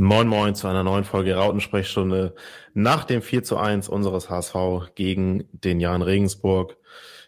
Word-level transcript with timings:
Moin 0.00 0.28
Moin 0.28 0.54
zu 0.54 0.68
einer 0.68 0.84
neuen 0.84 1.02
Folge 1.02 1.34
Rautensprechstunde 1.34 2.36
nach 2.72 3.02
dem 3.02 3.20
4 3.20 3.42
zu 3.42 3.56
1 3.56 3.88
unseres 3.88 4.30
HSV 4.30 4.94
gegen 4.94 5.48
den 5.50 5.80
Jan 5.80 6.02
Regensburg. 6.02 6.76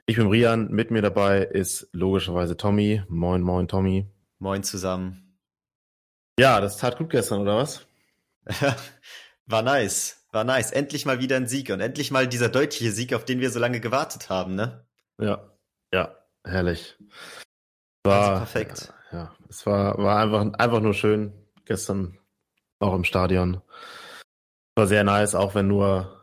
Ich 0.07 0.17
bin 0.17 0.29
Rian, 0.29 0.71
mit 0.71 0.93
mir 0.93 1.03
dabei 1.03 1.41
ist 1.41 1.89
logischerweise 1.91 2.57
Tommy. 2.57 3.03
Moin 3.09 3.43
Moin 3.43 3.67
Tommy. 3.67 4.07
Moin 4.39 4.63
zusammen. 4.63 5.37
Ja, 6.39 6.61
das 6.61 6.77
tat 6.77 6.97
gut 6.97 7.11
gestern, 7.11 7.41
oder 7.41 7.57
was? 7.57 7.87
war 9.47 9.63
nice, 9.63 10.25
war 10.31 10.45
nice. 10.45 10.71
Endlich 10.71 11.05
mal 11.07 11.19
wieder 11.19 11.37
ein 11.37 11.49
Sieg 11.49 11.71
und 11.71 11.81
endlich 11.81 12.13
mal 12.13 12.29
dieser 12.29 12.51
deutliche 12.51 12.93
Sieg, 12.93 13.15
auf 13.15 13.25
den 13.25 13.41
wir 13.41 13.51
so 13.51 13.59
lange 13.59 13.81
gewartet 13.81 14.31
haben, 14.31 14.55
ne? 14.55 14.87
Ja, 15.21 15.51
ja, 15.93 16.15
herrlich. 16.45 16.97
War 18.05 18.21
also 18.21 18.33
perfekt. 18.37 18.95
Ja, 19.11 19.35
es 19.49 19.67
war, 19.67 19.99
war 19.99 20.21
einfach, 20.21 20.57
einfach 20.57 20.81
nur 20.81 20.95
schön 20.95 21.33
gestern 21.65 22.20
auch 22.81 22.95
im 22.95 23.05
Stadion. 23.05 23.61
War 24.77 24.87
sehr 24.87 25.05
nice, 25.05 25.35
auch 25.35 25.55
wenn 25.55 25.69
nur 25.69 26.21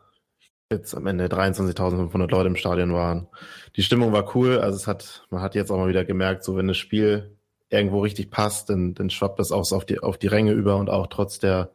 jetzt 0.70 0.94
am 0.94 1.06
Ende 1.06 1.26
23.500 1.26 2.30
Leute 2.30 2.48
im 2.48 2.56
Stadion 2.56 2.92
waren. 2.92 3.28
Die 3.76 3.82
Stimmung 3.82 4.12
war 4.12 4.34
cool, 4.36 4.58
also 4.58 4.76
es 4.76 4.86
hat, 4.86 5.26
man 5.30 5.40
hat 5.40 5.54
jetzt 5.54 5.70
auch 5.70 5.78
mal 5.78 5.88
wieder 5.88 6.04
gemerkt, 6.04 6.44
so 6.44 6.56
wenn 6.56 6.68
das 6.68 6.76
Spiel 6.76 7.36
irgendwo 7.70 8.00
richtig 8.00 8.30
passt, 8.30 8.68
dann, 8.70 8.94
dann 8.94 9.10
schwappt 9.10 9.38
das 9.38 9.52
auch 9.52 9.70
auf 9.72 9.86
die, 9.86 10.00
auf 10.00 10.18
die 10.18 10.26
Ränge 10.26 10.52
über 10.52 10.76
und 10.76 10.90
auch 10.90 11.06
trotz 11.06 11.38
der, 11.38 11.72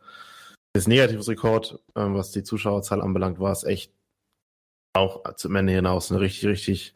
des 0.76 0.88
Negativrekord, 0.88 1.80
ähm, 1.96 2.16
was 2.16 2.32
die 2.32 2.44
Zuschauerzahl 2.44 3.02
anbelangt, 3.02 3.40
war 3.40 3.52
es 3.52 3.64
echt 3.64 3.94
auch 4.96 5.24
zum 5.36 5.56
Ende 5.56 5.74
hinaus 5.74 6.12
eine 6.12 6.22
richtig, 6.22 6.46
richtig 6.48 6.96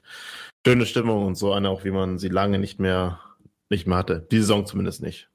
schöne 0.66 0.86
Stimmung 0.86 1.26
und 1.26 1.36
so 1.36 1.54
eine 1.54 1.70
auch, 1.70 1.84
wie 1.84 1.92
man 1.92 2.20
sie 2.20 2.30
lange 2.30 2.60
nicht 2.60 2.80
mehr, 2.80 3.20
nicht 3.70 3.88
mehr 3.88 3.98
hatte. 3.98 4.28
Die 4.32 4.38
Saison 4.38 4.66
zumindest 4.66 5.02
nicht. 5.02 5.30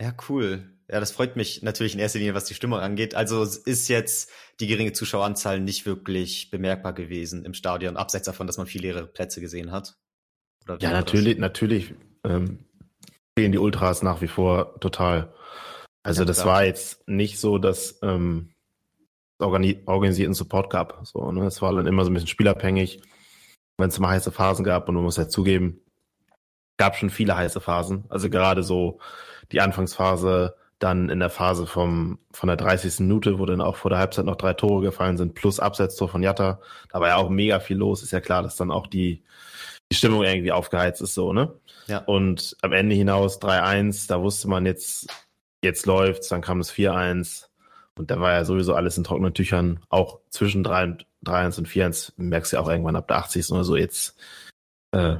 Ja, 0.00 0.14
cool. 0.28 0.75
Ja, 0.88 1.00
das 1.00 1.10
freut 1.10 1.34
mich 1.34 1.62
natürlich 1.62 1.94
in 1.94 2.00
erster 2.00 2.18
Linie, 2.20 2.34
was 2.34 2.44
die 2.44 2.54
Stimmung 2.54 2.78
angeht. 2.78 3.14
Also 3.16 3.42
ist 3.42 3.88
jetzt 3.88 4.30
die 4.60 4.68
geringe 4.68 4.92
Zuschaueranzahl 4.92 5.60
nicht 5.60 5.84
wirklich 5.84 6.50
bemerkbar 6.50 6.92
gewesen 6.92 7.44
im 7.44 7.54
Stadion, 7.54 7.96
abseits 7.96 8.26
davon, 8.26 8.46
dass 8.46 8.56
man 8.56 8.68
viele 8.68 8.88
leere 8.88 9.06
Plätze 9.06 9.40
gesehen 9.40 9.72
hat. 9.72 9.96
ja, 10.78 10.92
natürlich, 10.92 11.34
das? 11.34 11.40
natürlich 11.40 11.94
ähm, 12.24 12.60
fehlen 13.36 13.52
die 13.52 13.58
Ultras 13.58 14.02
nach 14.02 14.20
wie 14.20 14.28
vor 14.28 14.78
total. 14.78 15.34
Also 16.04 16.22
ja, 16.22 16.26
das 16.26 16.42
klar. 16.42 16.54
war 16.54 16.64
jetzt 16.64 17.06
nicht 17.08 17.40
so, 17.40 17.58
dass 17.58 17.98
ähm, 18.02 18.54
organisierten 19.40 20.34
Support 20.34 20.70
gab. 20.70 21.00
So, 21.04 21.32
ne? 21.32 21.46
Es 21.46 21.60
war 21.62 21.72
dann 21.74 21.88
immer 21.88 22.04
so 22.04 22.10
ein 22.10 22.14
bisschen 22.14 22.28
spielabhängig, 22.28 23.02
wenn 23.76 23.88
es 23.88 23.98
mal 23.98 24.10
heiße 24.10 24.30
Phasen 24.30 24.64
gab 24.64 24.88
und 24.88 24.94
man 24.94 25.04
muss 25.04 25.16
ja 25.16 25.28
zugeben, 25.28 25.80
gab 26.76 26.96
schon 26.96 27.10
viele 27.10 27.36
heiße 27.36 27.60
Phasen. 27.60 28.04
Also 28.08 28.30
gerade 28.30 28.62
so 28.62 29.00
die 29.50 29.60
Anfangsphase 29.60 30.54
dann 30.78 31.08
in 31.08 31.20
der 31.20 31.30
Phase 31.30 31.66
vom, 31.66 32.18
von 32.32 32.48
der 32.48 32.56
30. 32.56 33.00
Minute, 33.00 33.38
wo 33.38 33.46
dann 33.46 33.60
auch 33.60 33.76
vor 33.76 33.90
der 33.90 33.98
Halbzeit 33.98 34.26
noch 34.26 34.36
drei 34.36 34.52
Tore 34.52 34.82
gefallen 34.82 35.16
sind, 35.16 35.34
plus 35.34 35.58
Absetztor 35.58 36.08
von 36.08 36.22
Jatta. 36.22 36.60
Da 36.90 37.00
war 37.00 37.08
ja 37.08 37.16
auch 37.16 37.30
mega 37.30 37.60
viel 37.60 37.78
los. 37.78 38.02
Ist 38.02 38.12
ja 38.12 38.20
klar, 38.20 38.42
dass 38.42 38.56
dann 38.56 38.70
auch 38.70 38.86
die, 38.86 39.22
die 39.90 39.96
Stimmung 39.96 40.22
irgendwie 40.22 40.52
aufgeheizt 40.52 41.00
ist, 41.00 41.14
so, 41.14 41.32
ne? 41.32 41.54
Ja. 41.86 41.98
Und 41.98 42.56
am 42.62 42.72
Ende 42.72 42.94
hinaus 42.94 43.40
3-1, 43.40 44.08
da 44.08 44.20
wusste 44.20 44.48
man 44.48 44.66
jetzt, 44.66 45.06
jetzt 45.62 45.86
läuft's, 45.86 46.28
dann 46.28 46.42
kam 46.42 46.60
es 46.60 46.72
4-1. 46.72 47.46
Und 47.98 48.10
da 48.10 48.20
war 48.20 48.32
ja 48.32 48.44
sowieso 48.44 48.74
alles 48.74 48.98
in 48.98 49.04
trockenen 49.04 49.32
Tüchern. 49.32 49.80
Auch 49.88 50.20
zwischen 50.28 50.64
3-1 50.64 51.04
und 51.24 51.68
4-1 51.68 52.12
merkst 52.16 52.52
du 52.52 52.56
ja 52.56 52.62
auch 52.62 52.68
irgendwann 52.68 52.96
ab 52.96 53.08
der 53.08 53.18
80. 53.18 53.50
oder 53.52 53.64
so 53.64 53.76
jetzt, 53.76 54.16
äh, 54.92 55.16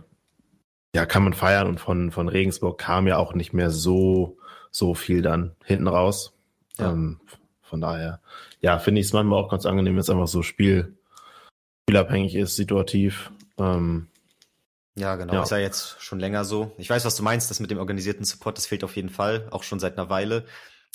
ja, 0.94 1.06
kann 1.06 1.24
man 1.24 1.32
feiern. 1.32 1.66
Und 1.66 1.80
von, 1.80 2.10
von 2.10 2.28
Regensburg 2.28 2.78
kam 2.78 3.06
ja 3.06 3.16
auch 3.16 3.32
nicht 3.32 3.54
mehr 3.54 3.70
so, 3.70 4.36
so 4.77 4.94
viel 4.94 5.22
dann 5.22 5.56
hinten 5.64 5.88
raus. 5.88 6.34
Ja. 6.78 6.91
Ähm, 6.91 7.19
von 7.62 7.80
daher, 7.80 8.20
ja, 8.60 8.78
finde 8.78 9.00
ich 9.00 9.06
es 9.06 9.12
manchmal 9.12 9.42
auch 9.42 9.50
ganz 9.50 9.64
angenehm, 9.64 9.94
wenn 9.94 10.00
es 10.00 10.10
einfach 10.10 10.28
so 10.28 10.42
Spiel, 10.42 10.94
spielabhängig 11.84 12.34
ist, 12.34 12.56
situativ. 12.56 13.33
Ähm, 13.58 14.08
ja, 14.95 15.17
genau. 15.17 15.34
Ja. 15.34 15.42
Ist 15.42 15.51
ja 15.51 15.58
jetzt 15.58 16.01
schon 16.01 16.20
länger 16.20 16.45
so. 16.45 16.73
Ich 16.78 16.89
weiß, 16.89 17.05
was 17.05 17.17
du 17.17 17.23
meinst, 17.23 17.51
das 17.51 17.61
mit 17.61 17.70
dem 17.70 17.78
organisierten 17.78 18.24
Support, 18.24 18.58
das 18.58 18.67
fehlt 18.67 18.84
auf 18.84 18.96
jeden 18.96 19.08
Fall, 19.08 19.46
auch 19.51 19.62
schon 19.62 19.80
seit 19.80 19.98
einer 19.98 20.11
Weile. 20.11 20.45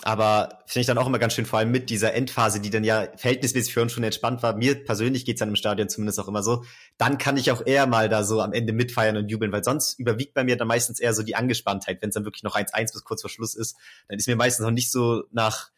Aber 0.03 0.63
finde 0.65 0.81
ich 0.81 0.87
dann 0.87 0.97
auch 0.97 1.05
immer 1.05 1.19
ganz 1.19 1.33
schön, 1.33 1.45
vor 1.45 1.59
allem 1.59 1.71
mit 1.71 1.89
dieser 1.89 2.13
Endphase, 2.13 2.59
die 2.59 2.69
dann 2.69 2.83
ja 2.83 3.07
verhältnismäßig 3.15 3.73
für 3.73 3.81
uns 3.81 3.91
schon 3.91 4.03
entspannt 4.03 4.41
war. 4.41 4.55
Mir 4.55 4.83
persönlich 4.83 5.25
geht's 5.25 5.39
dann 5.39 5.49
im 5.49 5.55
Stadion 5.55 5.89
zumindest 5.89 6.19
auch 6.19 6.27
immer 6.27 6.41
so. 6.41 6.63
Dann 6.97 7.17
kann 7.17 7.37
ich 7.37 7.51
auch 7.51 7.65
eher 7.65 7.85
mal 7.85 8.09
da 8.09 8.23
so 8.23 8.41
am 8.41 8.53
Ende 8.53 8.73
mitfeiern 8.73 9.17
und 9.17 9.29
jubeln, 9.29 9.51
weil 9.51 9.63
sonst 9.63 9.99
überwiegt 9.99 10.33
bei 10.33 10.43
mir 10.43 10.57
dann 10.57 10.67
meistens 10.67 10.99
eher 10.99 11.13
so 11.13 11.21
die 11.21 11.35
Angespanntheit. 11.35 12.01
Wenn 12.01 12.09
es 12.09 12.15
dann 12.15 12.25
wirklich 12.25 12.43
noch 12.43 12.55
1-1 12.55 12.93
bis 12.93 13.03
kurz 13.03 13.21
vor 13.21 13.29
Schluss 13.29 13.53
ist, 13.53 13.77
dann 14.07 14.17
ist 14.17 14.27
mir 14.27 14.35
meistens 14.35 14.65
noch 14.65 14.71
nicht 14.71 14.91
so 14.91 15.23
nach 15.31 15.69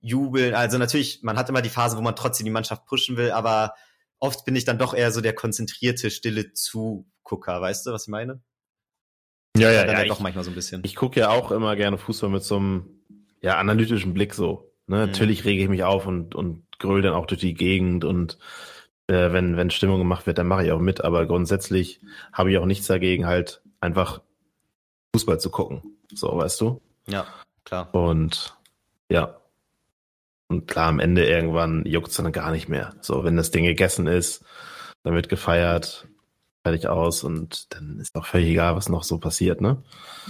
Jubeln. 0.00 0.54
Also 0.54 0.78
natürlich, 0.78 1.22
man 1.22 1.36
hat 1.36 1.48
immer 1.48 1.62
die 1.62 1.68
Phase, 1.68 1.96
wo 1.96 2.00
man 2.00 2.16
trotzdem 2.16 2.46
die 2.46 2.50
Mannschaft 2.50 2.86
pushen 2.86 3.16
will, 3.16 3.30
aber 3.30 3.74
oft 4.18 4.44
bin 4.44 4.56
ich 4.56 4.64
dann 4.64 4.78
doch 4.78 4.94
eher 4.94 5.12
so 5.12 5.20
der 5.20 5.34
konzentrierte, 5.34 6.10
stille 6.10 6.52
Zugucker. 6.52 7.60
Weißt 7.60 7.86
du, 7.86 7.92
was 7.92 8.04
ich 8.04 8.08
meine? 8.08 8.42
Ja, 9.56 9.70
ja, 9.70 9.84
ja. 9.84 9.92
ja 9.92 10.02
ich, 10.02 10.08
doch 10.08 10.20
manchmal 10.20 10.44
so 10.44 10.50
ein 10.50 10.54
bisschen. 10.54 10.82
Ich 10.84 10.96
gucke 10.96 11.20
ja 11.20 11.30
auch 11.30 11.50
immer 11.50 11.76
gerne 11.76 11.98
Fußball 11.98 12.30
mit 12.30 12.42
so 12.42 12.56
einem 12.56 13.00
ja, 13.40 13.58
analytischen 13.58 14.14
Blick 14.14 14.34
so. 14.34 14.72
Ne? 14.86 14.96
Mhm. 14.96 15.02
Natürlich 15.02 15.44
rege 15.44 15.62
ich 15.62 15.68
mich 15.68 15.84
auf 15.84 16.06
und, 16.06 16.34
und 16.34 16.64
gröl 16.78 17.02
dann 17.02 17.14
auch 17.14 17.26
durch 17.26 17.40
die 17.40 17.54
Gegend 17.54 18.04
und 18.04 18.38
äh, 19.06 19.32
wenn, 19.32 19.56
wenn 19.56 19.70
Stimmung 19.70 19.98
gemacht 19.98 20.26
wird, 20.26 20.38
dann 20.38 20.46
mache 20.46 20.64
ich 20.64 20.72
auch 20.72 20.80
mit, 20.80 21.02
aber 21.02 21.26
grundsätzlich 21.26 22.00
habe 22.32 22.50
ich 22.50 22.58
auch 22.58 22.66
nichts 22.66 22.86
dagegen, 22.86 23.26
halt 23.26 23.62
einfach 23.80 24.20
Fußball 25.14 25.40
zu 25.40 25.50
gucken. 25.50 25.82
So, 26.12 26.36
weißt 26.36 26.60
du? 26.60 26.80
Ja, 27.06 27.26
klar. 27.64 27.94
Und 27.94 28.56
ja. 29.08 29.36
Und 30.48 30.66
klar, 30.66 30.88
am 30.88 30.98
Ende 30.98 31.26
irgendwann 31.26 31.84
juckt 31.86 32.08
es 32.08 32.16
dann 32.16 32.32
gar 32.32 32.50
nicht 32.50 32.68
mehr. 32.68 32.94
So, 33.00 33.22
wenn 33.22 33.36
das 33.36 33.52
Ding 33.52 33.64
gegessen 33.64 34.08
ist, 34.08 34.44
dann 35.04 35.14
wird 35.14 35.28
gefeiert, 35.28 36.08
fertig 36.64 36.88
aus 36.88 37.22
und 37.22 37.72
dann 37.72 37.98
ist 38.00 38.16
auch 38.16 38.26
völlig 38.26 38.48
egal, 38.48 38.74
was 38.74 38.88
noch 38.88 39.04
so 39.04 39.18
passiert, 39.18 39.60
ne? 39.60 39.82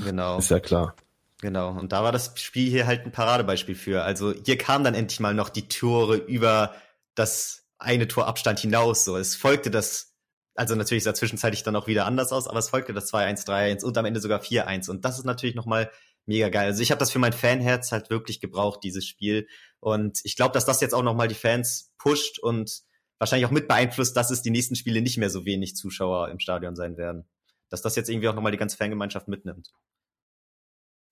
Genau. 0.05 0.39
Ist 0.39 0.51
ja 0.51 0.61
klar. 0.61 0.95
Genau, 1.41 1.71
und 1.71 1.93
da 1.93 2.03
war 2.03 2.13
das 2.13 2.33
Spiel 2.39 2.71
hier 2.71 2.87
halt 2.87 3.07
ein 3.07 3.13
Paradebeispiel 3.13 3.75
für. 3.75 4.03
Also 4.03 4.35
hier 4.45 4.59
kam 4.59 4.85
dann 4.85 4.95
endlich 4.95 5.21
mal 5.21 5.35
noch 5.35 5.49
die 5.49 5.69
Tore 5.69 6.17
über 6.17 6.75
das 7.15 7.67
eine 7.79 8.07
Torabstand 8.09 8.59
hinaus. 8.59 9.05
So, 9.05 9.17
es 9.17 9.37
folgte 9.37 9.71
das, 9.71 10.15
also 10.55 10.75
natürlich 10.75 11.05
sah 11.05 11.15
zwischenzeitlich 11.15 11.63
dann 11.63 11.77
auch 11.77 11.87
wieder 11.87 12.05
anders 12.05 12.33
aus, 12.33 12.47
aber 12.47 12.59
es 12.59 12.69
folgte 12.69 12.93
das 12.93 13.11
2-1, 13.13 13.47
3-1 13.47 13.85
und 13.85 13.97
am 13.97 14.05
Ende 14.05 14.21
sogar 14.21 14.43
4-1. 14.43 14.91
Und 14.91 15.07
das 15.07 15.19
ist 15.19 15.25
natürlich 15.25 15.55
nochmal 15.55 15.91
mega 16.27 16.51
geil. 16.51 16.67
Also 16.67 16.83
ich 16.83 16.91
habe 16.91 16.99
das 16.99 17.11
für 17.11 17.19
mein 17.19 17.33
Fanherz 17.33 17.91
halt 17.91 18.11
wirklich 18.11 18.41
gebraucht, 18.41 18.81
dieses 18.83 19.07
Spiel. 19.07 19.49
Und 19.81 20.21
ich 20.25 20.37
glaube, 20.37 20.53
dass 20.53 20.67
das 20.67 20.83
jetzt 20.83 20.95
auch 20.95 21.03
nochmal 21.03 21.29
die 21.29 21.35
Fans 21.35 21.95
pusht 21.97 22.39
und 22.39 22.83
wahrscheinlich 23.19 23.47
auch 23.47 23.51
mit 23.51 23.67
beeinflusst, 23.67 24.15
dass 24.15 24.31
es 24.31 24.43
die 24.43 24.51
nächsten 24.51 24.77
Spiele 24.77 25.01
nicht 25.01 25.17
mehr 25.17 25.31
so 25.31 25.47
wenig 25.47 25.75
Zuschauer 25.75 26.29
im 26.29 26.39
Stadion 26.39 26.77
sein 26.77 26.99
werden. 26.99 27.27
Dass 27.71 27.81
das 27.81 27.97
jetzt 27.97 28.11
irgendwie 28.11 28.29
auch 28.29 28.35
nochmal 28.35 28.53
die 28.53 28.59
ganze 28.59 28.77
Fangemeinschaft 28.77 29.29
mitnimmt. 29.29 29.71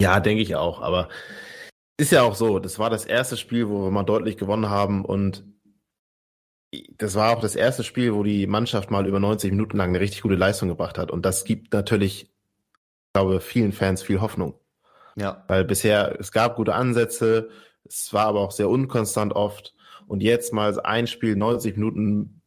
Ja, 0.00 0.20
denke 0.20 0.42
ich 0.42 0.56
auch. 0.56 0.80
Aber 0.80 1.08
ist 1.96 2.12
ja 2.12 2.22
auch 2.22 2.34
so, 2.34 2.58
das 2.58 2.78
war 2.78 2.90
das 2.90 3.04
erste 3.04 3.36
Spiel, 3.36 3.68
wo 3.68 3.84
wir 3.84 3.90
mal 3.90 4.04
deutlich 4.04 4.36
gewonnen 4.36 4.70
haben 4.70 5.04
und 5.04 5.44
das 6.98 7.14
war 7.14 7.36
auch 7.36 7.40
das 7.40 7.56
erste 7.56 7.82
Spiel, 7.82 8.14
wo 8.14 8.22
die 8.22 8.46
Mannschaft 8.46 8.90
mal 8.90 9.06
über 9.06 9.20
90 9.20 9.52
Minuten 9.52 9.76
lang 9.78 9.88
eine 9.90 10.00
richtig 10.00 10.20
gute 10.22 10.34
Leistung 10.34 10.68
gebracht 10.68 10.98
hat. 10.98 11.10
Und 11.10 11.24
das 11.24 11.44
gibt 11.44 11.72
natürlich, 11.72 12.24
ich 12.24 13.12
glaube, 13.14 13.40
vielen 13.40 13.72
Fans 13.72 14.02
viel 14.02 14.20
Hoffnung. 14.20 14.54
Ja. 15.16 15.44
Weil 15.48 15.64
bisher, 15.64 16.16
es 16.20 16.30
gab 16.30 16.56
gute 16.56 16.74
Ansätze, 16.74 17.48
es 17.84 18.12
war 18.12 18.26
aber 18.26 18.40
auch 18.40 18.52
sehr 18.52 18.68
unkonstant 18.68 19.32
oft. 19.32 19.74
Und 20.06 20.22
jetzt 20.22 20.52
mal 20.52 20.78
ein 20.80 21.06
Spiel 21.06 21.36
90 21.36 21.76
Minuten 21.76 22.42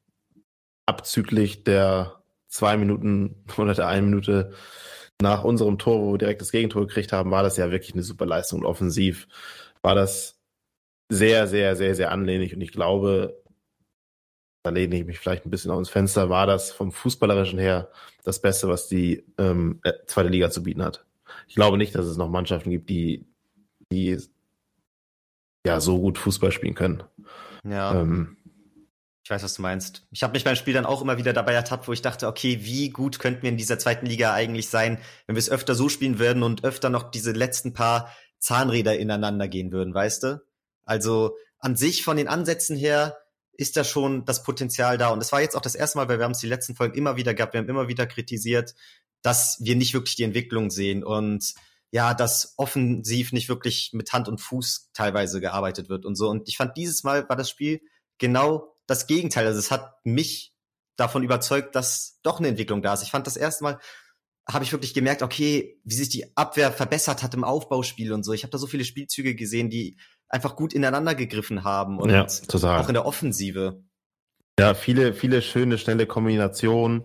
abzüglich 0.86 1.64
der 1.64 2.22
zwei 2.48 2.78
Minuten 2.78 3.44
oder 3.58 3.74
der 3.74 3.88
einen 3.88 4.10
Minute 4.10 4.54
nach 5.22 5.44
unserem 5.44 5.78
Tor, 5.78 6.02
wo 6.02 6.14
wir 6.14 6.18
direkt 6.18 6.42
das 6.42 6.52
Gegentor 6.52 6.88
gekriegt 6.88 7.14
haben, 7.14 7.32
war 7.32 7.44
das 7.44 7.58
ja 7.58 7.72
wirklich 7.72 7.94
eine 7.94 8.04
super 8.04 8.26
Leistung. 8.26 8.60
Und 8.60 8.66
offensiv 8.66 9.28
war 9.82 9.96
das 9.96 10.40
sehr, 11.10 11.48
sehr, 11.48 11.76
sehr, 11.76 11.96
sehr 11.96 12.12
anlehnlich. 12.12 12.54
Und 12.56 12.62
ich 12.62 12.72
glaube, 12.72 13.42
da 14.64 14.70
lehne 14.70 14.98
ich 14.98 15.06
mich 15.06 15.20
vielleicht 15.20 15.46
ein 15.46 15.50
bisschen 15.50 15.72
dem 15.74 15.86
Fenster, 15.86 16.30
war 16.30 16.48
das 16.48 16.72
vom 16.72 16.92
Fußballerischen 16.92 17.60
her 17.60 17.90
das 18.24 18.42
Beste, 18.42 18.68
was 18.68 18.88
die 18.88 19.26
ähm, 19.38 19.80
äh, 19.84 19.94
zweite 20.06 20.30
Liga 20.30 20.52
zu 20.52 20.64
bieten 20.64 20.84
hat. 20.84 21.06
Ich 21.48 21.56
glaube 21.56 21.78
nicht, 21.78 21.96
dass 21.96 22.06
es 22.06 22.18
noch 22.18 22.30
Mannschaften 22.30 22.70
gibt, 22.70 22.90
die, 22.90 23.26
die 23.92 24.18
ja 25.66 25.80
so 25.80 26.00
gut 26.00 26.18
Fußball 26.18 26.52
spielen 26.52 26.76
können. 26.76 27.04
Ja. 27.68 28.00
Ähm, 28.02 28.38
ich 29.24 29.30
weiß, 29.30 29.44
was 29.44 29.54
du 29.54 29.62
meinst. 29.62 30.08
Ich 30.12 30.24
habe 30.24 30.34
mich 30.34 30.44
beim 30.44 30.56
Spiel 30.56 30.74
dann 30.74 30.86
auch 30.86 31.02
immer 31.02 31.18
wieder 31.18 31.34
dabei 31.34 31.54
ertappt, 31.54 31.88
wo 31.88 31.94
ich 31.94 32.02
dachte, 32.02 32.28
okay, 32.28 32.60
wie 32.62 32.90
gut 32.90 33.20
könnten 33.20 33.44
wir 33.44 33.50
in 33.50 33.58
dieser 33.58 33.78
zweiten 33.78 34.06
Liga 34.06 34.34
eigentlich 34.34 34.70
sein, 34.70 34.98
wenn 35.28 35.36
wir 35.36 35.40
es 35.40 35.50
öfter 35.50 35.76
so 35.76 35.90
spielen 35.90 36.18
würden 36.18 36.44
und 36.44 36.64
öfter 36.64 36.90
noch 36.90 37.12
diese 37.12 37.32
letzten 37.32 37.74
paar 37.74 38.12
Zahnräder 38.40 38.98
ineinander 38.98 39.48
gehen 39.48 39.72
würden, 39.72 39.94
weißt 39.94 40.24
du? 40.24 40.42
Also 40.84 41.36
an 41.60 41.76
sich 41.76 42.04
von 42.04 42.18
den 42.18 42.28
Ansätzen 42.28 42.76
her 42.76 43.18
ist 43.54 43.78
da 43.78 43.84
schon 43.84 44.26
das 44.26 44.42
Potenzial 44.42 44.98
da. 44.98 45.10
Und 45.10 45.22
es 45.22 45.32
war 45.32 45.42
jetzt 45.42 45.56
auch 45.56 45.62
das 45.62 45.76
erste 45.76 46.00
Mal, 46.00 46.10
weil 46.10 46.18
wir 46.18 46.26
haben 46.26 46.32
es 46.32 46.40
die 46.40 46.48
letzten 46.48 46.76
Folgen 46.76 46.98
immer 46.98 47.16
wieder 47.16 47.36
gehabt, 47.36 47.54
wir 47.54 47.60
haben 47.60 47.70
immer 47.70 47.88
wieder 47.88 48.08
kritisiert, 48.08 48.74
dass 49.22 49.60
wir 49.62 49.76
nicht 49.76 49.94
wirklich 49.94 50.16
die 50.16 50.24
Entwicklung 50.24 50.72
sehen. 50.72 51.04
Und 51.04 51.54
ja, 51.92 52.16
dass 52.16 52.56
offensiv 52.58 53.34
nicht 53.34 53.50
wirklich 53.50 53.92
mit 53.94 54.12
Hand 54.14 54.28
und 54.28 54.42
Fuß 54.42 54.90
teilweise 54.94 55.42
gearbeitet 55.42 55.90
wird 55.90 56.06
und 56.06 56.16
so. 56.16 56.30
Und 56.30 56.50
ich 56.50 56.58
fand 56.58 56.76
dieses 56.76 57.04
Mal 57.04 57.30
war 57.30 57.36
das 57.36 57.50
Spiel 57.50 57.82
genau 58.18 58.76
das 58.92 59.08
Gegenteil. 59.08 59.46
Also 59.48 59.60
es 59.60 59.72
hat 59.72 59.96
mich 60.04 60.54
davon 60.98 61.24
überzeugt, 61.24 61.76
dass 61.76 62.20
doch 62.24 62.40
eine 62.40 62.50
Entwicklung 62.50 62.82
da 62.82 62.94
ist. 62.94 63.04
Ich 63.04 63.12
fand 63.12 63.26
das 63.26 63.38
erste 63.38 63.64
Mal 63.64 63.80
habe 64.50 64.64
ich 64.64 64.72
wirklich 64.72 64.94
gemerkt, 64.94 65.22
okay, 65.22 65.80
wie 65.84 65.94
sich 65.94 66.10
die 66.10 66.36
Abwehr 66.36 66.72
verbessert 66.72 67.24
hat 67.24 67.34
im 67.34 67.44
Aufbauspiel 67.44 68.12
und 68.12 68.24
so. 68.24 68.34
Ich 68.34 68.44
habe 68.44 68.52
da 68.52 68.58
so 68.58 68.68
viele 68.68 68.86
Spielzüge 68.86 69.36
gesehen, 69.36 69.70
die 69.70 69.98
einfach 70.30 70.56
gut 70.56 70.74
ineinander 70.74 71.16
gegriffen 71.16 71.64
haben 71.64 72.00
und 72.00 72.10
ja, 72.10 72.26
auch 72.26 72.88
in 72.88 72.94
der 72.94 73.06
Offensive. 73.06 73.84
Ja, 74.60 74.74
viele, 74.74 75.14
viele 75.14 75.42
schöne, 75.42 75.78
schnelle 75.78 76.06
Kombinationen. 76.06 77.04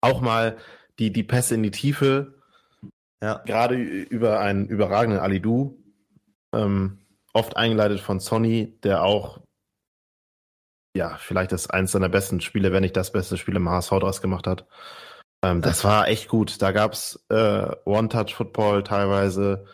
Auch 0.00 0.20
mal 0.20 0.56
die, 0.98 1.12
die 1.12 1.22
Pässe 1.22 1.54
in 1.54 1.62
die 1.62 1.70
Tiefe. 1.70 2.34
Ja. 3.22 3.42
Gerade 3.44 3.76
über 3.76 4.40
einen 4.40 4.66
überragenden 4.66 5.20
Alidu. 5.20 5.82
Ähm, 6.54 6.98
oft 7.32 7.56
eingeleitet 7.56 8.00
von 8.00 8.20
Sonny, 8.20 8.78
der 8.82 9.02
auch, 9.02 9.40
ja, 10.98 11.16
vielleicht 11.20 11.52
das 11.52 11.70
eins 11.70 11.92
seiner 11.92 12.08
besten 12.08 12.40
Spiele, 12.40 12.72
wenn 12.72 12.82
nicht 12.82 12.96
das 12.96 13.12
beste 13.12 13.36
Spiel 13.36 13.56
im 13.56 13.68
HSV 13.70 13.90
draus 13.90 14.20
gemacht 14.20 14.48
hat. 14.48 14.66
Ähm, 15.44 15.62
das 15.62 15.84
war 15.84 16.08
echt 16.08 16.28
gut. 16.28 16.60
Da 16.60 16.72
gab's 16.72 17.24
äh, 17.30 17.70
One-Touch-Football 17.84 18.82
teilweise. 18.82 19.64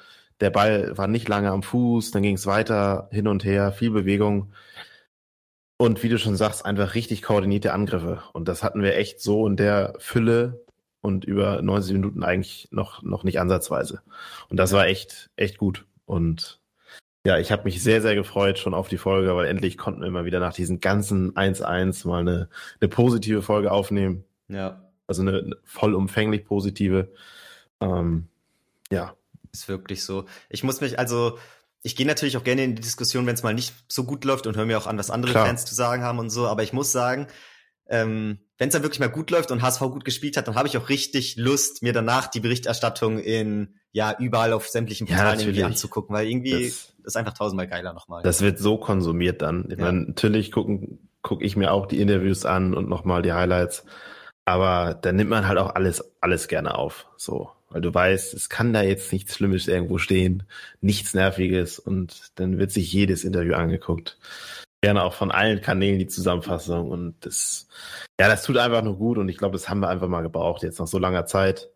Der 0.40 0.50
Ball 0.50 0.96
war 0.98 1.08
nicht 1.08 1.26
lange 1.28 1.50
am 1.50 1.62
Fuß, 1.62 2.10
dann 2.10 2.22
ging 2.22 2.34
es 2.34 2.46
weiter, 2.46 3.08
hin 3.10 3.26
und 3.26 3.44
her, 3.44 3.72
viel 3.72 3.90
Bewegung. 3.90 4.52
Und 5.78 6.02
wie 6.02 6.10
du 6.10 6.18
schon 6.18 6.36
sagst, 6.36 6.66
einfach 6.66 6.94
richtig 6.94 7.22
koordinierte 7.22 7.72
Angriffe. 7.72 8.22
Und 8.34 8.46
das 8.46 8.62
hatten 8.62 8.82
wir 8.82 8.96
echt 8.96 9.20
so 9.20 9.46
in 9.46 9.56
der 9.56 9.94
Fülle 9.98 10.64
und 11.00 11.24
über 11.24 11.62
90 11.62 11.94
Minuten 11.94 12.22
eigentlich 12.22 12.68
noch, 12.70 13.02
noch 13.02 13.24
nicht 13.24 13.40
ansatzweise. 13.40 14.02
Und 14.50 14.58
das 14.58 14.72
war 14.72 14.86
echt, 14.86 15.30
echt 15.36 15.56
gut. 15.56 15.86
Und 16.04 16.60
ja, 17.26 17.38
ich 17.38 17.50
habe 17.50 17.64
mich 17.64 17.82
sehr, 17.82 18.02
sehr 18.02 18.14
gefreut 18.14 18.58
schon 18.58 18.74
auf 18.74 18.88
die 18.88 18.98
Folge, 18.98 19.34
weil 19.34 19.46
endlich 19.46 19.78
konnten 19.78 20.02
wir 20.02 20.10
mal 20.10 20.26
wieder 20.26 20.40
nach 20.40 20.52
diesen 20.52 20.80
ganzen 20.80 21.32
1-1 21.34 22.06
mal 22.06 22.20
eine, 22.20 22.50
eine 22.80 22.88
positive 22.88 23.40
Folge 23.40 23.72
aufnehmen. 23.72 24.24
Ja. 24.48 24.82
Also 25.06 25.22
eine, 25.22 25.56
vollumfänglich 25.64 26.44
positive. 26.44 27.08
Ähm, 27.80 28.28
ja. 28.90 29.14
Ist 29.52 29.68
wirklich 29.68 30.04
so. 30.04 30.26
Ich 30.50 30.64
muss 30.64 30.82
mich, 30.82 30.98
also, 30.98 31.38
ich 31.82 31.96
gehe 31.96 32.06
natürlich 32.06 32.36
auch 32.36 32.44
gerne 32.44 32.64
in 32.64 32.76
die 32.76 32.82
Diskussion, 32.82 33.26
wenn 33.26 33.34
es 33.34 33.42
mal 33.42 33.54
nicht 33.54 33.74
so 33.88 34.04
gut 34.04 34.24
läuft 34.24 34.46
und 34.46 34.56
höre 34.56 34.66
mir 34.66 34.76
auch 34.76 34.86
an, 34.86 34.98
was 34.98 35.10
andere 35.10 35.32
Klar. 35.32 35.46
Fans 35.46 35.64
zu 35.64 35.74
sagen 35.74 36.02
haben 36.02 36.18
und 36.18 36.28
so. 36.28 36.46
Aber 36.46 36.62
ich 36.62 36.74
muss 36.74 36.92
sagen, 36.92 37.26
ähm, 37.88 38.38
wenn 38.58 38.68
es 38.68 38.72
dann 38.72 38.82
wirklich 38.82 39.00
mal 39.00 39.08
gut 39.08 39.30
läuft 39.30 39.50
und 39.50 39.62
HSV 39.62 39.80
gut 39.80 40.04
gespielt 40.04 40.36
hat, 40.36 40.46
dann 40.46 40.54
habe 40.54 40.68
ich 40.68 40.76
auch 40.78 40.88
richtig 40.88 41.36
Lust, 41.36 41.82
mir 41.82 41.92
danach 41.92 42.28
die 42.28 42.40
Berichterstattung 42.40 43.18
in 43.18 43.74
ja 43.92 44.16
überall 44.18 44.52
auf 44.52 44.68
sämtlichen 44.68 45.06
Portalen 45.06 45.40
ja, 45.40 45.46
irgendwie 45.46 45.64
anzugucken, 45.64 46.14
weil 46.14 46.28
irgendwie 46.28 46.64
das, 46.64 46.94
das, 46.98 47.06
ist 47.06 47.16
einfach 47.16 47.34
tausendmal 47.34 47.68
geiler 47.68 47.92
nochmal. 47.92 48.22
Das 48.22 48.40
wird 48.40 48.58
so 48.58 48.76
konsumiert 48.76 49.42
dann. 49.42 49.66
Ich 49.70 49.78
ja. 49.78 49.84
meine, 49.84 50.02
natürlich 50.02 50.52
gucken 50.52 50.98
gucke 51.24 51.44
ich 51.44 51.56
mir 51.56 51.72
auch 51.72 51.86
die 51.86 52.00
Interviews 52.00 52.46
an 52.46 52.74
und 52.74 52.88
nochmal 52.88 53.22
die 53.22 53.32
Highlights. 53.32 53.84
Aber 54.44 54.94
dann 54.94 55.16
nimmt 55.16 55.30
man 55.30 55.48
halt 55.48 55.58
auch 55.58 55.74
alles, 55.74 56.04
alles 56.20 56.46
gerne 56.46 56.76
auf. 56.76 57.06
So. 57.16 57.50
Weil 57.70 57.80
du 57.80 57.92
weißt, 57.92 58.34
es 58.34 58.48
kann 58.48 58.72
da 58.72 58.82
jetzt 58.82 59.12
nichts 59.12 59.34
Schlimmes 59.34 59.66
irgendwo 59.66 59.98
stehen, 59.98 60.44
nichts 60.80 61.14
Nerviges 61.14 61.80
und 61.80 62.30
dann 62.36 62.58
wird 62.58 62.70
sich 62.70 62.92
jedes 62.92 63.24
Interview 63.24 63.54
angeguckt. 63.54 64.16
Gerne 64.84 65.02
auch 65.02 65.14
von 65.14 65.30
allen 65.30 65.62
Kanälen 65.62 65.98
die 65.98 66.06
Zusammenfassung 66.06 66.90
und 66.90 67.14
das, 67.20 67.68
ja, 68.20 68.28
das 68.28 68.42
tut 68.42 68.58
einfach 68.58 68.82
nur 68.82 68.98
gut 68.98 69.16
und 69.16 69.30
ich 69.30 69.38
glaube, 69.38 69.54
das 69.54 69.70
haben 69.70 69.80
wir 69.80 69.88
einfach 69.88 70.08
mal 70.08 70.20
gebraucht 70.20 70.62
jetzt 70.62 70.78
nach 70.78 70.86
so 70.86 70.98
langer 70.98 71.24
Zeit. 71.24 71.70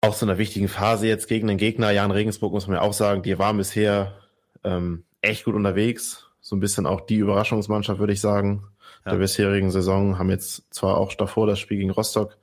Auch 0.00 0.14
so 0.14 0.26
einer 0.26 0.38
wichtigen 0.38 0.66
Phase 0.66 1.06
jetzt 1.06 1.28
gegen 1.28 1.46
den 1.46 1.56
Gegner, 1.56 1.92
Jan 1.92 2.10
Regensburg 2.10 2.52
muss 2.52 2.66
man 2.66 2.78
ja 2.78 2.82
auch 2.82 2.92
sagen, 2.92 3.22
die 3.22 3.38
waren 3.38 3.58
bisher 3.58 4.18
ähm, 4.64 5.04
echt 5.20 5.44
gut 5.44 5.54
unterwegs. 5.54 6.28
So 6.40 6.56
ein 6.56 6.60
bisschen 6.60 6.84
auch 6.84 7.00
die 7.02 7.18
Überraschungsmannschaft, 7.18 8.00
würde 8.00 8.12
ich 8.12 8.20
sagen 8.20 8.66
ja. 9.04 9.12
der 9.12 9.18
bisherigen 9.18 9.70
Saison. 9.70 10.18
Haben 10.18 10.30
jetzt 10.30 10.74
zwar 10.74 10.96
auch 10.96 11.14
davor 11.14 11.46
das 11.46 11.60
Spiel 11.60 11.78
gegen 11.78 11.90
Rostock 11.90 12.36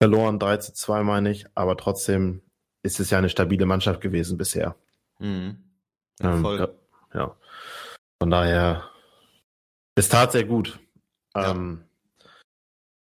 verloren, 0.00 0.38
3 0.38 0.56
zu 0.56 0.72
2 0.72 1.02
meine 1.02 1.30
ich, 1.30 1.44
aber 1.54 1.76
trotzdem 1.76 2.40
ist 2.82 2.98
es 2.98 3.10
ja 3.10 3.18
eine 3.18 3.28
stabile 3.28 3.66
Mannschaft 3.66 4.00
gewesen 4.00 4.38
bisher. 4.38 4.74
Mhm. 5.18 5.58
Ja, 6.18 6.34
ähm, 6.34 6.40
voll. 6.40 6.74
ja. 7.14 7.36
Von 8.22 8.30
daher, 8.30 8.88
es 9.96 10.08
tat 10.08 10.30
sehr 10.30 10.44
gut. 10.44 10.78
Ja. 11.34 11.50
Ähm, 11.50 11.82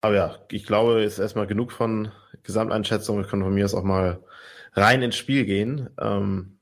aber 0.00 0.14
ja, 0.14 0.38
ich 0.50 0.64
glaube, 0.64 1.04
es 1.04 1.12
ist 1.12 1.18
erstmal 1.18 1.46
genug 1.46 1.72
von 1.72 2.10
Gesamteinschätzung. 2.42 3.18
Wir 3.18 3.26
können 3.26 3.42
von 3.42 3.52
mir 3.52 3.66
aus 3.66 3.74
auch 3.74 3.82
mal 3.82 4.24
rein 4.72 5.02
ins 5.02 5.16
Spiel 5.16 5.44
gehen. 5.44 5.90
Ähm, 6.00 6.58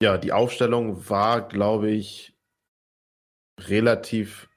ja, 0.00 0.18
die 0.18 0.32
Aufstellung 0.32 1.10
war, 1.10 1.48
glaube 1.48 1.90
ich, 1.90 2.36
relativ 3.58 4.48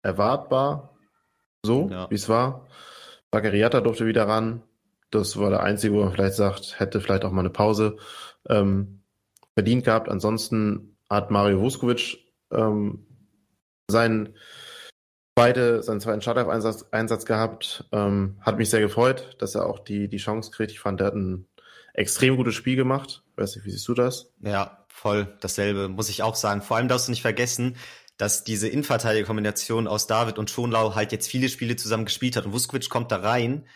erwartbar, 0.00 0.96
so 1.62 1.90
ja. 1.90 2.08
wie 2.08 2.14
es 2.14 2.30
war. 2.30 2.66
Baccariata 3.30 3.82
durfte 3.82 4.06
wieder 4.06 4.28
ran. 4.28 4.62
Das 5.10 5.38
war 5.38 5.50
der 5.50 5.62
Einzige, 5.62 5.92
wo 5.92 6.04
man 6.04 6.12
vielleicht 6.14 6.36
sagt, 6.36 6.80
hätte 6.80 7.02
vielleicht 7.02 7.26
auch 7.26 7.32
mal 7.32 7.40
eine 7.40 7.50
Pause 7.50 7.98
ähm, 8.48 9.02
verdient 9.52 9.84
gehabt. 9.84 10.08
Ansonsten 10.08 10.96
hat 11.10 11.30
Mario 11.30 11.60
Vuskovic 11.60 12.25
ähm, 12.52 13.06
seinen, 13.90 14.34
zweite, 15.38 15.82
seinen 15.82 16.00
zweiten 16.00 16.22
Startelf-Einsatz 16.22 16.86
Einsatz 16.90 17.24
gehabt. 17.24 17.84
Ähm, 17.92 18.36
hat 18.40 18.58
mich 18.58 18.70
sehr 18.70 18.80
gefreut, 18.80 19.36
dass 19.38 19.54
er 19.54 19.66
auch 19.66 19.78
die, 19.78 20.08
die 20.08 20.16
Chance 20.16 20.50
kriegt. 20.50 20.70
Ich 20.70 20.80
fand, 20.80 21.00
er 21.00 21.08
hat 21.08 21.14
ein 21.14 21.46
extrem 21.94 22.36
gutes 22.36 22.54
Spiel 22.54 22.76
gemacht. 22.76 23.22
weiß 23.36 23.56
nicht, 23.56 23.64
wie 23.64 23.70
siehst 23.70 23.88
du 23.88 23.94
das? 23.94 24.32
Ja, 24.40 24.84
voll 24.88 25.36
dasselbe, 25.40 25.88
muss 25.88 26.08
ich 26.08 26.22
auch 26.22 26.34
sagen. 26.34 26.62
Vor 26.62 26.76
allem 26.76 26.88
darfst 26.88 27.08
du 27.08 27.12
nicht 27.12 27.22
vergessen, 27.22 27.76
dass 28.16 28.44
diese 28.44 28.68
Innenverteidiger-Kombination 28.68 29.86
aus 29.88 30.06
David 30.06 30.38
und 30.38 30.50
Schonlau 30.50 30.94
halt 30.94 31.12
jetzt 31.12 31.28
viele 31.28 31.48
Spiele 31.48 31.76
zusammen 31.76 32.06
gespielt 32.06 32.36
hat 32.36 32.46
und 32.46 32.52
Vuskovic 32.52 32.88
kommt 32.88 33.12
da 33.12 33.16
rein, 33.16 33.66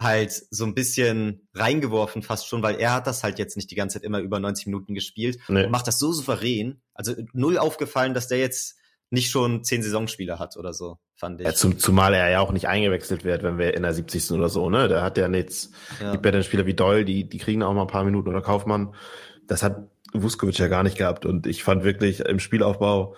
halt 0.00 0.32
so 0.50 0.64
ein 0.64 0.74
bisschen 0.74 1.48
reingeworfen 1.54 2.22
fast 2.22 2.46
schon, 2.46 2.62
weil 2.62 2.76
er 2.76 2.94
hat 2.94 3.06
das 3.06 3.24
halt 3.24 3.38
jetzt 3.38 3.56
nicht 3.56 3.70
die 3.70 3.74
ganze 3.74 3.94
Zeit 3.94 4.04
immer 4.04 4.20
über 4.20 4.38
90 4.38 4.66
Minuten 4.66 4.94
gespielt 4.94 5.40
nee. 5.48 5.64
und 5.64 5.70
macht 5.70 5.86
das 5.86 5.98
so 5.98 6.12
souverän. 6.12 6.80
Also 6.94 7.14
null 7.32 7.58
aufgefallen, 7.58 8.14
dass 8.14 8.28
der 8.28 8.38
jetzt 8.38 8.76
nicht 9.10 9.30
schon 9.30 9.64
zehn 9.64 9.82
Saisonspiele 9.82 10.38
hat 10.38 10.56
oder 10.56 10.72
so, 10.72 10.98
fand 11.16 11.40
ich. 11.40 11.46
Ja, 11.46 11.54
zum, 11.54 11.78
zumal 11.78 12.14
er 12.14 12.28
ja 12.28 12.40
auch 12.40 12.52
nicht 12.52 12.68
eingewechselt 12.68 13.24
wird, 13.24 13.42
wenn 13.42 13.58
wir 13.58 13.74
in 13.74 13.82
der 13.82 13.94
70. 13.94 14.32
oder 14.32 14.48
so, 14.48 14.68
ne? 14.68 14.86
Der 14.86 15.02
hat 15.02 15.16
ja 15.16 15.28
nichts, 15.28 15.70
ja. 16.00 16.12
gibt 16.12 16.24
ja 16.24 16.30
dann 16.30 16.42
Spieler 16.42 16.66
wie 16.66 16.74
Doyle, 16.74 17.04
die, 17.04 17.28
die 17.28 17.38
kriegen 17.38 17.62
auch 17.62 17.72
mal 17.72 17.82
ein 17.82 17.88
paar 17.88 18.04
Minuten 18.04 18.28
oder 18.28 18.42
Kaufmann. 18.42 18.94
Das 19.46 19.62
hat 19.62 19.88
Vuskovic 20.12 20.58
ja 20.58 20.68
gar 20.68 20.82
nicht 20.82 20.98
gehabt 20.98 21.26
und 21.26 21.46
ich 21.46 21.64
fand 21.64 21.84
wirklich 21.84 22.20
im 22.20 22.38
Spielaufbau 22.38 23.14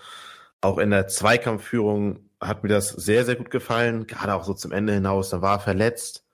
auch 0.60 0.78
in 0.78 0.90
der 0.90 1.08
Zweikampfführung 1.08 2.30
hat 2.40 2.62
mir 2.62 2.68
das 2.70 2.90
sehr, 2.90 3.24
sehr 3.24 3.36
gut 3.36 3.50
gefallen, 3.50 4.06
gerade 4.06 4.34
auch 4.34 4.44
so 4.44 4.54
zum 4.54 4.72
Ende 4.72 4.92
hinaus. 4.94 5.30
Da 5.30 5.42
war 5.42 5.56
er 5.56 5.60
verletzt, 5.60 6.24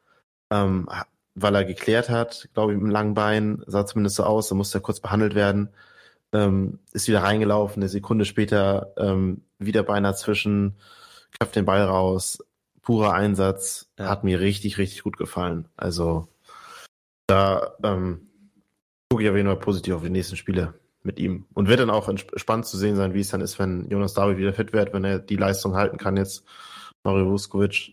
ähm, 0.50 0.88
weil 1.34 1.54
er 1.54 1.64
geklärt 1.64 2.08
hat, 2.08 2.48
glaube 2.54 2.72
ich, 2.72 2.78
mit 2.78 2.86
dem 2.86 2.90
langen 2.90 3.14
Bein, 3.14 3.62
sah 3.66 3.86
zumindest 3.86 4.16
so 4.16 4.24
aus, 4.24 4.48
da 4.48 4.54
musste 4.54 4.78
er 4.78 4.82
kurz 4.82 5.00
behandelt 5.00 5.34
werden. 5.34 5.68
Ähm, 6.32 6.80
ist 6.92 7.08
wieder 7.08 7.22
reingelaufen, 7.22 7.82
eine 7.82 7.88
Sekunde 7.88 8.24
später 8.24 8.92
ähm, 8.96 9.42
wieder 9.58 9.82
beinahe 9.82 10.14
zwischen, 10.14 10.76
köpft 11.38 11.56
den 11.56 11.64
Ball 11.64 11.82
raus, 11.82 12.38
purer 12.82 13.12
Einsatz, 13.12 13.90
ja. 13.98 14.08
hat 14.08 14.24
mir 14.24 14.40
richtig, 14.40 14.78
richtig 14.78 15.02
gut 15.02 15.16
gefallen. 15.18 15.68
Also 15.76 16.28
da 17.26 17.74
ähm, 17.82 18.28
gucke 19.10 19.22
ich 19.22 19.30
auf 19.30 19.36
jeden 19.36 19.48
Fall 19.48 19.58
positiv 19.58 19.94
auf 19.94 20.02
die 20.02 20.10
nächsten 20.10 20.36
Spiele 20.36 20.74
mit 21.02 21.18
ihm. 21.18 21.46
Und 21.54 21.68
wird 21.68 21.80
dann 21.80 21.90
auch 21.90 22.10
spannend 22.36 22.66
zu 22.66 22.76
sehen 22.76 22.96
sein, 22.96 23.14
wie 23.14 23.20
es 23.20 23.30
dann 23.30 23.40
ist, 23.40 23.58
wenn 23.58 23.88
Jonas 23.88 24.14
David 24.14 24.38
wieder 24.38 24.52
fit 24.52 24.72
wird, 24.72 24.92
wenn 24.92 25.04
er 25.04 25.18
die 25.18 25.36
Leistung 25.36 25.74
halten 25.74 25.98
kann 25.98 26.16
jetzt, 26.16 26.44
Mario 27.04 27.30
Vuskovic, 27.30 27.92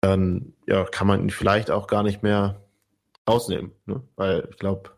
dann 0.00 0.54
ja, 0.66 0.84
kann 0.84 1.06
man 1.06 1.20
ihn 1.20 1.30
vielleicht 1.30 1.70
auch 1.70 1.86
gar 1.86 2.02
nicht 2.02 2.22
mehr 2.22 2.62
rausnehmen, 3.28 3.72
ne? 3.86 4.02
weil 4.16 4.48
ich 4.50 4.56
glaube, 4.56 4.90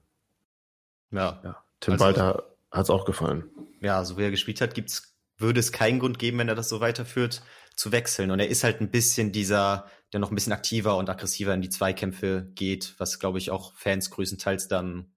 ja. 1.11 1.40
ja. 1.45 1.62
Tim 1.80 1.95
also, 1.95 2.04
Walter 2.04 2.45
hat 2.71 2.85
es 2.85 2.90
auch 2.90 3.04
gefallen. 3.04 3.45
Ja, 3.80 4.04
so 4.04 4.19
wie 4.19 4.23
er 4.23 4.30
gespielt 4.30 4.61
hat, 4.61 4.75
gibt's, 4.75 5.16
würde 5.38 5.61
es 5.61 5.73
keinen 5.73 5.99
Grund 5.99 6.19
geben, 6.19 6.38
wenn 6.38 6.49
er 6.49 6.54
das 6.54 6.69
so 6.69 6.80
weiterführt, 6.80 7.42
zu 7.75 7.92
wechseln. 7.92 8.30
Und 8.30 8.40
er 8.40 8.49
ist 8.49 8.62
halt 8.62 8.80
ein 8.80 8.90
bisschen 8.90 9.33
dieser, 9.33 9.87
der 10.12 10.21
noch 10.21 10.30
ein 10.30 10.35
bisschen 10.35 10.52
aktiver 10.52 10.97
und 10.97 11.09
aggressiver 11.09 11.54
in 11.54 11.62
die 11.62 11.71
Zweikämpfe 11.71 12.50
geht, 12.54 12.95
was, 12.99 13.19
glaube 13.19 13.38
ich, 13.38 13.50
auch 13.50 13.75
Fans 13.75 14.11
größtenteils 14.11 14.69
dann 14.69 15.12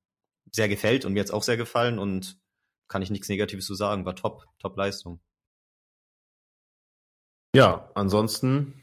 sehr 0.52 0.70
gefällt 0.70 1.04
und 1.04 1.14
mir 1.14 1.20
jetzt 1.20 1.34
auch 1.34 1.44
sehr 1.44 1.58
gefallen 1.58 2.00
und 2.00 2.38
kann 2.88 3.02
ich 3.02 3.10
nichts 3.10 3.28
Negatives 3.28 3.66
zu 3.66 3.76
sagen. 3.76 4.06
War 4.06 4.16
top, 4.16 4.46
top 4.60 4.78
Leistung. 4.78 5.20
Ja, 7.56 7.92
ansonsten, 7.94 8.82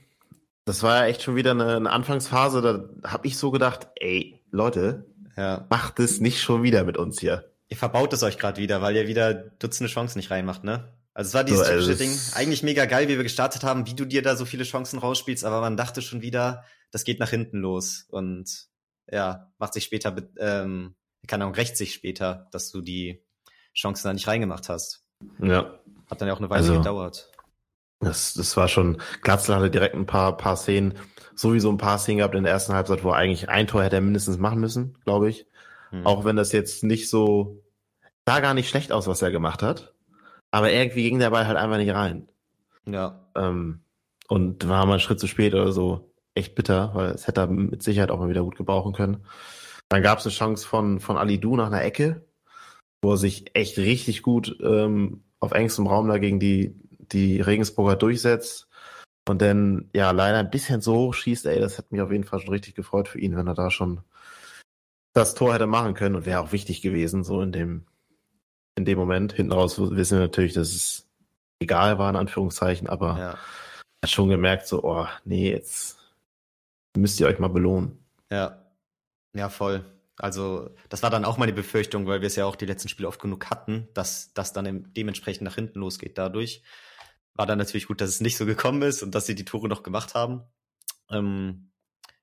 das 0.65 0.83
war 0.83 1.03
ja 1.03 1.07
echt 1.07 1.23
schon 1.23 1.37
wieder 1.37 1.53
eine, 1.53 1.77
eine 1.77 1.91
Anfangsphase, 1.91 2.63
da 2.63 3.09
habe 3.09 3.27
ich 3.27 3.37
so 3.37 3.51
gedacht, 3.51 3.89
ey, 3.97 4.43
Leute, 4.51 5.07
ja. 5.37 5.67
macht 5.71 6.01
es 6.01 6.21
nicht 6.21 6.41
schon 6.41 6.63
wieder 6.63 6.85
mit 6.85 6.97
uns 6.97 7.21
hier. 7.21 7.53
Ihr 7.69 7.77
verbaut 7.77 8.13
es 8.13 8.23
euch 8.23 8.39
gerade 8.39 8.61
wieder, 8.61 8.83
weil 8.83 8.97
ihr 8.97 9.07
wieder 9.07 9.33
Dutzende 9.33 9.91
Chancen 9.91 10.19
nicht 10.19 10.31
reinmacht, 10.31 10.65
ne? 10.65 10.93
Also 11.13 11.29
es 11.29 11.35
war 11.35 11.45
dieses 11.45 11.67
so, 11.67 11.73
typische 11.73 11.97
Ding. 11.97 12.17
Eigentlich 12.35 12.63
mega 12.63 12.85
geil, 12.87 13.09
wie 13.09 13.17
wir 13.17 13.23
gestartet 13.23 13.63
haben, 13.63 13.87
wie 13.87 13.95
du 13.95 14.05
dir 14.05 14.23
da 14.23 14.37
so 14.37 14.45
viele 14.45 14.65
Chancen 14.65 14.99
rausspielst, 14.99 15.45
aber 15.45 15.61
man 15.61 15.77
dachte 15.77 16.03
schon 16.03 16.23
wieder, 16.23 16.65
das 16.91 17.05
geht 17.05 17.21
nach 17.21 17.31
hinten 17.31 17.59
los. 17.59 18.07
Und 18.09 18.69
ja, 19.11 19.53
macht 19.59 19.75
sich 19.75 19.85
später, 19.85 20.17
ähm, 20.39 20.95
keine 21.27 21.45
Ahnung, 21.45 21.55
rächt 21.55 21.77
sich 21.77 21.95
später, 21.95 22.49
dass 22.53 22.71
du 22.71 22.81
die 22.81 23.25
Chancen 23.75 24.09
da 24.09 24.13
nicht 24.13 24.27
reingemacht 24.27 24.69
hast. 24.69 25.05
Ja. 25.41 25.79
Hat 26.11 26.21
dann 26.21 26.29
ja 26.29 26.35
auch 26.35 26.39
eine 26.39 26.51
Weile 26.51 26.63
also, 26.63 26.79
gedauert. 26.79 27.31
Das, 28.01 28.35
das 28.35 28.57
war 28.57 28.69
schon, 28.69 29.01
Glatzel 29.23 29.55
hatte 29.55 29.71
direkt 29.71 29.95
ein 29.95 30.07
paar, 30.07 30.37
paar 30.37 30.57
Szenen, 30.57 30.95
sowieso 31.35 31.71
ein 31.71 31.79
paar 31.79 31.99
Szenen 31.99 32.19
gehabt 32.19 32.35
in 32.35 32.45
der 32.45 32.53
ersten 32.53 32.73
Halbzeit, 32.73 33.05
wo 33.05 33.11
eigentlich 33.11 33.49
ein 33.49 33.67
Tor 33.67 33.83
hätte 33.83 33.97
er 33.97 34.03
mindestens 34.03 34.39
machen 34.39 34.61
müssen, 34.61 34.97
glaube 35.05 35.29
ich. 35.29 35.47
Hm. 35.91 36.07
Auch 36.07 36.25
wenn 36.25 36.37
das 36.37 36.53
jetzt 36.53 36.83
nicht 36.83 37.11
so, 37.11 37.63
sah 38.27 38.41
gar 38.41 38.55
nicht 38.55 38.69
schlecht 38.69 38.91
aus, 38.91 39.07
was 39.07 39.23
er 39.23 39.31
gemacht 39.31 39.63
hat. 39.63 39.95
Aber 40.51 40.73
irgendwie 40.73 41.03
ging 41.03 41.19
der 41.19 41.31
Ball 41.31 41.47
halt 41.47 41.57
einfach 41.57 41.77
nicht 41.77 41.93
rein. 41.93 42.29
Ja. 42.87 43.29
Ähm, 43.37 43.81
und 44.29 44.69
war 44.69 44.87
mal 44.87 44.93
einen 44.93 45.01
Schritt 45.01 45.21
zu 45.21 45.27
spät 45.27 45.55
oder 45.55 45.73
so. 45.73 46.13
Echt 46.35 46.55
bitter, 46.55 46.93
weil 46.95 47.11
es 47.11 47.27
hätte 47.27 47.43
er 47.43 47.47
mit 47.49 47.83
Sicherheit 47.83 48.11
auch 48.11 48.19
mal 48.19 48.29
wieder 48.29 48.45
gut 48.45 48.57
gebrauchen 48.57 48.93
können. 48.93 49.27
Dann 49.89 50.03
gab 50.03 50.19
es 50.19 50.27
eine 50.27 50.33
Chance 50.33 50.67
von, 50.67 51.01
von 51.01 51.17
Ali 51.17 51.39
Du 51.39 51.57
nach 51.57 51.67
einer 51.67 51.83
Ecke, 51.83 52.25
wo 53.03 53.13
er 53.13 53.17
sich 53.17 53.55
echt 53.55 53.77
richtig 53.79 54.23
gut 54.23 54.57
ähm, 54.63 55.25
auf 55.41 55.53
engstem 55.53 55.87
Raum 55.87 56.09
da 56.09 56.19
gegen 56.19 56.39
die, 56.39 56.77
die 57.13 57.41
Regensburger 57.41 57.97
durchsetzt. 57.97 58.69
Und 59.29 59.43
dann, 59.43 59.91
ja, 59.95 60.11
leider 60.11 60.39
ein 60.39 60.51
bisschen 60.51 60.81
so 60.81 60.95
hoch 60.97 61.15
schießt, 61.15 61.47
ey, 61.47 61.61
das 61.61 61.79
hätte 61.79 61.89
mich 61.91 62.01
auf 62.01 62.11
jeden 62.11 62.25
Fall 62.25 62.41
schon 62.41 62.51
richtig 62.51 62.75
gefreut 62.75 63.09
für 63.09 63.21
ihn, 63.21 63.37
wenn 63.37 63.47
er 63.47 63.55
da 63.55 63.71
schon 63.71 64.01
das 65.13 65.35
Tor 65.35 65.55
hätte 65.55 65.67
machen 65.67 65.95
können 65.95 66.15
und 66.17 66.27
wäre 66.27 66.41
auch 66.41 66.53
wichtig 66.53 66.83
gewesen, 66.83 67.25
so 67.25 67.43
in 67.43 67.53
dem, 67.53 67.87
in 68.77 68.85
dem 68.85 68.99
Moment. 68.99 69.33
Hinten 69.33 69.53
raus 69.53 69.79
wissen 69.79 70.19
wir 70.19 70.27
natürlich, 70.27 70.55
dass 70.55 70.69
es 70.69 71.09
egal 71.61 71.99
war, 71.99 72.11
in 72.11 72.17
Anführungszeichen, 72.17 72.89
aber 72.89 73.19
ja. 73.19 73.39
hat 74.03 74.11
schon 74.11 74.29
gemerkt, 74.29 74.67
so, 74.67 74.83
oh, 74.83 75.07
nee, 75.25 75.51
jetzt 75.51 75.99
müsst 76.97 77.21
ihr 77.21 77.27
euch 77.27 77.39
mal 77.39 77.49
belohnen. 77.49 77.99
Ja. 78.31 78.65
Ja, 79.33 79.49
voll. 79.49 79.85
Also, 80.17 80.71
das 80.89 81.03
war 81.03 81.11
dann 81.11 81.25
auch 81.25 81.39
meine 81.39 81.53
Befürchtung, 81.53 82.07
weil 82.07 82.21
wir 82.21 82.27
es 82.27 82.37
ja 82.37 82.45
auch 82.45 82.57
die 82.57 82.67
letzten 82.67 82.89
Spiele 82.89 83.09
oft 83.09 83.21
genug 83.21 83.49
hatten, 83.49 83.89
dass 83.95 84.35
das 84.35 84.53
dann 84.53 84.93
dementsprechend 84.93 85.45
nach 85.45 85.55
hinten 85.55 85.79
losgeht 85.79 86.19
dadurch. 86.19 86.63
War 87.35 87.47
dann 87.47 87.59
natürlich 87.59 87.87
gut, 87.87 88.01
dass 88.01 88.11
es 88.11 88.21
nicht 88.21 88.37
so 88.37 88.47
gekommen 88.47 88.83
ist 88.83 89.03
und 89.03 89.15
dass 89.15 89.27
sie 89.27 89.35
die 89.35 89.45
Tore 89.45 89.69
noch 89.69 89.83
gemacht 89.83 90.15
haben. 90.15 90.43
Ähm, 91.11 91.71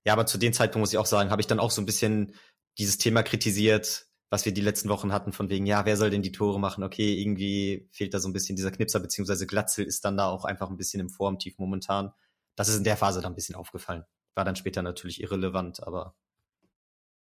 ja, 0.06 0.14
aber 0.14 0.26
zu 0.26 0.38
dem 0.38 0.54
Zeitpunkt 0.54 0.84
muss 0.84 0.94
ich 0.94 1.00
auch 1.00 1.06
sagen, 1.06 1.32
habe 1.32 1.42
ich 1.42 1.48
dann 1.48 1.60
auch 1.60 1.72
so 1.72 1.82
ein 1.82 1.86
bisschen 1.86 2.34
dieses 2.78 2.98
Thema 2.98 3.24
kritisiert, 3.24 4.08
was 4.30 4.46
wir 4.46 4.54
die 4.54 4.62
letzten 4.62 4.90
Wochen 4.90 5.12
hatten, 5.12 5.32
von 5.32 5.50
wegen, 5.50 5.66
ja, 5.66 5.86
wer 5.86 5.98
soll 5.98 6.10
denn 6.10 6.22
die 6.22 6.32
Tore 6.32 6.60
machen? 6.60 6.84
Okay, 6.84 7.20
irgendwie 7.20 7.88
fehlt 7.92 8.14
da 8.14 8.20
so 8.20 8.28
ein 8.28 8.34
bisschen 8.34 8.56
dieser 8.56 8.72
Knipser, 8.72 9.00
beziehungsweise 9.00 9.48
Glatzel 9.48 9.86
ist 9.86 10.04
dann 10.06 10.18
da 10.18 10.28
auch 10.28 10.46
einfach 10.46 10.70
ein 10.70 10.78
bisschen 10.78 11.00
im 11.00 11.10
Formtief 11.10 11.58
momentan. 11.58 12.12
Das 12.56 12.68
ist 12.68 12.78
in 12.78 12.84
der 12.84 12.98
Phase 12.98 13.22
dann 13.22 13.32
ein 13.32 13.36
bisschen 13.36 13.56
aufgefallen. 13.56 14.04
War 14.36 14.44
dann 14.44 14.56
später 14.56 14.82
natürlich 14.82 15.22
irrelevant, 15.22 15.82
aber 15.84 16.16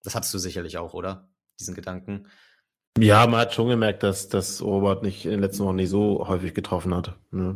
das 0.04 0.16
hattest 0.16 0.34
du 0.34 0.38
sicherlich 0.38 0.78
auch, 0.78 0.94
oder? 0.94 1.30
Diesen 1.60 1.76
Gedanken. 1.76 2.28
Ja, 3.00 3.27
man 3.27 3.41
hat 3.41 3.53
schon 3.53 3.70
gemerkt, 3.70 4.03
dass, 4.03 4.29
dass 4.29 4.62
Robert 4.62 5.03
nicht 5.03 5.25
in 5.25 5.32
den 5.32 5.39
letzten 5.41 5.63
Wochen 5.63 5.77
nicht 5.77 5.89
so 5.89 6.27
häufig 6.27 6.53
getroffen 6.53 6.94
hat. 6.94 7.15
Ne? 7.32 7.56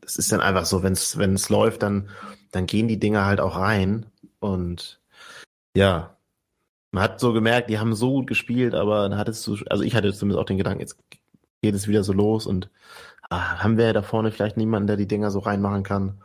Das 0.00 0.16
ist 0.16 0.32
dann 0.32 0.40
einfach 0.40 0.64
so, 0.64 0.82
wenn 0.82 0.92
es 0.92 1.48
läuft, 1.48 1.82
dann, 1.82 2.08
dann 2.52 2.66
gehen 2.66 2.88
die 2.88 2.98
Dinger 2.98 3.26
halt 3.26 3.40
auch 3.40 3.56
rein. 3.56 4.06
Und 4.40 5.00
ja, 5.76 6.16
man 6.92 7.02
hat 7.02 7.20
so 7.20 7.32
gemerkt, 7.32 7.68
die 7.68 7.78
haben 7.78 7.94
so 7.94 8.12
gut 8.12 8.26
gespielt, 8.26 8.74
aber 8.74 9.08
dann 9.08 9.18
hattest 9.18 9.46
du, 9.46 9.58
also 9.68 9.82
ich 9.82 9.94
hatte 9.94 10.12
zumindest 10.12 10.40
auch 10.40 10.46
den 10.46 10.58
Gedanken, 10.58 10.80
jetzt 10.80 10.96
geht 11.60 11.74
es 11.74 11.88
wieder 11.88 12.04
so 12.04 12.12
los 12.12 12.46
und 12.46 12.70
ah, 13.28 13.62
haben 13.62 13.76
wir 13.76 13.92
da 13.92 14.02
vorne 14.02 14.30
vielleicht 14.32 14.56
niemanden, 14.56 14.86
der 14.86 14.96
die 14.96 15.08
Dinger 15.08 15.30
so 15.30 15.40
reinmachen 15.40 15.82
kann. 15.82 16.22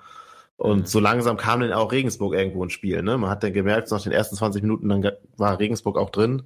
Und 0.55 0.81
mhm. 0.81 0.85
so 0.85 1.00
langsam 1.00 1.38
kam 1.38 1.61
dann 1.61 1.73
auch 1.73 1.91
Regensburg 1.91 2.35
irgendwo 2.35 2.63
ins 2.63 2.73
Spiel. 2.73 3.01
Ne? 3.01 3.17
Man 3.17 3.29
hat 3.29 3.43
dann 3.43 3.51
gemerkt, 3.51 3.89
nach 3.91 4.01
den 4.01 4.11
ersten 4.11 4.35
20 4.35 4.61
Minuten 4.61 4.88
dann 4.88 5.11
war 5.35 5.59
Regensburg 5.59 5.97
auch 5.97 6.11
drin. 6.11 6.43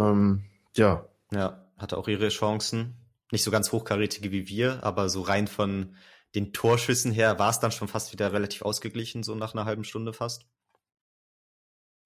Ähm, 0.00 0.44
ja. 0.76 1.06
Ja, 1.32 1.66
hatte 1.76 1.96
auch 1.96 2.08
ihre 2.08 2.28
Chancen. 2.28 2.96
Nicht 3.32 3.44
so 3.44 3.50
ganz 3.50 3.70
hochkarätige 3.70 4.32
wie 4.32 4.48
wir, 4.48 4.82
aber 4.82 5.08
so 5.08 5.22
rein 5.22 5.46
von 5.46 5.94
den 6.34 6.52
Torschüssen 6.52 7.12
her 7.12 7.38
war 7.38 7.50
es 7.50 7.60
dann 7.60 7.72
schon 7.72 7.88
fast 7.88 8.12
wieder 8.12 8.32
relativ 8.32 8.62
ausgeglichen, 8.62 9.22
so 9.22 9.34
nach 9.34 9.54
einer 9.54 9.64
halben 9.64 9.84
Stunde 9.84 10.12
fast. 10.12 10.46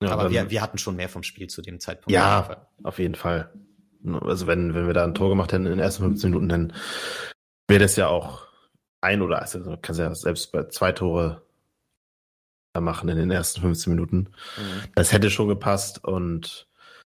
Ja, 0.03 0.11
aber 0.11 0.31
wir, 0.31 0.51
wir 0.51 0.61
hatten 0.61 0.79
schon 0.79 0.97
mehr 0.97 1.09
vom 1.09 1.23
Spiel 1.23 1.49
zu 1.49 1.63
dem 1.63 1.81
Zeitpunkt. 1.81 2.11
Ja, 2.11 2.69
auf 2.83 2.99
jeden 2.99 3.15
Fall. 3.15 3.53
Also 4.05 4.47
wenn, 4.47 4.75
wenn 4.75 4.87
wir 4.87 4.93
da 4.93 5.05
ein 5.05 5.15
Tor 5.15 5.31
gemacht 5.31 5.53
hätten 5.53 5.65
in 5.65 5.73
den 5.73 5.79
ersten 5.79 6.03
15 6.03 6.31
Minuten, 6.31 6.49
dann 6.49 6.73
wäre 7.69 7.81
das 7.81 7.97
ja 7.97 8.09
auch 8.09 8.47
ein 9.01 9.23
oder 9.23 9.41
also 9.41 9.79
kannst 9.81 9.99
ja 9.99 10.15
selbst 10.15 10.53
bei 10.53 10.65
zwei 10.65 10.93
Tore 10.93 11.43
machen 12.79 13.09
in 13.09 13.17
den 13.17 13.31
ersten 13.31 13.61
15 13.61 13.93
Minuten. 13.93 14.17
Mhm. 14.57 14.89
Das 14.95 15.13
hätte 15.13 15.31
schon 15.31 15.49
gepasst 15.49 16.05
und 16.05 16.67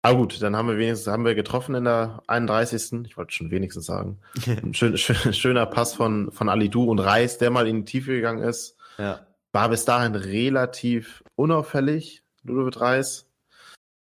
aber 0.03 0.17
gut, 0.17 0.41
dann 0.41 0.55
haben 0.55 0.67
wir 0.67 0.77
wenigstens 0.77 1.12
haben 1.12 1.25
wir 1.25 1.36
getroffen 1.36 1.75
in 1.75 1.84
der 1.84 2.24
31. 2.27 3.05
Ich 3.05 3.17
wollte 3.17 3.34
schon 3.34 3.51
wenigstens 3.51 3.86
sagen. 3.86 4.20
Ein 4.48 4.74
schön, 4.74 4.98
schön, 4.98 5.34
schöner 5.34 5.65
Pass 5.65 5.93
von 5.93 6.31
von 6.31 6.48
Du 6.70 6.86
und 6.86 7.00
Reis, 7.00 7.38
der 7.38 7.51
mal 7.51 7.67
in 7.67 7.86
die 7.86 7.91
Tiefe 7.91 8.12
gegangen 8.12 8.43
ist. 8.43 8.77
Ja. 8.98 9.25
War 9.51 9.70
bis 9.70 9.86
dahin 9.86 10.15
relativ 10.15 11.24
unauffällig. 11.36 12.24
Ludovic 12.43 12.81
Reis. 12.81 13.27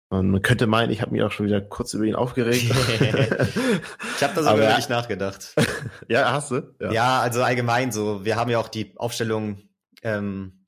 Und 0.09 0.31
man 0.31 0.43
könnte 0.43 0.67
meinen, 0.67 0.91
ich 0.91 1.01
habe 1.01 1.13
mich 1.13 1.23
auch 1.23 1.33
schon 1.33 1.47
wieder 1.47 1.61
kurz 1.61 1.95
über 1.95 2.05
ihn 2.05 2.15
aufgeregt. 2.15 2.63
ich 2.71 4.23
habe 4.23 4.35
da 4.35 4.43
sogar 4.43 4.51
Aber, 4.53 4.61
wirklich 4.61 4.89
nachgedacht. 4.89 5.55
ja, 6.09 6.33
hast 6.33 6.51
du? 6.51 6.75
Ja. 6.81 6.93
ja. 6.93 7.21
also 7.21 7.43
allgemein 7.43 7.91
so. 7.93 8.25
Wir 8.25 8.37
haben 8.37 8.51
ja 8.51 8.59
auch 8.59 8.69
die 8.69 8.93
Aufstellung 8.97 9.63
ähm, 10.03 10.64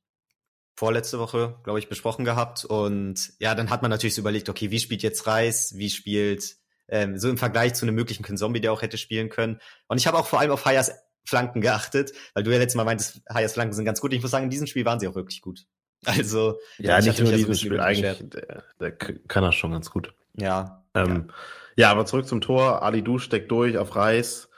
vorletzte 0.77 1.19
Woche, 1.19 1.59
glaube 1.65 1.79
ich, 1.79 1.89
besprochen 1.89 2.25
gehabt. 2.25 2.65
Und 2.65 3.33
ja, 3.39 3.55
dann 3.55 3.71
hat 3.71 3.83
man 3.83 3.91
natürlich 3.91 4.15
so 4.15 4.21
überlegt, 4.21 4.49
okay, 4.49 4.71
wie 4.71 4.79
spielt 4.79 5.03
jetzt 5.03 5.27
Reis? 5.27 5.75
Wie 5.77 5.91
spielt 5.91 6.57
ähm, 6.89 7.19
so 7.19 7.29
im 7.29 7.39
Vergleich 7.39 7.75
zu 7.75 7.85
einem 7.85 7.95
möglichen 7.95 8.37
Zombie, 8.37 8.61
der 8.61 8.73
auch 8.73 8.83
hätte 8.83 8.99
spielen 8.99 9.29
können. 9.29 9.61
Und 9.89 9.99
ich 9.99 10.07
habe 10.07 10.19
auch 10.19 10.27
vor 10.27 10.41
allem 10.41 10.51
auf 10.51 10.65
Hayas 10.65 10.93
Flanken 11.25 11.61
geachtet, 11.61 12.13
weil 12.35 12.45
du 12.45 12.53
ja 12.53 12.59
letztes 12.59 12.77
Mal 12.77 12.85
meintest, 12.85 13.21
Hayas 13.29 13.55
Flanken 13.55 13.75
sind 13.75 13.85
ganz 13.85 14.01
gut. 14.01 14.13
Ich 14.13 14.23
muss 14.23 14.31
sagen, 14.31 14.45
in 14.45 14.51
diesem 14.51 14.67
Spiel 14.67 14.85
waren 14.85 15.01
sie 15.01 15.09
auch 15.09 15.15
wirklich 15.15 15.41
gut. 15.41 15.67
Also, 16.05 16.61
ja, 16.79 17.01
nicht 17.01 17.19
nur 17.21 17.33
dieses 17.33 17.59
Spiel, 17.59 17.81
eigentlich, 17.81 18.29
der, 18.29 18.63
der, 18.79 18.93
kann 18.93 19.43
das 19.43 19.57
schon 19.57 19.73
ganz 19.73 19.91
gut. 19.91 20.13
Ja. 20.35 20.85
Ähm, 20.95 21.31
ja. 21.75 21.85
ja. 21.85 21.91
aber 21.91 22.05
zurück 22.05 22.29
zum 22.29 22.43
Tor. 22.43 22.83
Ali 22.83 23.03
Du 23.03 23.19
steckt 23.19 23.51
durch 23.51 23.77
auf 23.77 23.97
Reis, 23.97 24.49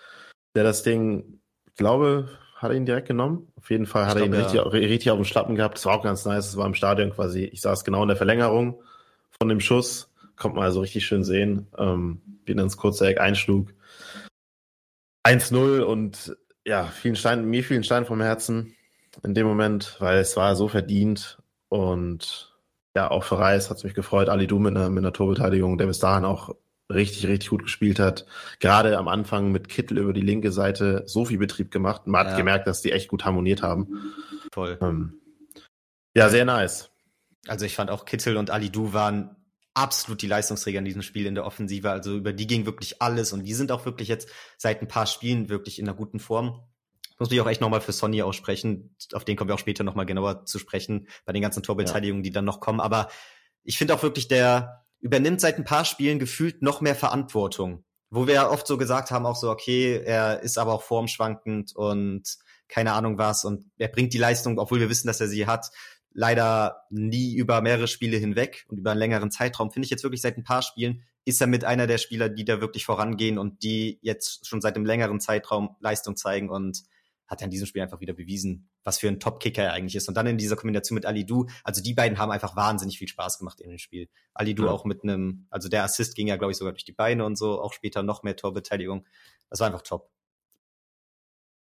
der 0.54 0.64
das 0.64 0.82
Ding, 0.82 1.40
ich 1.66 1.74
glaube, 1.76 2.28
hat 2.58 2.70
er 2.70 2.76
ihn 2.76 2.86
direkt 2.86 3.08
genommen. 3.08 3.50
Auf 3.56 3.70
jeden 3.70 3.86
Fall 3.86 4.06
hat 4.06 4.16
ich 4.16 4.22
er 4.22 4.26
ihn 4.26 4.34
ja. 4.34 4.40
richtig, 4.40 4.90
richtig 4.90 5.10
auf 5.10 5.18
dem 5.18 5.24
Schlappen 5.24 5.54
gehabt. 5.54 5.78
Das 5.78 5.86
war 5.86 5.94
auch 5.94 6.02
ganz 6.02 6.24
nice. 6.24 6.46
Das 6.46 6.56
war 6.56 6.66
im 6.66 6.74
Stadion 6.74 7.10
quasi. 7.10 7.44
Ich 7.44 7.60
saß 7.60 7.84
genau 7.84 8.02
in 8.02 8.08
der 8.08 8.16
Verlängerung 8.16 8.82
von 9.40 9.48
dem 9.48 9.60
Schuss. 9.60 10.12
Kommt 10.36 10.56
man 10.56 10.64
also 10.64 10.80
richtig 10.80 11.06
schön 11.06 11.24
sehen, 11.24 11.68
ähm, 11.78 12.20
wie 12.44 12.54
dann 12.54 12.64
ins 12.64 12.76
kurze 12.76 13.06
Eck 13.06 13.20
einschlug. 13.20 13.72
1-0 15.24 15.80
und 15.80 16.36
ja, 16.64 16.84
vielen 16.84 17.16
Stein, 17.16 17.44
mir 17.44 17.62
vielen 17.62 17.84
Stein 17.84 18.06
vom 18.06 18.20
Herzen 18.20 18.74
in 19.22 19.34
dem 19.34 19.46
Moment, 19.46 19.96
weil 20.00 20.18
es 20.18 20.36
war 20.36 20.56
so 20.56 20.68
verdient 20.68 21.38
und 21.68 22.56
ja, 22.96 23.10
auch 23.10 23.24
für 23.24 23.38
Reis 23.38 23.70
hat 23.70 23.78
es 23.78 23.84
mich 23.84 23.94
gefreut. 23.94 24.28
Ali 24.28 24.46
Du 24.46 24.58
mit 24.58 24.76
einer, 24.76 24.90
mit 24.90 25.04
einer 25.04 25.12
Torbeteiligung, 25.12 25.78
der 25.78 25.86
bis 25.86 25.98
dahin 25.98 26.24
auch 26.24 26.54
richtig, 26.90 27.26
richtig 27.26 27.50
gut 27.50 27.62
gespielt 27.64 27.98
hat. 27.98 28.26
Gerade 28.60 28.98
am 28.98 29.08
Anfang 29.08 29.52
mit 29.52 29.68
Kittel 29.68 29.98
über 29.98 30.12
die 30.12 30.20
linke 30.20 30.52
Seite 30.52 31.02
so 31.06 31.24
viel 31.24 31.38
Betrieb 31.38 31.70
gemacht. 31.70 32.06
Man 32.06 32.20
hat 32.20 32.32
ja. 32.32 32.36
gemerkt, 32.36 32.66
dass 32.66 32.82
die 32.82 32.92
echt 32.92 33.08
gut 33.08 33.24
harmoniert 33.24 33.62
haben. 33.62 34.12
Voll. 34.52 34.78
Ähm, 34.80 35.20
ja, 36.14 36.28
sehr 36.28 36.44
nice. 36.44 36.90
Also 37.46 37.64
ich 37.64 37.74
fand 37.74 37.90
auch 37.90 38.04
Kittel 38.04 38.36
und 38.36 38.50
Ali 38.50 38.70
Du 38.70 38.92
waren 38.92 39.36
absolut 39.74 40.22
die 40.22 40.26
Leistungsträger 40.26 40.80
in 40.80 40.84
diesem 40.84 41.02
Spiel 41.02 41.26
in 41.26 41.34
der 41.34 41.44
Offensive. 41.44 41.90
Also 41.90 42.16
über 42.16 42.32
die 42.32 42.46
ging 42.46 42.66
wirklich 42.66 43.00
alles 43.00 43.32
und 43.32 43.44
die 43.44 43.54
sind 43.54 43.70
auch 43.70 43.84
wirklich 43.84 44.08
jetzt 44.08 44.28
seit 44.56 44.82
ein 44.82 44.88
paar 44.88 45.06
Spielen 45.06 45.48
wirklich 45.48 45.78
in 45.78 45.88
einer 45.88 45.96
guten 45.96 46.18
Form 46.18 46.62
muss 47.18 47.30
mich 47.30 47.40
auch 47.40 47.46
echt 47.46 47.60
nochmal 47.60 47.80
für 47.80 47.92
Sonny 47.92 48.22
aussprechen. 48.22 48.94
Auf 49.12 49.24
den 49.24 49.36
kommen 49.36 49.50
wir 49.50 49.54
auch 49.54 49.60
später 49.60 49.84
nochmal 49.84 50.06
genauer 50.06 50.44
zu 50.44 50.58
sprechen, 50.58 51.08
bei 51.24 51.32
den 51.32 51.42
ganzen 51.42 51.62
Torbeteiligungen, 51.62 52.22
ja. 52.22 52.28
die 52.28 52.32
dann 52.32 52.44
noch 52.44 52.60
kommen. 52.60 52.80
Aber 52.80 53.08
ich 53.64 53.76
finde 53.76 53.94
auch 53.94 54.02
wirklich, 54.02 54.28
der 54.28 54.86
übernimmt 55.00 55.40
seit 55.40 55.58
ein 55.58 55.64
paar 55.64 55.84
Spielen 55.84 56.18
gefühlt 56.18 56.62
noch 56.62 56.80
mehr 56.80 56.94
Verantwortung. 56.94 57.84
Wo 58.10 58.26
wir 58.26 58.34
ja 58.34 58.50
oft 58.50 58.66
so 58.66 58.78
gesagt 58.78 59.10
haben, 59.10 59.26
auch 59.26 59.36
so, 59.36 59.50
okay, 59.50 60.00
er 60.04 60.40
ist 60.40 60.58
aber 60.58 60.72
auch 60.72 60.82
formschwankend 60.82 61.76
und 61.76 62.38
keine 62.68 62.92
Ahnung 62.92 63.18
was 63.18 63.44
und 63.44 63.64
er 63.76 63.88
bringt 63.88 64.12
die 64.12 64.18
Leistung, 64.18 64.58
obwohl 64.58 64.80
wir 64.80 64.90
wissen, 64.90 65.06
dass 65.06 65.20
er 65.20 65.28
sie 65.28 65.46
hat, 65.46 65.70
leider 66.12 66.84
nie 66.90 67.34
über 67.34 67.60
mehrere 67.60 67.86
Spiele 67.86 68.16
hinweg 68.16 68.64
und 68.68 68.78
über 68.78 68.92
einen 68.92 68.98
längeren 68.98 69.30
Zeitraum. 69.30 69.70
Finde 69.70 69.84
ich 69.84 69.90
jetzt 69.90 70.02
wirklich 70.02 70.22
seit 70.22 70.36
ein 70.36 70.44
paar 70.44 70.62
Spielen 70.62 71.02
ist 71.28 71.42
er 71.42 71.46
mit 71.46 71.62
einer 71.62 71.86
der 71.86 71.98
Spieler, 71.98 72.30
die 72.30 72.46
da 72.46 72.62
wirklich 72.62 72.86
vorangehen 72.86 73.36
und 73.36 73.62
die 73.62 73.98
jetzt 74.00 74.46
schon 74.46 74.62
seit 74.62 74.76
einem 74.76 74.86
längeren 74.86 75.20
Zeitraum 75.20 75.76
Leistung 75.78 76.16
zeigen 76.16 76.48
und 76.48 76.84
hat 77.28 77.42
er 77.42 77.44
in 77.44 77.50
diesem 77.50 77.66
Spiel 77.66 77.82
einfach 77.82 78.00
wieder 78.00 78.14
bewiesen, 78.14 78.70
was 78.84 78.98
für 78.98 79.06
ein 79.06 79.20
Top-Kicker 79.20 79.62
er 79.62 79.72
eigentlich 79.74 79.94
ist. 79.94 80.08
Und 80.08 80.16
dann 80.16 80.26
in 80.26 80.38
dieser 80.38 80.56
Kombination 80.56 80.94
mit 80.94 81.04
Ali 81.04 81.26
Du, 81.26 81.46
also 81.62 81.82
die 81.82 81.94
beiden 81.94 82.18
haben 82.18 82.32
einfach 82.32 82.56
wahnsinnig 82.56 82.98
viel 82.98 83.06
Spaß 83.06 83.38
gemacht 83.38 83.60
in 83.60 83.70
dem 83.70 83.78
Spiel. 83.78 84.08
Ali 84.32 84.54
Du 84.54 84.64
ja. 84.64 84.70
auch 84.70 84.84
mit 84.86 85.02
einem, 85.02 85.46
also 85.50 85.68
der 85.68 85.84
Assist 85.84 86.14
ging 86.14 86.26
ja, 86.26 86.36
glaube 86.36 86.52
ich, 86.52 86.58
sogar 86.58 86.72
durch 86.72 86.84
die 86.84 86.92
Beine 86.92 87.24
und 87.26 87.36
so, 87.36 87.60
auch 87.60 87.74
später 87.74 88.02
noch 88.02 88.22
mehr 88.22 88.34
Torbeteiligung. 88.34 89.06
Das 89.50 89.60
war 89.60 89.66
einfach 89.66 89.82
top. 89.82 90.10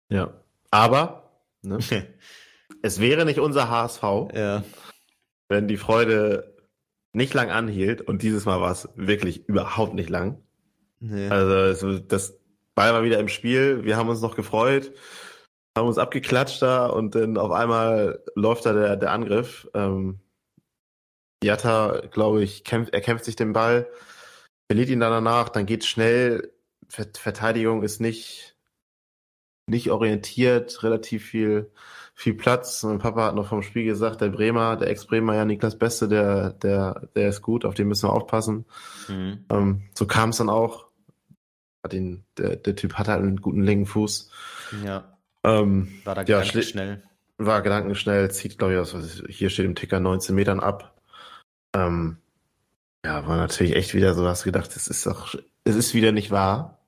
Ja. 0.10 0.42
Aber, 0.72 1.42
ne? 1.62 1.80
es 2.82 3.00
wäre 3.00 3.26
nicht 3.26 3.40
unser 3.40 3.70
HSV, 3.70 4.04
ja. 4.34 4.64
wenn 5.50 5.68
die 5.68 5.78
Freude 5.78 6.56
nicht 7.12 7.34
lang 7.34 7.50
anhielt 7.50 8.02
und 8.02 8.22
dieses 8.22 8.46
Mal 8.46 8.62
war 8.62 8.72
es 8.72 8.88
wirklich 8.96 9.48
überhaupt 9.50 9.96
nicht 9.96 10.10
lang. 10.10 10.42
Nee. 11.00 11.28
Also 11.28 12.00
das 12.00 12.40
Ball 12.76 12.94
war 12.94 13.04
wieder 13.04 13.20
im 13.20 13.28
Spiel, 13.28 13.84
wir 13.84 13.98
haben 13.98 14.10
uns 14.10 14.22
noch 14.22 14.36
gefreut, 14.36 14.94
haben 15.78 15.88
uns 15.88 15.98
abgeklatscht 15.98 16.62
da 16.62 16.88
und 16.88 17.16
dann 17.16 17.38
auf 17.38 17.52
einmal 17.52 18.24
läuft 18.36 18.66
da 18.66 18.74
der, 18.74 18.96
der 18.98 19.12
Angriff. 19.12 19.70
Ähm, 19.74 20.20
Jatta, 21.44 22.02
glaube 22.12 22.44
ich, 22.44 22.64
kämpft, 22.64 22.94
er 22.94 23.02
kämpft 23.02 23.26
sich 23.26 23.36
den 23.36 23.54
Ball, 23.54 23.88
verliert 24.70 24.90
ihn 24.90 25.00
dann 25.00 25.12
danach, 25.12 25.50
dann 25.50 25.66
geht 25.66 25.86
schnell, 25.86 26.52
Verteidigung 26.90 27.84
ist 27.84 28.02
nicht, 28.02 28.56
nicht 29.68 29.92
orientiert, 29.92 30.84
relativ 30.84 31.26
viel 31.26 31.72
viel 32.18 32.34
Platz. 32.34 32.82
Mein 32.82 32.98
Papa 32.98 33.28
hat 33.28 33.36
noch 33.36 33.48
vom 33.48 33.62
Spiel 33.62 33.86
gesagt, 33.86 34.22
der 34.22 34.30
Bremer, 34.30 34.76
der 34.76 34.90
Ex-Bremer, 34.90 35.36
ja, 35.36 35.46
Niklas 35.46 35.78
Beste, 35.78 36.08
der, 36.08 36.54
der, 36.54 37.10
der 37.16 37.30
ist 37.30 37.44
gut, 37.44 37.64
auf 37.64 37.76
den 37.76 37.88
müssen 37.88 38.10
wir 38.10 38.14
aufpassen. 38.14 38.66
Mhm. 39.08 39.46
Ähm, 39.52 39.84
so 39.96 40.08
kam 40.08 40.32
es 40.32 40.38
dann 40.38 40.50
auch. 40.50 40.88
Hat 41.84 41.94
ihn, 41.94 42.26
der, 42.40 42.56
der 42.56 42.76
Typ 42.76 42.96
hat 42.96 43.08
halt 43.08 43.22
einen 43.22 43.40
guten 43.40 43.62
linken 43.62 43.86
Fuß. 43.86 44.32
Ja. 44.84 45.16
Ähm, 45.44 46.02
war 46.04 46.16
da 46.16 46.24
ja, 46.24 46.44
schnell. 46.44 47.04
War 47.38 47.62
gedankenschnell, 47.62 48.32
zieht, 48.32 48.58
glaube 48.58 48.74
ich, 48.74 48.80
aus, 48.80 48.94
was 48.94 49.20
ich, 49.20 49.38
hier 49.38 49.50
steht 49.50 49.66
im 49.66 49.76
Ticker 49.76 50.00
19 50.00 50.34
Metern 50.36 50.60
ab. 50.60 51.00
Ähm, 51.76 52.18
ja, 53.06 53.28
war 53.28 53.38
natürlich 53.38 53.76
echt 53.76 53.94
wieder 53.94 54.14
so, 54.14 54.28
hast 54.28 54.44
gedacht, 54.44 54.76
es 54.76 54.88
ist 54.88 55.06
doch, 55.06 55.36
es 55.64 55.76
ist 55.76 55.94
wieder 55.94 56.12
nicht 56.12 56.32
wahr. 56.32 56.80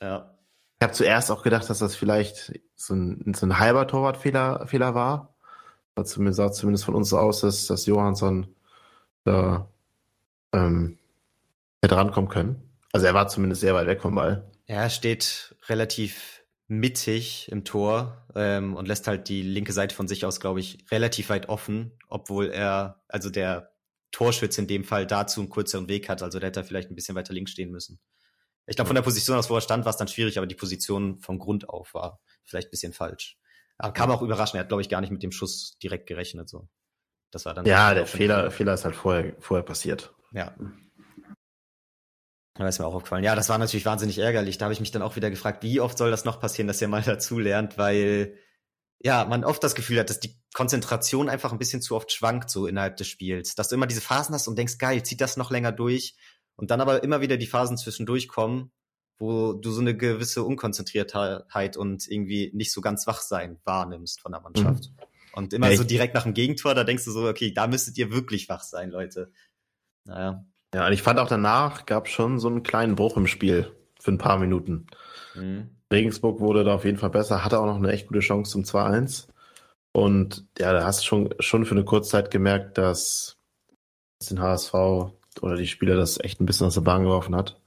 Ja. 0.00 0.34
Ich 0.80 0.84
habe 0.84 0.94
zuerst 0.94 1.30
auch 1.30 1.42
gedacht, 1.42 1.68
dass 1.68 1.78
das 1.78 1.94
vielleicht 1.94 2.58
so 2.74 2.94
ein, 2.94 3.34
so 3.34 3.46
ein 3.46 3.58
halber 3.58 3.86
Torwartfehler 3.86 4.66
Fehler 4.66 4.94
war. 4.94 5.34
Zumindest 6.02 6.38
sah 6.38 6.50
zumindest 6.50 6.84
von 6.84 6.94
uns 6.94 7.10
so 7.10 7.18
aus, 7.18 7.40
dass, 7.40 7.66
dass 7.66 7.86
Johansson 7.86 8.46
da 9.24 9.68
ähm, 10.52 10.98
hätte 11.82 11.96
rankommen 11.96 12.30
können. 12.30 12.62
Also 12.92 13.06
er 13.06 13.14
war 13.14 13.28
zumindest 13.28 13.60
sehr 13.60 13.74
weit 13.74 13.86
weg 13.86 14.00
vom 14.00 14.14
Ball. 14.14 14.50
Er 14.66 14.90
steht 14.90 15.54
relativ 15.68 16.41
mittig 16.68 17.50
im 17.50 17.64
Tor 17.64 18.26
ähm, 18.34 18.76
und 18.76 18.88
lässt 18.88 19.06
halt 19.06 19.28
die 19.28 19.42
linke 19.42 19.72
Seite 19.72 19.94
von 19.94 20.08
sich 20.08 20.24
aus, 20.24 20.40
glaube 20.40 20.60
ich, 20.60 20.84
relativ 20.90 21.28
weit 21.28 21.48
offen, 21.48 21.92
obwohl 22.08 22.48
er, 22.48 23.02
also 23.08 23.30
der 23.30 23.72
Torschütze 24.10 24.60
in 24.60 24.66
dem 24.66 24.84
Fall 24.84 25.06
dazu 25.06 25.40
einen 25.40 25.50
kürzeren 25.50 25.88
Weg 25.88 26.08
hat. 26.08 26.22
Also 26.22 26.38
der 26.38 26.48
hätte 26.48 26.64
vielleicht 26.64 26.90
ein 26.90 26.94
bisschen 26.94 27.14
weiter 27.14 27.32
links 27.32 27.52
stehen 27.52 27.70
müssen. 27.70 28.00
Ich 28.66 28.76
glaube, 28.76 28.86
von 28.86 28.94
der 28.94 29.02
Position 29.02 29.36
aus, 29.36 29.50
wo 29.50 29.56
er 29.56 29.60
stand, 29.60 29.84
war 29.84 29.90
es 29.90 29.96
dann 29.96 30.08
schwierig, 30.08 30.38
aber 30.38 30.46
die 30.46 30.54
Position 30.54 31.18
von 31.18 31.38
Grund 31.38 31.68
auf 31.68 31.94
war 31.94 32.20
vielleicht 32.44 32.68
ein 32.68 32.70
bisschen 32.70 32.92
falsch. 32.92 33.38
Aber 33.78 33.92
kam 33.92 34.10
auch 34.10 34.22
überraschend. 34.22 34.56
Er 34.56 34.60
hat, 34.60 34.68
glaube 34.68 34.82
ich, 34.82 34.88
gar 34.88 35.00
nicht 35.00 35.10
mit 35.10 35.22
dem 35.22 35.32
Schuss 35.32 35.76
direkt 35.82 36.06
gerechnet. 36.06 36.48
So. 36.48 36.68
Das 37.32 37.44
war 37.44 37.54
dann. 37.54 37.66
Ja, 37.66 37.94
der 37.94 38.06
Fehler, 38.06 38.50
Fehler 38.50 38.74
ist 38.74 38.84
halt 38.84 38.94
vorher, 38.94 39.34
vorher 39.40 39.64
passiert. 39.64 40.14
Ja. 40.32 40.54
Da 42.54 42.68
ist 42.68 42.78
mir 42.78 42.86
auch 42.86 42.94
aufgefallen. 42.94 43.24
Ja, 43.24 43.34
das 43.34 43.48
war 43.48 43.58
natürlich 43.58 43.86
wahnsinnig 43.86 44.18
ärgerlich. 44.18 44.58
Da 44.58 44.66
habe 44.66 44.74
ich 44.74 44.80
mich 44.80 44.90
dann 44.90 45.02
auch 45.02 45.16
wieder 45.16 45.30
gefragt, 45.30 45.62
wie 45.62 45.80
oft 45.80 45.96
soll 45.96 46.10
das 46.10 46.24
noch 46.24 46.38
passieren, 46.38 46.68
dass 46.68 46.82
er 46.82 46.88
mal 46.88 47.02
dazu 47.06 47.38
lernt, 47.38 47.78
weil 47.78 48.36
ja, 49.04 49.24
man 49.24 49.44
oft 49.44 49.62
das 49.64 49.74
Gefühl 49.74 49.98
hat, 49.98 50.10
dass 50.10 50.20
die 50.20 50.36
Konzentration 50.54 51.28
einfach 51.28 51.50
ein 51.50 51.58
bisschen 51.58 51.82
zu 51.82 51.96
oft 51.96 52.12
schwankt 52.12 52.50
so 52.50 52.66
innerhalb 52.66 52.96
des 52.96 53.08
Spiels. 53.08 53.54
Dass 53.54 53.68
du 53.68 53.74
immer 53.74 53.86
diese 53.86 54.00
Phasen 54.00 54.34
hast 54.34 54.46
und 54.46 54.56
denkst, 54.56 54.78
geil, 54.78 55.02
zieht 55.02 55.20
das 55.20 55.36
noch 55.36 55.50
länger 55.50 55.72
durch 55.72 56.14
und 56.56 56.70
dann 56.70 56.80
aber 56.80 57.02
immer 57.02 57.20
wieder 57.20 57.36
die 57.36 57.46
Phasen 57.46 57.76
zwischendurch 57.76 58.28
kommen, 58.28 58.70
wo 59.18 59.54
du 59.54 59.70
so 59.70 59.80
eine 59.80 59.96
gewisse 59.96 60.44
Unkonzentriertheit 60.44 61.76
und 61.76 62.06
irgendwie 62.08 62.52
nicht 62.54 62.72
so 62.72 62.80
ganz 62.80 63.06
Wachsein 63.06 63.58
wahrnimmst 63.64 64.20
von 64.20 64.32
der 64.32 64.40
Mannschaft. 64.40 64.90
Mhm. 64.90 65.06
Und 65.34 65.52
immer 65.54 65.68
Echt? 65.68 65.78
so 65.78 65.84
direkt 65.84 66.14
nach 66.14 66.24
dem 66.24 66.34
Gegentor, 66.34 66.74
da 66.74 66.84
denkst 66.84 67.04
du 67.04 67.10
so, 67.10 67.26
okay, 67.26 67.52
da 67.52 67.66
müsstet 67.66 67.96
ihr 67.98 68.12
wirklich 68.12 68.48
wach 68.48 68.62
sein, 68.62 68.90
Leute. 68.90 69.32
Naja. 70.04 70.44
Ja, 70.74 70.86
und 70.86 70.92
ich 70.92 71.02
fand 71.02 71.18
auch 71.18 71.28
danach 71.28 71.86
gab 71.86 72.08
schon 72.08 72.38
so 72.38 72.48
einen 72.48 72.62
kleinen 72.62 72.96
Bruch 72.96 73.16
im 73.16 73.26
Spiel 73.26 73.70
für 74.00 74.10
ein 74.10 74.18
paar 74.18 74.38
Minuten. 74.38 74.86
Mhm. 75.34 75.70
Regensburg 75.92 76.40
wurde 76.40 76.64
da 76.64 76.74
auf 76.74 76.84
jeden 76.84 76.98
Fall 76.98 77.10
besser, 77.10 77.44
hatte 77.44 77.60
auch 77.60 77.66
noch 77.66 77.76
eine 77.76 77.92
echt 77.92 78.08
gute 78.08 78.20
Chance 78.20 78.52
zum 78.52 78.62
2-1. 78.62 79.28
Und 79.92 80.46
ja, 80.58 80.72
da 80.72 80.84
hast 80.84 81.00
du 81.00 81.04
schon, 81.04 81.34
schon 81.40 81.66
für 81.66 81.74
eine 81.74 81.84
Kurzzeit 81.84 82.30
gemerkt, 82.30 82.78
dass 82.78 83.36
den 84.30 84.40
HSV 84.40 84.74
oder 84.74 85.56
die 85.56 85.66
Spieler 85.66 85.96
das 85.96 86.18
echt 86.20 86.40
ein 86.40 86.46
bisschen 86.46 86.66
aus 86.66 86.74
der 86.74 86.80
Bahn 86.82 87.02
geworfen 87.02 87.36
hat. 87.36 87.60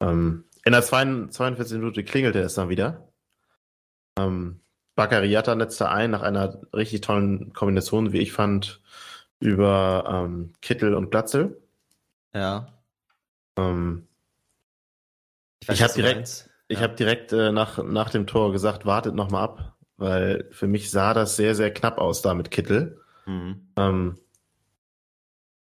Ähm, 0.00 0.44
in 0.64 0.72
der 0.72 0.82
42. 0.82 1.78
Minute 1.78 2.04
klingelte 2.04 2.40
es 2.40 2.54
dann 2.54 2.68
wieder. 2.68 3.08
Ähm, 4.18 4.60
Bakariata 4.94 5.54
netzte 5.54 5.88
ein 5.90 6.10
nach 6.10 6.22
einer 6.22 6.60
richtig 6.74 7.00
tollen 7.02 7.52
Kombination, 7.52 8.12
wie 8.12 8.18
ich 8.20 8.32
fand, 8.32 8.80
über 9.40 10.04
ähm, 10.08 10.52
Kittel 10.60 10.94
und 10.94 11.10
Glatzel. 11.10 11.61
Ja. 12.34 12.66
Ähm, 13.56 14.08
ich, 15.60 15.68
ich 15.68 15.82
habe 15.82 15.92
direkt, 15.92 16.50
ich 16.68 16.78
ja. 16.78 16.84
habe 16.84 16.94
direkt 16.94 17.32
äh, 17.32 17.52
nach, 17.52 17.82
nach 17.82 18.10
dem 18.10 18.26
Tor 18.26 18.52
gesagt, 18.52 18.86
wartet 18.86 19.14
noch 19.14 19.30
mal 19.30 19.42
ab, 19.42 19.76
weil 19.96 20.48
für 20.50 20.66
mich 20.66 20.90
sah 20.90 21.14
das 21.14 21.36
sehr, 21.36 21.54
sehr 21.54 21.72
knapp 21.72 21.98
aus 21.98 22.22
da 22.22 22.34
mit 22.34 22.50
Kittel. 22.50 23.00
Mhm. 23.26 23.68
Ähm, 23.76 24.18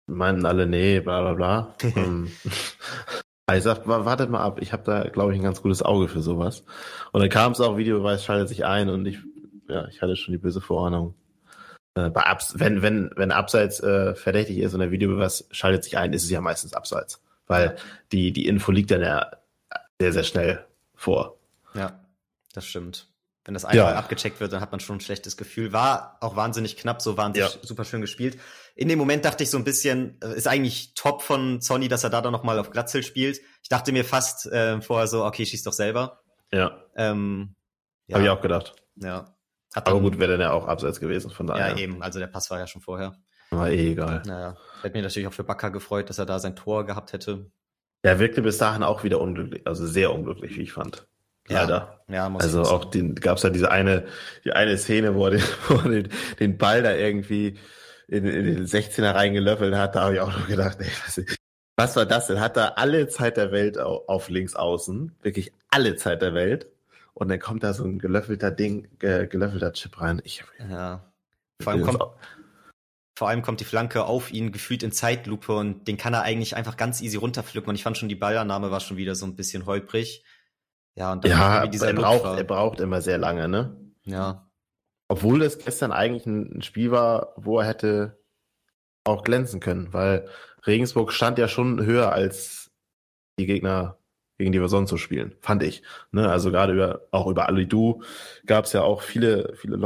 meinten 0.06 0.46
alle, 0.46 0.68
nee, 0.68 1.00
bla 1.00 1.22
bla 1.22 1.34
bla. 1.34 1.76
ähm, 1.96 2.32
ich 3.54 3.64
sag, 3.64 3.88
wartet 3.88 4.30
mal 4.30 4.42
ab, 4.42 4.62
ich 4.62 4.74
habe 4.74 4.84
da, 4.84 5.04
glaube 5.10 5.34
ich, 5.34 5.40
ein 5.40 5.44
ganz 5.44 5.62
gutes 5.62 5.82
Auge 5.82 6.08
für 6.08 6.22
sowas. 6.22 6.64
Und 7.12 7.22
dann 7.22 7.30
kam 7.30 7.54
es 7.54 7.62
auch, 7.62 7.78
Videobeweis 7.78 8.24
schaltet 8.24 8.50
sich 8.50 8.66
ein 8.66 8.90
und 8.90 9.06
ich, 9.06 9.20
ja, 9.70 9.88
ich 9.88 10.02
hatte 10.02 10.16
schon 10.16 10.34
die 10.34 10.40
böse 10.40 10.62
Vorahnung. 10.62 11.16
Äh, 11.98 12.10
bei 12.12 12.26
Abs 12.26 12.60
wenn, 12.60 12.82
wenn, 12.84 13.10
wenn 13.16 13.32
Abseits 13.32 13.80
äh, 13.80 14.14
verdächtig 14.14 14.60
ist 14.60 14.74
und 14.74 14.82
der 14.82 14.92
Videobeweis 14.92 15.48
schaltet 15.52 15.84
sich 15.84 15.98
ein, 15.98 16.14
ist 16.14 16.24
es 16.24 16.30
ja 16.30 16.42
meistens 16.42 16.74
Abseits. 16.74 17.22
Weil 17.48 17.78
die, 18.12 18.32
die 18.32 18.46
Info 18.46 18.72
liegt 18.72 18.92
dann 18.92 19.02
ja 19.02 19.32
sehr, 20.00 20.14
sehr 20.14 20.24
schnell 20.24 20.66
vor. 20.94 21.38
Ja, 21.74 22.00
das 22.54 22.66
stimmt. 22.66 23.08
Wenn 23.46 23.54
das 23.54 23.64
einmal 23.64 23.94
ja. 23.94 23.98
abgecheckt 23.98 24.42
wird, 24.42 24.52
dann 24.52 24.60
hat 24.60 24.72
man 24.72 24.82
schon 24.82 24.98
ein 24.98 25.02
schlechtes 25.02 25.38
Gefühl. 25.38 25.72
War 25.72 26.18
auch 26.20 26.36
wahnsinnig 26.36 26.76
knapp, 26.76 27.02
so 27.02 27.16
wahnsinnig 27.16 27.54
ja. 27.54 27.60
super 27.64 27.86
schön 27.86 28.02
gespielt. 28.02 28.38
In 28.76 28.90
dem 28.90 29.00
Moment 29.00 29.24
dachte 29.24 29.44
ich 29.44 29.50
so 29.50 29.58
ein 29.58 29.64
bisschen, 29.64 30.22
äh, 30.22 30.36
ist 30.36 30.48
eigentlich 30.48 30.94
top 30.94 31.24
von 31.24 31.62
Sonny, 31.62 31.88
dass 31.88 32.04
er 32.04 32.10
da 32.10 32.22
dann 32.22 32.34
nochmal 32.34 32.60
auf 32.60 32.70
Glatzel 32.70 33.02
spielt. 33.02 33.40
Ich 33.64 33.70
dachte 33.70 33.92
mir 33.92 34.04
fast 34.04 34.46
äh, 34.48 34.82
vorher 34.82 35.08
so, 35.08 35.26
okay, 35.26 35.46
schieß 35.46 35.64
doch 35.64 35.74
selber. 35.74 36.22
Ja. 36.52 36.84
Ähm, 36.96 37.56
ja. 38.08 38.16
Habe 38.16 38.26
ich 38.26 38.30
auch 38.30 38.42
gedacht. 38.42 38.76
Ja. 38.98 39.37
Hat 39.76 39.88
Aber 39.88 40.00
gut, 40.00 40.20
wäre 40.20 40.32
dann 40.32 40.42
ja 40.42 40.52
auch 40.52 40.68
abseits 40.68 41.00
gewesen 41.00 41.30
von 41.32 41.48
daher. 41.48 41.70
Ja, 41.70 41.78
eben. 41.78 42.02
Also 42.02 42.20
der 42.20 42.28
Pass 42.28 42.50
war 42.50 42.60
ja 42.60 42.68
schon 42.68 42.82
vorher. 42.82 43.16
War 43.52 43.70
eh 43.70 43.92
egal. 43.92 44.24
Naja. 44.26 44.58
Hätte 44.82 44.94
mich 44.94 45.04
natürlich 45.04 45.28
auch 45.28 45.34
für 45.34 45.44
Bakker 45.44 45.72
gefreut, 45.72 46.10
dass 46.10 46.20
er 46.20 46.26
da 46.26 46.40
sein 46.40 46.56
Tor 46.56 46.86
gehabt 46.86 47.14
hätte. 47.14 47.50
Er 48.02 48.20
wirkte 48.20 48.42
bis 48.42 48.58
dahin 48.58 48.84
auch 48.84 49.04
wieder 49.04 49.20
unglücklich, 49.20 49.66
also 49.66 49.86
sehr 49.86 50.14
unglücklich, 50.14 50.56
wie 50.58 50.64
ich 50.64 50.74
fand. 50.74 51.08
Leider. 51.48 52.04
Ja, 52.08 52.16
ja 52.16 52.30
muss 52.30 52.44
Also 52.44 52.64
auch 52.64 52.86
den 52.86 53.16
gab 53.16 53.38
es 53.38 53.44
ja 53.44 53.50
diese 53.50 53.72
eine, 53.72 54.06
die 54.44 54.52
eine 54.52 54.78
Szene, 54.78 55.16
wo 55.16 55.26
er 55.26 55.32
den, 55.32 55.44
wo 55.68 55.76
er 55.76 55.90
den, 55.90 56.10
den 56.40 56.58
Ball 56.58 56.84
da 56.84 56.94
irgendwie 56.94 57.58
in, 58.08 58.26
in 58.26 58.46
den 58.46 58.66
16er 58.66 59.16
reingelöffelt 59.16 59.76
hat, 59.76 59.96
da 59.96 60.04
habe 60.04 60.16
ich 60.16 60.20
auch 60.22 60.32
noch 60.32 60.48
gedacht, 60.48 60.78
ey, 60.80 60.88
was, 61.06 61.22
was 61.76 61.96
war 61.96 62.06
das 62.06 62.28
denn? 62.28 62.40
Hat 62.40 62.58
da 62.58 62.70
alle 62.70 63.08
Zeit 63.08 63.38
der 63.38 63.52
Welt 63.52 63.78
auf, 63.78 64.08
auf 64.08 64.30
links 64.30 64.56
außen, 64.56 65.16
wirklich 65.22 65.54
alle 65.70 65.96
Zeit 65.96 66.22
der 66.22 66.34
Welt. 66.34 66.68
Und 67.18 67.30
dann 67.30 67.40
kommt 67.40 67.64
da 67.64 67.74
so 67.74 67.84
ein 67.84 67.98
gelöffelter 67.98 68.52
Ding, 68.52 68.96
ge, 69.00 69.26
gelöffelter 69.26 69.74
Chip 69.74 70.00
rein. 70.00 70.22
Ich, 70.24 70.44
ja. 70.60 71.12
Vor 71.60 71.74
allem, 71.74 71.82
kommt, 71.82 72.04
vor 73.18 73.28
allem 73.28 73.42
kommt 73.42 73.60
die 73.60 73.66
Flanke 73.66 74.06
auf 74.06 74.32
ihn 74.32 74.52
gefühlt 74.52 74.84
in 74.84 74.92
Zeitlupe 74.92 75.56
und 75.56 75.88
den 75.88 75.98
kann 75.98 76.14
er 76.14 76.22
eigentlich 76.22 76.56
einfach 76.56 76.78
ganz 76.78 77.02
easy 77.02 77.18
runterpflücken. 77.18 77.70
Und 77.70 77.76
ich 77.76 77.82
fand 77.82 77.98
schon, 77.98 78.08
die 78.08 78.16
Ballannahme 78.16 78.70
war 78.70 78.82
schon 78.82 78.98
wieder 78.98 79.16
so 79.16 79.26
ein 79.26 79.36
bisschen 79.36 79.66
holprig. 79.66 80.24
Ja, 80.94 81.12
und 81.12 81.24
dann 81.24 81.32
ja 81.32 81.64
er, 81.64 81.94
braucht, 81.94 82.38
er 82.38 82.44
braucht 82.44 82.80
immer 82.82 83.02
sehr 83.02 83.18
lange, 83.18 83.48
ne? 83.48 83.76
Ja. 84.04 84.48
Obwohl 85.08 85.42
es 85.42 85.58
gestern 85.58 85.92
eigentlich 85.92 86.28
ein, 86.28 86.62
Spiel 86.62 86.92
war, 86.92 87.34
wo 87.36 87.60
er 87.60 87.66
hätte 87.66 88.24
auch 89.06 89.24
glänzen 89.24 89.60
können, 89.60 89.92
weil 89.92 90.30
Regensburg 90.68 91.12
stand 91.12 91.40
ja 91.40 91.48
schon 91.48 91.84
höher 91.84 92.12
als 92.12 92.70
die 93.40 93.48
Gegner, 93.48 93.98
gegen 94.38 94.52
die 94.52 94.62
wir 94.62 94.70
sonst 94.70 94.90
so 94.90 94.98
spielen, 94.98 95.36
fand 95.42 95.64
ich. 95.64 95.84
Ne? 96.12 96.30
Also 96.30 96.52
gerade 96.52 96.74
über, 96.74 97.02
auch 97.12 97.28
über 97.28 97.48
Alidu 97.48 98.04
gab 98.46 98.66
es 98.66 98.74
ja 98.74 98.84
auch 98.84 99.02
viele, 99.02 99.54
viele, 99.56 99.78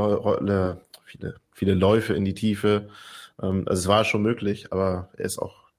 viele, 1.06 1.36
viele 1.52 1.74
Läufe 1.74 2.14
in 2.14 2.26
die 2.26 2.34
Tiefe. 2.34 2.90
Ähm, 3.42 3.66
also 3.68 3.80
es 3.80 3.88
war 3.88 4.04
schon 4.04 4.22
möglich, 4.22 4.72
aber 4.72 5.10
er 5.18 5.26
ist 5.26 5.40
auch, 5.40 5.70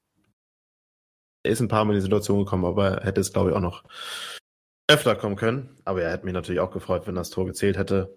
er 1.42 1.52
ist 1.52 1.61
ein 1.61 1.68
paar 1.68 1.85
Mal 1.85 1.92
in 1.92 1.98
die 1.98 2.02
Situation 2.02 2.44
gekommen, 2.44 2.64
aber 2.64 2.98
er 2.98 3.04
hätte 3.04 3.20
es, 3.20 3.32
glaube 3.32 3.50
ich, 3.50 3.56
auch 3.56 3.61
noch 3.61 3.85
öfter 4.88 5.16
kommen 5.16 5.37
können. 5.37 5.76
Aber 5.85 6.02
er 6.02 6.12
hätte 6.12 6.24
mich 6.24 6.35
natürlich 6.35 6.61
auch 6.61 6.70
gefreut, 6.70 7.06
wenn 7.06 7.14
das 7.14 7.30
Tor 7.30 7.46
gezählt 7.46 7.76
hätte. 7.76 8.16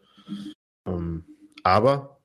Ähm, 0.88 1.26
aber 1.64 2.22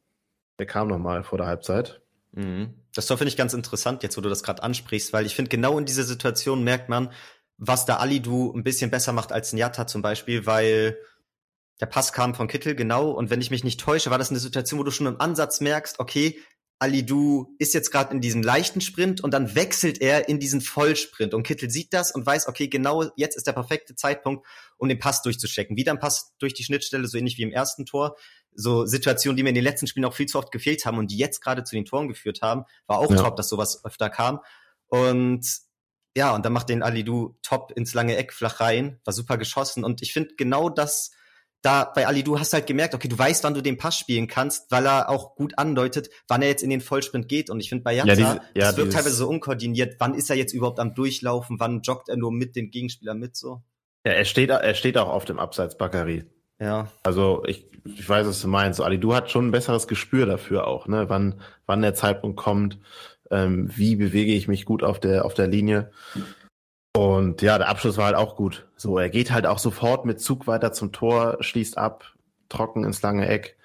er 0.58 0.66
kam 0.66 0.88
nochmal 0.88 1.24
vor 1.24 1.38
der 1.38 1.46
Halbzeit. 1.46 2.00
Mhm. 2.32 2.74
Das 2.94 3.06
Tor 3.06 3.18
finde 3.18 3.30
ich 3.30 3.36
ganz 3.36 3.54
interessant, 3.54 4.02
jetzt 4.02 4.16
wo 4.16 4.20
du 4.20 4.28
das 4.28 4.42
gerade 4.42 4.62
ansprichst, 4.62 5.12
weil 5.12 5.26
ich 5.26 5.34
finde, 5.34 5.48
genau 5.48 5.78
in 5.78 5.84
dieser 5.84 6.04
Situation 6.04 6.64
merkt 6.64 6.88
man, 6.88 7.10
was 7.60 7.84
da 7.84 7.98
Alidu 7.98 8.52
ein 8.52 8.64
bisschen 8.64 8.90
besser 8.90 9.12
macht 9.12 9.32
als 9.32 9.52
Nyata 9.52 9.86
zum 9.86 10.00
Beispiel, 10.00 10.46
weil 10.46 10.96
der 11.80 11.86
Pass 11.86 12.12
kam 12.12 12.34
von 12.34 12.48
Kittel, 12.48 12.74
genau, 12.74 13.10
und 13.10 13.30
wenn 13.30 13.42
ich 13.42 13.50
mich 13.50 13.64
nicht 13.64 13.78
täusche, 13.78 14.10
war 14.10 14.18
das 14.18 14.30
eine 14.30 14.38
Situation, 14.38 14.80
wo 14.80 14.84
du 14.84 14.90
schon 14.90 15.06
im 15.06 15.20
Ansatz 15.20 15.60
merkst, 15.60 15.98
okay, 15.98 16.40
Alidu 16.78 17.54
ist 17.58 17.74
jetzt 17.74 17.90
gerade 17.90 18.14
in 18.14 18.22
diesem 18.22 18.42
leichten 18.42 18.80
Sprint 18.80 19.20
und 19.20 19.34
dann 19.34 19.54
wechselt 19.54 20.00
er 20.00 20.30
in 20.30 20.40
diesen 20.40 20.62
Vollsprint 20.62 21.34
und 21.34 21.42
Kittel 21.42 21.68
sieht 21.68 21.92
das 21.92 22.10
und 22.12 22.24
weiß, 22.24 22.48
okay, 22.48 22.68
genau 22.68 23.10
jetzt 23.16 23.36
ist 23.36 23.46
der 23.46 23.52
perfekte 23.52 23.94
Zeitpunkt, 23.94 24.46
um 24.78 24.88
den 24.88 24.98
Pass 24.98 25.20
durchzuchecken. 25.20 25.76
Wieder 25.76 25.92
ein 25.92 25.98
Pass 25.98 26.34
durch 26.38 26.54
die 26.54 26.64
Schnittstelle, 26.64 27.06
so 27.06 27.18
ähnlich 27.18 27.36
wie 27.36 27.42
im 27.42 27.52
ersten 27.52 27.84
Tor. 27.84 28.16
So 28.54 28.86
Situationen, 28.86 29.36
die 29.36 29.42
mir 29.42 29.50
in 29.50 29.54
den 29.54 29.64
letzten 29.64 29.86
Spielen 29.86 30.06
auch 30.06 30.14
viel 30.14 30.24
zu 30.24 30.38
oft 30.38 30.50
gefehlt 30.50 30.86
haben 30.86 30.96
und 30.96 31.10
die 31.10 31.18
jetzt 31.18 31.42
gerade 31.42 31.64
zu 31.64 31.76
den 31.76 31.84
Toren 31.84 32.08
geführt 32.08 32.40
haben, 32.40 32.64
war 32.86 32.98
auch 32.98 33.10
ja. 33.10 33.18
top, 33.18 33.36
dass 33.36 33.50
sowas 33.50 33.84
öfter 33.84 34.08
kam. 34.08 34.40
Und 34.88 35.46
ja, 36.20 36.35
und 36.35 36.44
dann 36.44 36.52
macht 36.52 36.68
den 36.68 36.83
Alidu 36.83 37.35
top 37.40 37.72
ins 37.74 37.94
lange 37.94 38.14
Eck 38.14 38.35
flach 38.35 38.61
rein, 38.61 39.00
war 39.06 39.14
super 39.14 39.38
geschossen 39.38 39.85
und 39.85 40.02
ich 40.02 40.12
finde 40.12 40.35
genau 40.37 40.68
das 40.68 41.12
da 41.62 41.85
bei 41.85 42.06
Ali, 42.06 42.22
du 42.22 42.38
hast 42.38 42.52
halt 42.52 42.66
gemerkt, 42.66 42.94
okay, 42.94 43.09
du 43.09 43.18
weißt, 43.18 43.42
wann 43.44 43.54
du 43.54 43.62
den 43.62 43.78
Pass 43.78 43.98
spielen 43.98 44.28
kannst, 44.28 44.70
weil 44.70 44.87
er 44.87 45.09
auch 45.09 45.35
gut 45.35 45.59
andeutet, 45.59 46.11
wann 46.28 46.42
er 46.42 46.48
jetzt 46.48 46.62
in 46.62 46.70
den 46.70 46.80
Vollsprint 46.80 47.28
geht. 47.28 47.50
Und 47.50 47.61
ich 47.61 47.68
finde 47.68 47.85
bei 47.85 47.94
Jatza, 47.94 48.09
ja, 48.09 48.14
diese, 48.14 48.40
ja, 48.54 48.66
das 48.66 48.76
wirkt 48.76 48.92
teilweise 48.94 49.14
so 49.14 49.28
unkoordiniert. 49.28 49.96
Wann 49.98 50.14
ist 50.14 50.30
er 50.30 50.37
jetzt 50.37 50.54
überhaupt 50.54 50.78
am 50.78 50.94
Durchlaufen? 50.94 51.61
Wann 51.61 51.83
joggt 51.83 52.09
er 52.09 52.16
nur 52.16 52.33
mit 52.33 52.56
dem 52.56 52.70
Gegenspieler 52.70 53.14
mit 53.14 53.37
so? 53.37 53.62
Ja, 54.06 54.12
er 54.12 54.24
steht, 54.24 54.48
er 54.48 54.74
steht 54.74 54.96
auch 54.96 55.11
auf 55.11 55.26
dem 55.26 55.38
Abseits 55.38 55.76
Bakary. 55.76 56.24
Ja. 56.59 56.90
Also 57.02 57.42
ich, 57.46 57.66
ich 57.85 58.09
weiß, 58.09 58.26
was 58.26 58.40
du 58.40 58.48
meinst. 58.48 58.80
Ali, 58.80 58.98
du 58.98 59.14
hast 59.14 59.30
schon 59.30 59.48
ein 59.48 59.52
besseres 59.52 59.87
Gespür 59.87 60.24
dafür 60.24 60.66
auch, 60.66 60.87
ne? 60.87 61.11
Wann, 61.11 61.42
wann 61.66 61.83
der 61.83 61.94
Zeitpunkt 61.94 62.38
kommt, 62.38 62.78
ähm, 63.30 63.70
wie 63.74 63.96
bewege 63.96 64.32
ich 64.32 64.48
mich 64.48 64.64
gut 64.64 64.82
auf 64.82 65.00
der, 65.00 65.24
auf 65.24 65.34
der 65.34 65.46
Linie. 65.46 65.90
Und 66.96 67.42
ja, 67.42 67.56
der 67.58 67.68
Abschluss 67.68 67.96
war 67.96 68.06
halt 68.06 68.16
auch 68.16 68.36
gut. 68.36 68.66
So, 68.76 68.98
er 68.98 69.10
geht 69.10 69.30
halt 69.30 69.46
auch 69.46 69.58
sofort 69.58 70.04
mit 70.04 70.20
Zug 70.20 70.46
weiter 70.46 70.72
zum 70.72 70.92
Tor, 70.92 71.38
schließt 71.40 71.78
ab, 71.78 72.14
trocken 72.48 72.84
ins 72.84 73.02
lange 73.02 73.28
Eck. 73.28 73.56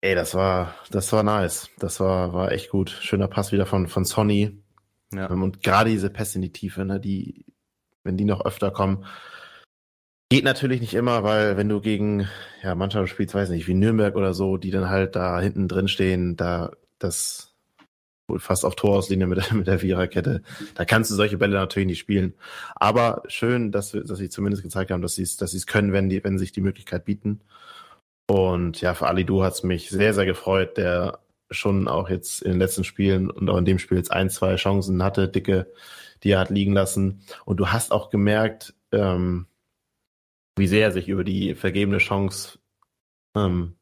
Ey, 0.00 0.14
das 0.14 0.34
war, 0.34 0.74
das 0.90 1.12
war 1.12 1.24
nice. 1.24 1.70
Das 1.78 1.98
war, 1.98 2.32
war 2.32 2.52
echt 2.52 2.70
gut. 2.70 2.90
Schöner 2.90 3.26
Pass 3.26 3.50
wieder 3.50 3.66
von, 3.66 3.88
von 3.88 4.04
Sonny. 4.04 4.62
Ja. 5.12 5.30
Ähm, 5.30 5.42
und 5.42 5.62
gerade 5.62 5.90
diese 5.90 6.10
Pässe 6.10 6.38
in 6.38 6.42
die 6.42 6.52
Tiefe, 6.52 6.84
ne, 6.84 7.00
die, 7.00 7.44
wenn 8.04 8.16
die 8.16 8.24
noch 8.24 8.44
öfter 8.44 8.70
kommen, 8.70 9.04
geht 10.30 10.44
natürlich 10.44 10.80
nicht 10.80 10.94
immer, 10.94 11.24
weil 11.24 11.56
wenn 11.56 11.68
du 11.68 11.80
gegen, 11.80 12.28
ja, 12.62 12.74
Mannschaften 12.76 13.08
spielst, 13.08 13.34
weiß 13.34 13.48
nicht, 13.50 13.66
wie 13.66 13.74
Nürnberg 13.74 14.14
oder 14.14 14.34
so, 14.34 14.56
die 14.56 14.70
dann 14.70 14.88
halt 14.88 15.16
da 15.16 15.40
hinten 15.40 15.66
drin 15.66 15.88
stehen, 15.88 16.36
da, 16.36 16.70
das, 16.98 17.47
wohl 18.28 18.38
fast 18.38 18.64
auf 18.64 18.76
Torauslinie 18.76 19.26
mit, 19.26 19.38
der, 19.38 19.52
mit 19.54 19.66
der 19.66 19.80
Viererkette. 19.80 20.42
Da 20.74 20.84
kannst 20.84 21.10
du 21.10 21.14
solche 21.14 21.38
Bälle 21.38 21.56
natürlich 21.56 21.88
nicht 21.88 21.98
spielen. 21.98 22.34
Aber 22.76 23.22
schön, 23.28 23.72
dass, 23.72 23.94
wir, 23.94 24.04
dass 24.04 24.18
sie 24.18 24.28
zumindest 24.28 24.62
gezeigt 24.62 24.90
haben, 24.90 25.02
dass 25.02 25.14
sie 25.14 25.22
es 25.22 25.36
dass 25.36 25.54
es 25.54 25.66
können, 25.66 25.92
wenn, 25.92 26.08
die, 26.08 26.22
wenn 26.22 26.38
sich 26.38 26.52
die 26.52 26.60
Möglichkeit 26.60 27.04
bieten. 27.04 27.40
Und 28.30 28.80
ja, 28.80 28.94
für 28.94 29.06
Ali 29.06 29.24
Du 29.24 29.42
hat 29.42 29.54
es 29.54 29.62
mich 29.62 29.88
sehr, 29.88 30.12
sehr 30.12 30.26
gefreut, 30.26 30.76
der 30.76 31.20
schon 31.50 31.88
auch 31.88 32.10
jetzt 32.10 32.42
in 32.42 32.52
den 32.52 32.60
letzten 32.60 32.84
Spielen 32.84 33.30
und 33.30 33.48
auch 33.48 33.56
in 33.56 33.64
dem 33.64 33.78
Spiel 33.78 33.96
jetzt 33.96 34.12
ein, 34.12 34.28
zwei 34.28 34.56
Chancen 34.56 35.02
hatte, 35.02 35.28
dicke, 35.28 35.72
die 36.22 36.32
er 36.32 36.40
hat 36.40 36.50
liegen 36.50 36.74
lassen. 36.74 37.22
Und 37.46 37.58
du 37.58 37.68
hast 37.68 37.90
auch 37.90 38.10
gemerkt, 38.10 38.74
ähm, 38.92 39.46
wie 40.56 40.66
sehr 40.66 40.86
er 40.86 40.92
sich 40.92 41.08
über 41.08 41.24
die 41.24 41.54
vergebene 41.54 41.98
Chance 41.98 42.58
ähm, 43.34 43.76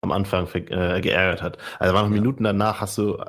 am 0.00 0.12
Anfang 0.12 0.46
äh, 0.54 1.00
geärgert 1.00 1.42
hat. 1.42 1.58
Also 1.78 1.94
waren 1.94 2.10
noch 2.10 2.16
Minuten 2.16 2.44
danach, 2.44 2.80
hast 2.80 2.96
du 2.96 3.22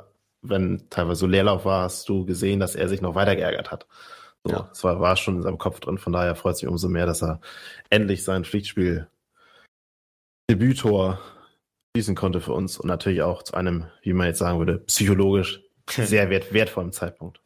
wenn 0.48 0.88
teilweise 0.90 1.20
so 1.20 1.26
Leerlauf 1.26 1.64
war, 1.64 1.82
hast 1.82 2.08
du 2.08 2.24
gesehen, 2.24 2.60
dass 2.60 2.74
er 2.74 2.88
sich 2.88 3.00
noch 3.00 3.14
weiter 3.14 3.36
geärgert 3.36 3.70
hat. 3.70 3.86
So, 4.44 4.52
ja. 4.52 4.68
Das 4.68 4.84
war, 4.84 5.16
schon 5.16 5.36
in 5.36 5.42
seinem 5.42 5.58
Kopf 5.58 5.80
drin. 5.80 5.98
Von 5.98 6.12
daher 6.12 6.34
freut 6.34 6.56
sich 6.56 6.68
umso 6.68 6.88
mehr, 6.88 7.06
dass 7.06 7.22
er 7.22 7.40
endlich 7.90 8.24
sein 8.24 8.44
Pflichtspiel 8.44 9.08
Debütor 10.48 11.20
schließen 11.96 12.14
konnte 12.14 12.40
für 12.40 12.52
uns 12.52 12.78
und 12.78 12.88
natürlich 12.88 13.22
auch 13.22 13.42
zu 13.42 13.54
einem, 13.54 13.86
wie 14.02 14.12
man 14.12 14.28
jetzt 14.28 14.38
sagen 14.38 14.58
würde, 14.58 14.78
psychologisch 14.78 15.62
sehr 15.90 16.30
wert, 16.30 16.52
wertvollen 16.52 16.92
Zeitpunkt. 16.92 17.40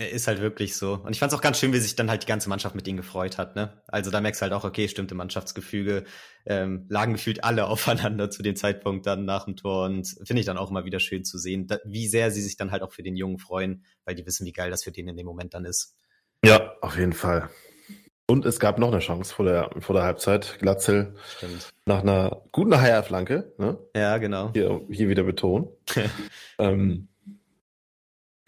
Er 0.00 0.10
ist 0.12 0.28
halt 0.28 0.40
wirklich 0.40 0.76
so. 0.76 0.94
Und 0.94 1.12
ich 1.12 1.18
fand 1.18 1.32
es 1.32 1.36
auch 1.36 1.42
ganz 1.42 1.58
schön, 1.58 1.72
wie 1.72 1.78
sich 1.78 1.96
dann 1.96 2.08
halt 2.08 2.22
die 2.22 2.28
ganze 2.28 2.48
Mannschaft 2.48 2.76
mit 2.76 2.86
ihm 2.86 2.96
gefreut 2.96 3.36
hat. 3.36 3.56
Ne? 3.56 3.82
Also 3.88 4.12
da 4.12 4.20
merkst 4.20 4.40
du 4.40 4.42
halt 4.44 4.52
auch, 4.52 4.62
okay, 4.62 4.86
stimmte 4.86 5.16
Mannschaftsgefüge, 5.16 6.04
ähm, 6.46 6.86
lagen 6.88 7.14
gefühlt 7.14 7.42
alle 7.42 7.66
aufeinander 7.68 8.30
zu 8.30 8.44
dem 8.44 8.54
Zeitpunkt 8.54 9.06
dann 9.06 9.24
nach 9.24 9.46
dem 9.46 9.56
Tor. 9.56 9.86
Und 9.86 10.06
finde 10.24 10.38
ich 10.38 10.46
dann 10.46 10.56
auch 10.56 10.70
immer 10.70 10.84
wieder 10.84 11.00
schön 11.00 11.24
zu 11.24 11.36
sehen, 11.36 11.66
da, 11.66 11.78
wie 11.84 12.06
sehr 12.06 12.30
sie 12.30 12.42
sich 12.42 12.56
dann 12.56 12.70
halt 12.70 12.82
auch 12.82 12.92
für 12.92 13.02
den 13.02 13.16
Jungen 13.16 13.38
freuen, 13.38 13.84
weil 14.04 14.14
die 14.14 14.24
wissen, 14.24 14.46
wie 14.46 14.52
geil 14.52 14.70
das 14.70 14.84
für 14.84 14.92
den 14.92 15.08
in 15.08 15.16
dem 15.16 15.26
Moment 15.26 15.52
dann 15.54 15.64
ist. 15.64 15.96
Ja, 16.44 16.74
auf 16.80 16.96
jeden 16.96 17.12
Fall. 17.12 17.50
Und 18.28 18.44
es 18.44 18.60
gab 18.60 18.78
noch 18.78 18.92
eine 18.92 19.00
Chance 19.00 19.34
vor 19.34 19.46
der, 19.46 19.70
vor 19.80 19.94
der 19.94 20.04
Halbzeit. 20.04 20.58
Glatzel 20.60 21.16
Stimmt. 21.38 21.70
nach 21.86 22.02
einer 22.02 22.42
guten 22.52 22.78
Haier-Flanke. 22.80 23.54
Ne? 23.58 23.78
Ja, 23.96 24.18
genau. 24.18 24.52
Hier, 24.52 24.80
hier 24.90 25.08
wieder 25.08 25.24
betonen. 25.24 25.68
ähm, 26.58 27.08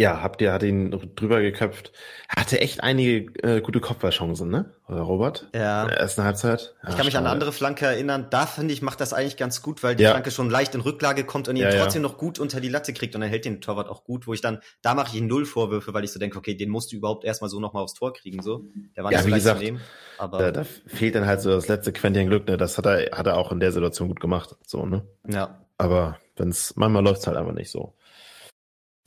ja, 0.01 0.23
habt 0.23 0.41
ihr, 0.41 0.53
hat 0.53 0.63
ihn 0.63 0.91
drüber 1.15 1.41
geköpft. 1.41 1.93
Hatte 2.29 2.61
echt 2.61 2.83
einige 2.83 3.33
äh, 3.43 3.61
gute 3.61 3.81
Kopfballchancen, 3.81 4.49
ne? 4.49 4.73
Oder 4.89 5.01
Robert? 5.01 5.49
Ja. 5.55 5.83
In 5.83 5.89
der 5.89 5.99
ersten 5.99 6.23
Halbzeit. 6.23 6.75
Ja, 6.83 6.91
ich 6.91 6.97
kann 6.97 7.07
mich 7.07 7.17
an 7.17 7.25
eine 7.25 7.33
andere 7.33 7.53
Flanke 7.53 7.87
erinnern. 7.87 8.27
Da 8.31 8.47
finde 8.47 8.73
ich, 8.73 8.83
macht 8.83 9.01
das 9.01 9.13
eigentlich 9.13 9.37
ganz 9.37 9.63
gut, 9.63 9.83
weil 9.83 9.97
die 9.97 10.05
ja. 10.05 10.11
Flanke 10.11 10.31
schon 10.31 10.49
leicht 10.49 10.75
in 10.75 10.81
Rücklage 10.81 11.25
kommt 11.25 11.49
und 11.49 11.57
ihn 11.57 11.63
ja, 11.63 11.71
trotzdem 11.71 12.03
noch 12.03 12.19
gut 12.19 12.39
unter 12.39 12.61
die 12.61 12.69
Latte 12.69 12.93
kriegt 12.93 13.15
und 13.15 13.23
er 13.23 13.29
hält 13.29 13.45
den 13.45 13.61
Torwart 13.61 13.89
auch 13.89 14.05
gut, 14.05 14.27
wo 14.27 14.33
ich 14.33 14.41
dann, 14.41 14.61
da 14.83 14.95
mache 14.95 15.17
ich 15.17 15.23
null 15.23 15.45
Vorwürfe, 15.45 15.93
weil 15.93 16.05
ich 16.05 16.13
so 16.13 16.19
denke, 16.19 16.39
okay, 16.39 16.55
den 16.55 16.71
musst 16.71 16.93
du 16.93 16.97
überhaupt 16.97 17.25
erstmal 17.25 17.51
so 17.51 17.61
nochmal 17.61 17.83
aufs 17.83 17.95
Tor 17.95 18.13
kriegen, 18.13 18.43
so. 18.43 18.65
Der 18.97 19.05
war 19.05 19.11
nicht 19.11 19.19
ja, 19.19 19.23
so 19.23 19.29
wie 19.29 19.35
gesagt, 19.35 19.59
zu 19.59 19.65
nehmen. 19.65 19.81
Aber 20.19 20.39
da, 20.39 20.53
da 20.53 20.65
fehlt 20.87 21.15
dann 21.15 21.27
halt 21.27 21.41
so 21.41 21.51
das 21.51 21.69
letzte 21.69 21.93
Quäntchen 21.93 22.29
Glück, 22.29 22.47
ne? 22.47 22.57
Das 22.57 22.79
hat 22.79 22.87
er, 22.87 23.17
hat 23.17 23.27
er 23.27 23.37
auch 23.37 23.53
in 23.53 23.61
der 23.61 23.73
Situation 23.73 24.09
gut 24.09 24.21
gemacht, 24.21 24.57
so, 24.67 24.87
ne? 24.87 25.05
Ja. 25.29 25.65
Aber 25.79 26.19
wenn's, 26.37 26.75
manchmal 26.77 27.03
läuft's 27.03 27.27
halt 27.27 27.37
einfach 27.37 27.55
nicht 27.55 27.71
so. 27.71 27.95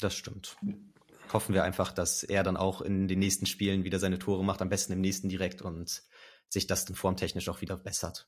Das 0.03 0.15
stimmt 0.15 0.57
hoffen 1.33 1.53
wir 1.53 1.63
einfach, 1.63 1.91
dass 1.91 2.23
er 2.23 2.43
dann 2.43 2.57
auch 2.57 2.81
in 2.81 3.07
den 3.07 3.19
nächsten 3.19 3.45
Spielen 3.45 3.83
wieder 3.83 3.99
seine 3.99 4.19
Tore 4.19 4.43
macht, 4.43 4.61
am 4.61 4.69
besten 4.69 4.93
im 4.93 5.01
nächsten 5.01 5.29
direkt 5.29 5.61
und 5.61 6.03
sich 6.49 6.67
das 6.67 6.85
dann 6.85 6.95
formtechnisch 6.95 7.49
auch 7.49 7.61
wieder 7.61 7.75
bessert. 7.75 8.27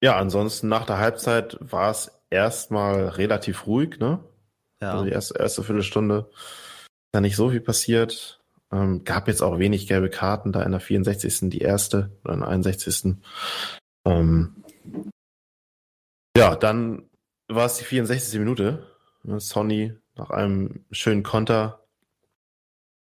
Ja, 0.00 0.16
ansonsten 0.16 0.68
nach 0.68 0.86
der 0.86 0.98
Halbzeit 0.98 1.58
war 1.60 1.90
es 1.90 2.10
erstmal 2.30 3.08
relativ 3.08 3.66
ruhig, 3.66 3.98
ne? 3.98 4.24
Ja. 4.80 4.92
Also 4.92 5.04
die 5.04 5.10
erste, 5.10 5.38
erste 5.38 5.62
Viertelstunde 5.62 6.30
da 7.12 7.20
nicht 7.20 7.36
so 7.36 7.50
viel 7.50 7.60
passiert. 7.60 8.40
Ähm, 8.70 9.04
gab 9.04 9.28
jetzt 9.28 9.42
auch 9.42 9.58
wenig 9.58 9.86
gelbe 9.86 10.10
Karten, 10.10 10.52
da 10.52 10.62
in 10.62 10.70
der 10.70 10.80
64. 10.80 11.50
die 11.50 11.60
erste 11.60 12.10
oder 12.24 12.34
in 12.34 12.40
der 12.40 12.48
61. 12.48 13.16
Ähm, 14.04 14.62
ja, 16.36 16.54
dann 16.54 17.08
war 17.48 17.66
es 17.66 17.78
die 17.78 17.84
64. 17.84 18.38
Minute. 18.38 18.86
Sonny 19.38 19.94
nach 20.18 20.30
einem 20.30 20.84
schönen 20.90 21.22
Konter 21.22 21.84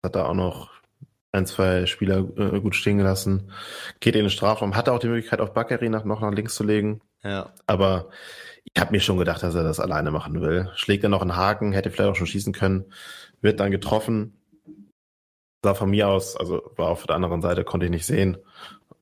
hat 0.03 0.17
da 0.17 0.27
auch 0.27 0.35
noch 0.35 0.71
ein, 1.33 1.47
zwei 1.47 1.87
Spieler 1.87 2.19
äh, 2.37 2.61
gut 2.61 2.75
stehen 2.75 2.99
gelassen. 2.99 3.51
Geht 4.01 4.15
in 4.15 4.23
den 4.23 4.31
Strafraum, 4.31 4.77
hatte 4.77 4.93
auch 4.93 4.99
die 4.99 5.09
Möglichkeit, 5.09 5.41
auf 5.41 5.53
Bakary 5.53 5.89
nach, 5.89 6.05
noch 6.05 6.21
nach 6.21 6.33
links 6.33 6.55
zu 6.55 6.65
legen. 6.65 7.01
Ja. 7.23 7.53
Aber 7.67 8.09
ich 8.65 8.81
habe 8.81 8.93
mir 8.93 9.01
schon 9.01 9.19
gedacht, 9.19 9.43
dass 9.43 9.55
er 9.55 9.65
das 9.65 9.81
alleine 9.81 10.11
machen 10.11 10.41
will. 10.41 10.71
Schlägt 10.75 11.03
er 11.03 11.11
noch 11.11 11.23
einen 11.23 11.37
Haken, 11.37 11.73
hätte 11.73 11.91
vielleicht 11.91 12.11
auch 12.11 12.17
schon 12.17 12.27
schießen 12.27 12.53
können, 12.53 12.85
wird 13.41 13.61
dann 13.61 13.71
getroffen. 13.71 14.39
Sah 15.63 15.75
von 15.75 15.91
mir 15.91 16.09
aus, 16.09 16.37
also 16.37 16.73
war 16.77 16.89
auf 16.89 17.07
der 17.07 17.17
anderen 17.17 17.43
Seite, 17.43 17.65
konnte 17.65 17.87
ich 17.87 17.91
nicht 17.93 18.07
sehen. 18.07 18.39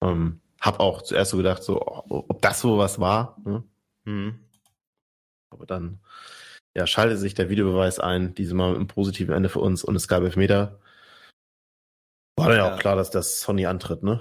Ähm, 0.00 0.40
hab 0.60 0.80
auch 0.80 1.02
zuerst 1.02 1.32
so 1.32 1.36
gedacht, 1.36 1.62
so, 1.62 1.80
ob 1.84 2.40
das 2.40 2.60
so 2.60 2.78
was 2.78 2.98
war. 2.98 3.36
Ne? 3.44 3.62
Mhm. 4.04 4.38
Aber 5.50 5.66
dann 5.66 6.00
ja, 6.74 6.86
schaltet 6.86 7.18
sich 7.18 7.34
der 7.34 7.50
Videobeweis 7.50 7.98
ein, 7.98 8.34
diesmal 8.34 8.70
mit 8.70 8.78
einem 8.78 8.86
positiven 8.88 9.34
Ende 9.34 9.48
für 9.48 9.60
uns 9.60 9.84
und 9.84 9.94
es 9.94 10.08
gab 10.08 10.22
Elfmeter. 10.22 10.78
War 12.36 12.48
dann 12.48 12.58
ja 12.58 12.74
auch 12.74 12.78
klar, 12.78 12.96
dass 12.96 13.10
das 13.10 13.40
Sonny 13.40 13.66
antritt, 13.66 14.02
ne? 14.02 14.20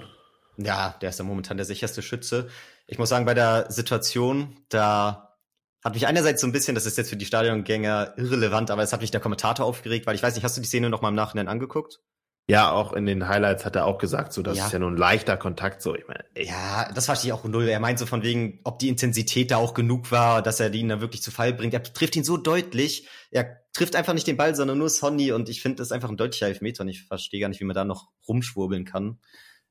Ja, 0.58 0.94
der 1.00 1.10
ist 1.10 1.18
ja 1.18 1.24
momentan 1.24 1.56
der 1.56 1.66
sicherste 1.66 2.02
Schütze. 2.02 2.50
Ich 2.86 2.98
muss 2.98 3.08
sagen, 3.08 3.24
bei 3.24 3.34
der 3.34 3.70
Situation, 3.70 4.56
da 4.68 5.38
hat 5.82 5.94
mich 5.94 6.06
einerseits 6.06 6.40
so 6.40 6.46
ein 6.46 6.52
bisschen, 6.52 6.74
das 6.74 6.86
ist 6.86 6.98
jetzt 6.98 7.08
für 7.08 7.16
die 7.16 7.24
Stadiongänger 7.24 8.14
irrelevant, 8.16 8.70
aber 8.70 8.82
es 8.82 8.92
hat 8.92 9.00
mich 9.00 9.10
der 9.10 9.20
Kommentator 9.20 9.64
aufgeregt, 9.64 10.06
weil 10.06 10.14
ich 10.14 10.22
weiß 10.22 10.34
nicht, 10.34 10.44
hast 10.44 10.56
du 10.56 10.60
die 10.60 10.68
Szene 10.68 10.90
noch 10.90 11.00
mal 11.00 11.08
im 11.08 11.14
Nachhinein 11.14 11.48
angeguckt? 11.48 12.00
Ja, 12.48 12.72
auch 12.72 12.92
in 12.92 13.06
den 13.06 13.28
Highlights 13.28 13.64
hat 13.64 13.76
er 13.76 13.86
auch 13.86 13.98
gesagt, 13.98 14.32
so 14.32 14.42
das 14.42 14.58
ja. 14.58 14.66
ist 14.66 14.72
ja 14.72 14.78
nur 14.80 14.90
ein 14.90 14.96
leichter 14.96 15.36
Kontakt. 15.36 15.80
So, 15.80 15.94
ich 15.94 16.06
meine, 16.08 16.24
ja, 16.36 16.90
das 16.92 17.06
verstehe 17.06 17.28
ich 17.28 17.32
auch 17.32 17.44
null. 17.44 17.68
Er 17.68 17.78
meint 17.78 18.00
so 18.00 18.06
von 18.06 18.22
wegen, 18.24 18.60
ob 18.64 18.80
die 18.80 18.88
Intensität 18.88 19.52
da 19.52 19.58
auch 19.58 19.74
genug 19.74 20.10
war, 20.10 20.42
dass 20.42 20.58
er 20.58 20.74
ihn 20.74 20.88
da 20.88 21.00
wirklich 21.00 21.22
zu 21.22 21.30
Fall 21.30 21.52
bringt. 21.52 21.72
Er 21.72 21.82
trifft 21.82 22.16
ihn 22.16 22.24
so 22.24 22.36
deutlich. 22.36 23.08
Er 23.30 23.62
trifft 23.72 23.94
einfach 23.94 24.12
nicht 24.12 24.26
den 24.26 24.36
Ball, 24.36 24.56
sondern 24.56 24.78
nur 24.78 24.90
Sonny. 24.90 25.30
Und 25.30 25.48
ich 25.48 25.62
finde, 25.62 25.76
das 25.76 25.88
ist 25.88 25.92
einfach 25.92 26.10
ein 26.10 26.16
deutlicher 26.16 26.48
Elfmeter. 26.48 26.82
Und 26.82 26.88
ich 26.88 27.04
verstehe 27.04 27.40
gar 27.40 27.48
nicht, 27.48 27.60
wie 27.60 27.64
man 27.64 27.76
da 27.76 27.84
noch 27.84 28.08
rumschwurbeln 28.26 28.84
kann. 28.84 29.20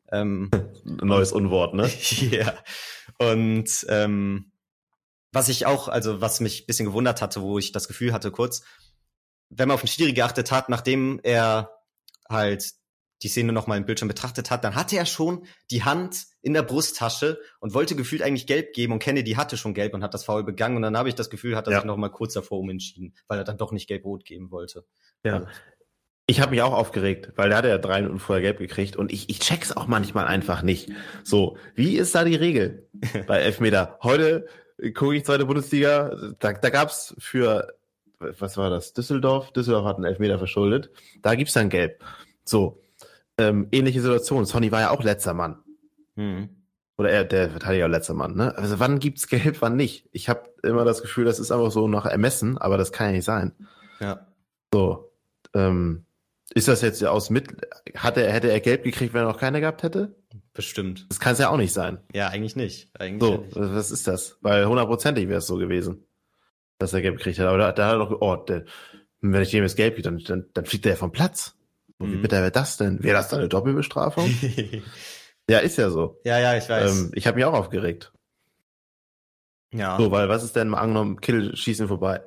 Ähm, 0.10 0.50
Neues 0.86 1.34
Unwort, 1.34 1.74
ne? 1.74 1.90
ja. 2.32 2.54
Und 3.20 3.86
ähm, 3.90 4.54
was 5.34 5.50
ich 5.50 5.66
auch, 5.66 5.90
also 5.90 6.22
was 6.22 6.40
mich 6.40 6.68
bisschen 6.68 6.86
gewundert 6.86 7.22
hatte, 7.22 7.42
wo 7.42 7.60
ich 7.60 7.74
das 7.74 7.90
Gefühl 7.90 8.14
hatte, 8.14 8.32
kurz, 8.32 8.64
wenn 9.50 9.68
man 9.68 9.76
auf 9.76 9.82
den 9.82 9.88
Schiri 9.88 10.14
geachtet 10.14 10.52
hat, 10.52 10.70
nachdem 10.70 11.20
er 11.24 11.70
halt 12.32 12.74
die 13.24 13.28
Szene 13.28 13.54
nochmal 13.54 13.78
im 13.78 13.86
Bildschirm 13.86 14.08
betrachtet 14.08 14.50
hat, 14.50 14.64
dann 14.64 14.76
hatte 14.76 14.98
er 14.98 15.06
schon 15.06 15.46
die 15.70 15.84
Hand 15.84 16.26
in 16.42 16.54
der 16.54 16.64
Brusttasche 16.64 17.40
und 17.60 17.74
wollte 17.74 17.96
gefühlt 17.96 18.22
eigentlich 18.22 18.48
gelb 18.48 18.74
geben 18.74 18.94
und 18.94 19.00
Kennedy 19.00 19.34
hatte 19.34 19.58
schon 19.58 19.74
gelb 19.74 19.94
und 19.94 20.04
hat 20.04 20.14
das 20.14 20.26
Foul 20.26 20.44
begangen 20.44 20.76
und 20.76 20.82
dann 20.82 20.98
habe 20.98 21.10
ich 21.10 21.16
das 21.16 21.30
Gefühl, 21.30 21.56
hat 21.56 21.68
er 21.68 21.74
ja. 21.74 21.80
sich 21.80 21.86
nochmal 21.86 22.12
kurz 22.12 22.34
davor 22.34 22.60
umentschieden, 22.60 23.16
weil 23.28 23.38
er 23.38 23.44
dann 23.44 23.58
doch 23.58 23.72
nicht 23.72 23.88
gelb-rot 23.88 24.26
geben 24.26 24.52
wollte. 24.52 24.86
Ja. 25.24 25.34
Also. 25.36 25.48
Ich 26.28 26.40
habe 26.40 26.52
mich 26.52 26.62
auch 26.62 26.74
aufgeregt, 26.74 27.34
weil 27.36 27.50
der 27.50 27.58
hatte 27.58 27.68
ja 27.68 27.78
drei 27.78 28.02
Minuten 28.02 28.20
vorher 28.20 28.42
gelb 28.42 28.60
gekriegt 28.60 28.96
und 28.96 29.12
ich, 29.12 29.30
ich 29.30 29.40
check's 29.40 29.76
auch 29.76 29.88
manchmal 29.88 30.28
einfach 30.28 30.62
nicht. 30.62 30.90
So, 31.24 31.58
wie 31.76 31.98
ist 31.98 32.16
da 32.16 32.24
die 32.24 32.36
Regel 32.36 32.88
bei 33.28 33.40
Elfmeter? 33.40 34.00
Heute 34.02 34.48
gucke 34.94 35.16
ich 35.16 35.26
zweite 35.26 35.46
Bundesliga, 35.46 36.16
da, 36.40 36.54
da 36.54 36.70
gab's 36.70 37.14
für, 37.20 37.76
was 38.40 38.58
war 38.58 38.70
das, 38.70 38.94
Düsseldorf? 38.94 39.52
Düsseldorf 39.52 39.86
hat 39.86 39.96
einen 39.98 40.06
Elfmeter 40.06 40.38
verschuldet. 40.38 40.92
Da 41.22 41.36
gibt's 41.36 41.54
dann 41.54 41.70
gelb. 41.70 42.04
So, 42.44 42.82
ähm, 43.38 43.68
ähnliche 43.72 44.02
Situation. 44.02 44.46
Sonny 44.46 44.72
war 44.72 44.82
ja 44.82 44.90
auch 44.92 45.04
letzter 45.04 45.34
Mann. 45.34 45.60
Mhm. 46.16 46.50
Oder 46.98 47.10
er, 47.10 47.26
der 47.26 47.50
Verteidiger 47.50 47.88
letzter 47.88 48.14
Mann, 48.14 48.36
ne? 48.36 48.56
Also 48.58 48.80
wann 48.80 49.00
gibt's 49.00 49.28
Gelb, 49.28 49.62
wann 49.62 49.76
nicht? 49.76 50.08
Ich 50.12 50.30
habe 50.30 50.50
immer 50.62 50.86
das 50.86 51.02
Gefühl, 51.02 51.26
das 51.26 51.40
ist 51.40 51.52
einfach 51.52 51.72
so 51.72 51.88
nach 51.88 52.06
Ermessen, 52.06 52.58
aber 52.58 52.78
das 52.78 52.92
kann 52.92 53.08
ja 53.08 53.14
nicht 53.14 53.26
sein. 53.26 53.54
Ja. 54.00 54.28
So. 54.74 55.12
Ähm, 55.54 56.06
ist 56.54 56.68
das 56.68 56.82
jetzt 56.82 57.04
aus 57.04 57.30
mit, 57.30 57.48
hat 57.96 58.18
er, 58.18 58.32
hätte 58.32 58.52
er 58.52 58.60
Gelb 58.60 58.84
gekriegt, 58.84 59.14
wenn 59.14 59.22
er 59.22 59.30
noch 59.30 59.40
keine 59.40 59.62
gehabt 59.62 59.84
hätte? 59.84 60.16
Bestimmt. 60.54 61.06
Das 61.10 61.20
kann 61.20 61.34
es 61.34 61.40
ja 61.40 61.50
auch 61.50 61.58
nicht 61.58 61.74
sein. 61.74 62.00
Ja, 62.14 62.28
eigentlich 62.28 62.56
nicht. 62.56 62.90
Eigentlich 63.00 63.24
so, 63.24 63.38
nicht. 63.38 63.56
was 63.56 63.90
ist 63.90 64.08
das? 64.08 64.38
Weil 64.42 64.66
hundertprozentig 64.68 65.30
wäre 65.30 65.40
es 65.40 65.48
so 65.48 65.56
gewesen, 65.56 66.04
dass 66.82 66.94
er 66.94 67.02
Gelb 67.02 67.18
gekriegt 67.18 67.40
hat. 67.40 67.48
Aber 67.48 67.58
da, 67.58 67.72
da 67.72 67.88
hat 67.88 67.94
er 67.94 68.00
doch, 68.00 68.22
oh, 68.22 68.36
der, 68.36 68.66
wenn 69.22 69.42
ich 69.42 69.52
dem 69.52 69.64
jetzt 69.64 69.76
Gelb 69.76 69.96
kriege, 69.96 70.10
dann, 70.10 70.20
dann, 70.20 70.50
dann 70.54 70.66
fliegt 70.66 70.86
er 70.86 70.94
ja 70.94 70.98
vom 70.98 71.12
Platz. 71.12 71.56
Mhm. 72.00 72.14
Wie 72.14 72.18
bitte 72.18 72.38
wäre 72.38 72.52
das 72.52 72.78
denn? 72.78 73.04
Wäre 73.04 73.18
das 73.18 73.30
dann 73.30 73.40
eine 73.40 73.50
Doppelbestrafung? 73.50 74.30
ja, 75.50 75.60
ist 75.60 75.78
ja 75.78 75.90
so. 75.90 76.20
Ja, 76.24 76.40
ja, 76.40 76.58
ich 76.58 76.68
weiß. 76.68 76.92
Ähm, 76.92 77.12
ich 77.16 77.28
habe 77.28 77.36
mich 77.36 77.46
auch 77.46 77.54
aufgeregt. 77.54 78.12
Ja. 79.74 79.98
So, 79.98 80.12
weil 80.12 80.28
was 80.28 80.44
ist 80.44 80.56
denn 80.56 80.70
mal 80.70 80.80
angenommen, 80.80 81.22
Kill 81.22 81.56
schießen 81.56 81.88
vorbei? 81.88 82.22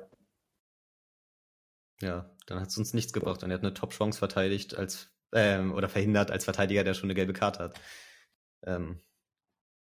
Ja, 2.01 2.29
dann 2.47 2.59
hat 2.59 2.69
es 2.69 2.77
uns 2.77 2.93
nichts 2.93 3.13
gebracht. 3.13 3.43
Und 3.43 3.51
er 3.51 3.55
hat 3.55 3.63
eine 3.63 3.73
Top-Chance 3.73 4.17
verteidigt 4.17 4.75
als 4.75 5.09
ähm, 5.33 5.73
oder 5.73 5.89
verhindert 5.89 6.31
als 6.31 6.45
Verteidiger, 6.45 6.83
der 6.83 6.93
schon 6.93 7.07
eine 7.07 7.15
gelbe 7.15 7.33
Karte 7.33 7.59
hat. 7.59 7.79
Ähm, 8.63 9.01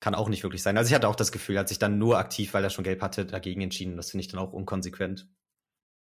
kann 0.04 0.16
auch 0.16 0.28
nicht 0.28 0.44
wirklich 0.44 0.62
sein. 0.62 0.78
Also 0.78 0.90
ich 0.90 0.96
hatte 0.96 1.08
auch 1.08 1.16
das 1.16 1.32
Gefühl, 1.32 1.56
er 1.56 1.62
hat 1.62 1.70
sich 1.70 1.80
dann 1.80 1.98
nur 1.98 2.18
aktiv, 2.18 2.54
weil 2.54 2.64
er 2.64 2.70
schon 2.70 2.84
gelb 2.84 3.02
hatte, 3.02 3.26
dagegen 3.26 3.62
entschieden. 3.62 3.96
Das 3.96 4.12
finde 4.12 4.26
ich 4.26 4.28
dann 4.28 4.42
auch 4.42 4.52
unkonsequent 4.52 5.28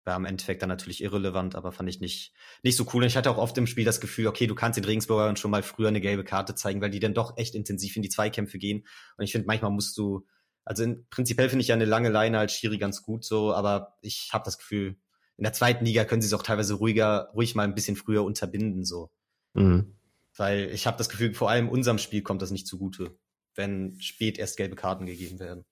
war 0.07 0.15
am 0.15 0.25
Endeffekt 0.25 0.63
dann 0.63 0.69
natürlich 0.69 1.03
irrelevant, 1.03 1.57
aber 1.57 1.73
fand 1.73 1.89
ich 1.89 2.01
nicht, 2.01 2.33
nicht 2.63 2.77
so 2.77 2.87
cool. 2.93 3.03
Und 3.03 3.09
ich 3.09 3.17
hatte 3.17 3.31
auch 3.31 3.39
oft 3.39 3.59
im 3.59 3.67
Spiel 3.67 3.85
das 3.85 4.01
Gefühl, 4.01 4.29
okay, 4.29 4.47
du 4.47 4.55
kannst 4.55 4.77
den 4.77 4.85
Regensburgern 4.85 5.37
schon 5.37 5.51
mal 5.51 5.63
früher 5.63 5.89
eine 5.89 6.01
gelbe 6.01 6.25
Karte 6.25 6.55
zeigen, 6.55 6.81
weil 6.81 6.91
die 6.91 7.01
dann 7.01 7.13
doch 7.13 7.37
echt 7.37 7.55
intensiv 7.55 7.97
in 7.97 8.03
die 8.03 8.09
Zweikämpfe 8.09 8.59
gehen. 8.59 8.87
Und 9.17 9.25
ich 9.25 9.33
finde, 9.33 9.47
manchmal 9.47 9.73
musst 9.73 9.99
du, 9.99 10.27
also 10.65 10.85
in, 10.85 11.07
prinzipiell 11.11 11.49
finde 11.49 11.63
ich 11.63 11.69
ja 11.69 11.75
eine 11.75 11.85
lange 11.85 12.09
Leine 12.09 12.39
als 12.39 12.53
Schiri 12.53 12.79
ganz 12.79 13.03
gut 13.03 13.25
so, 13.25 13.53
aber 13.53 13.97
ich 14.01 14.31
habe 14.33 14.45
das 14.45 14.59
Gefühl, 14.59 14.97
in 15.37 15.43
der 15.43 15.53
zweiten 15.53 15.85
Liga 15.85 16.05
können 16.05 16.23
sie 16.23 16.29
es 16.29 16.35
auch 16.35 16.43
teilweise 16.43 16.75
ruhiger, 16.75 17.31
ruhig 17.35 17.55
mal 17.55 17.65
ein 17.65 17.75
bisschen 17.75 17.97
früher 17.97 18.25
unterbinden 18.25 18.85
so. 18.85 19.11
Mhm. 19.55 19.97
Weil 20.37 20.71
ich 20.71 20.87
habe 20.87 20.99
das 20.99 21.09
Gefühl, 21.09 21.35
vor 21.35 21.51
allem 21.51 21.69
unserem 21.69 21.99
Spiel 21.99 22.23
kommt 22.23 22.43
das 22.43 22.51
nicht 22.51 22.67
zugute, 22.67 23.19
wenn 23.57 24.01
spät 24.01 24.39
erst 24.39 24.57
gelbe 24.57 24.77
Karten 24.77 25.07
gegeben 25.07 25.39
werden 25.39 25.65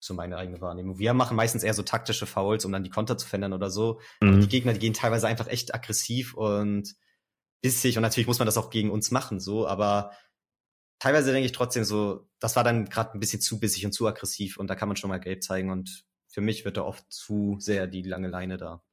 so 0.00 0.14
meine 0.14 0.36
eigene 0.36 0.60
Wahrnehmung. 0.60 0.98
Wir 0.98 1.12
machen 1.12 1.36
meistens 1.36 1.62
eher 1.62 1.74
so 1.74 1.82
taktische 1.82 2.26
Fouls, 2.26 2.64
um 2.64 2.72
dann 2.72 2.84
die 2.84 2.90
Konter 2.90 3.18
zu 3.18 3.26
verändern 3.26 3.52
oder 3.52 3.70
so. 3.70 4.00
Mhm. 4.20 4.40
die 4.40 4.48
Gegner, 4.48 4.72
die 4.72 4.78
gehen 4.78 4.94
teilweise 4.94 5.26
einfach 5.26 5.48
echt 5.48 5.74
aggressiv 5.74 6.34
und 6.34 6.94
bissig 7.60 7.96
und 7.96 8.02
natürlich 8.02 8.28
muss 8.28 8.38
man 8.38 8.46
das 8.46 8.56
auch 8.56 8.70
gegen 8.70 8.90
uns 8.90 9.10
machen, 9.10 9.40
so, 9.40 9.66
aber 9.66 10.12
teilweise 11.00 11.32
denke 11.32 11.46
ich 11.46 11.52
trotzdem 11.52 11.82
so, 11.82 12.28
das 12.38 12.54
war 12.54 12.62
dann 12.62 12.84
gerade 12.84 13.14
ein 13.14 13.20
bisschen 13.20 13.40
zu 13.40 13.58
bissig 13.58 13.84
und 13.84 13.92
zu 13.92 14.06
aggressiv 14.06 14.58
und 14.58 14.68
da 14.68 14.76
kann 14.76 14.88
man 14.88 14.96
schon 14.96 15.10
mal 15.10 15.18
gelb 15.18 15.42
zeigen 15.42 15.70
und 15.70 16.04
für 16.28 16.40
mich 16.40 16.64
wird 16.64 16.76
da 16.76 16.82
oft 16.82 17.04
zu 17.12 17.56
sehr 17.58 17.88
die 17.88 18.02
lange 18.02 18.28
Leine 18.28 18.58
da 18.58 18.84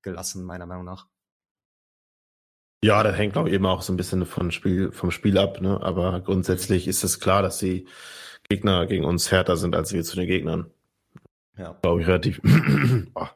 gelassen, 0.00 0.44
meiner 0.44 0.64
Meinung 0.66 0.84
nach. 0.84 1.08
Ja, 2.84 3.02
das 3.02 3.16
hängt 3.16 3.32
glaube 3.32 3.48
ich 3.48 3.54
eben 3.54 3.64
auch 3.64 3.80
so 3.80 3.94
ein 3.94 3.96
bisschen 3.96 4.26
vom 4.26 4.50
Spiel, 4.50 4.92
vom 4.92 5.10
Spiel 5.10 5.38
ab, 5.38 5.62
ne? 5.62 5.80
Aber 5.80 6.20
grundsätzlich 6.20 6.86
ist 6.86 7.02
es 7.02 7.18
klar, 7.18 7.40
dass 7.40 7.58
sie 7.58 7.86
Gegner 8.50 8.84
gegen 8.84 9.06
uns 9.06 9.30
härter 9.30 9.56
sind 9.56 9.74
als 9.74 9.94
wir 9.94 10.04
zu 10.04 10.16
den 10.16 10.26
Gegnern. 10.26 10.70
Ja. 11.56 11.78
Glaube 11.80 12.02
ich 12.02 12.06
relativ, 12.06 12.42
oh, 13.14 13.26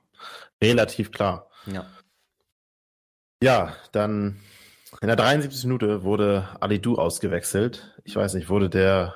relativ 0.62 1.12
klar. 1.12 1.48
Ja. 1.64 1.86
Ja, 3.42 3.74
dann 3.92 4.38
in 5.00 5.06
der 5.06 5.16
73. 5.16 5.64
Minute 5.64 6.02
wurde 6.02 6.46
Ali 6.60 6.78
Du 6.78 6.96
ausgewechselt. 6.96 7.98
Ich 8.04 8.16
weiß 8.16 8.34
nicht, 8.34 8.50
wurde 8.50 8.68
der, 8.68 9.14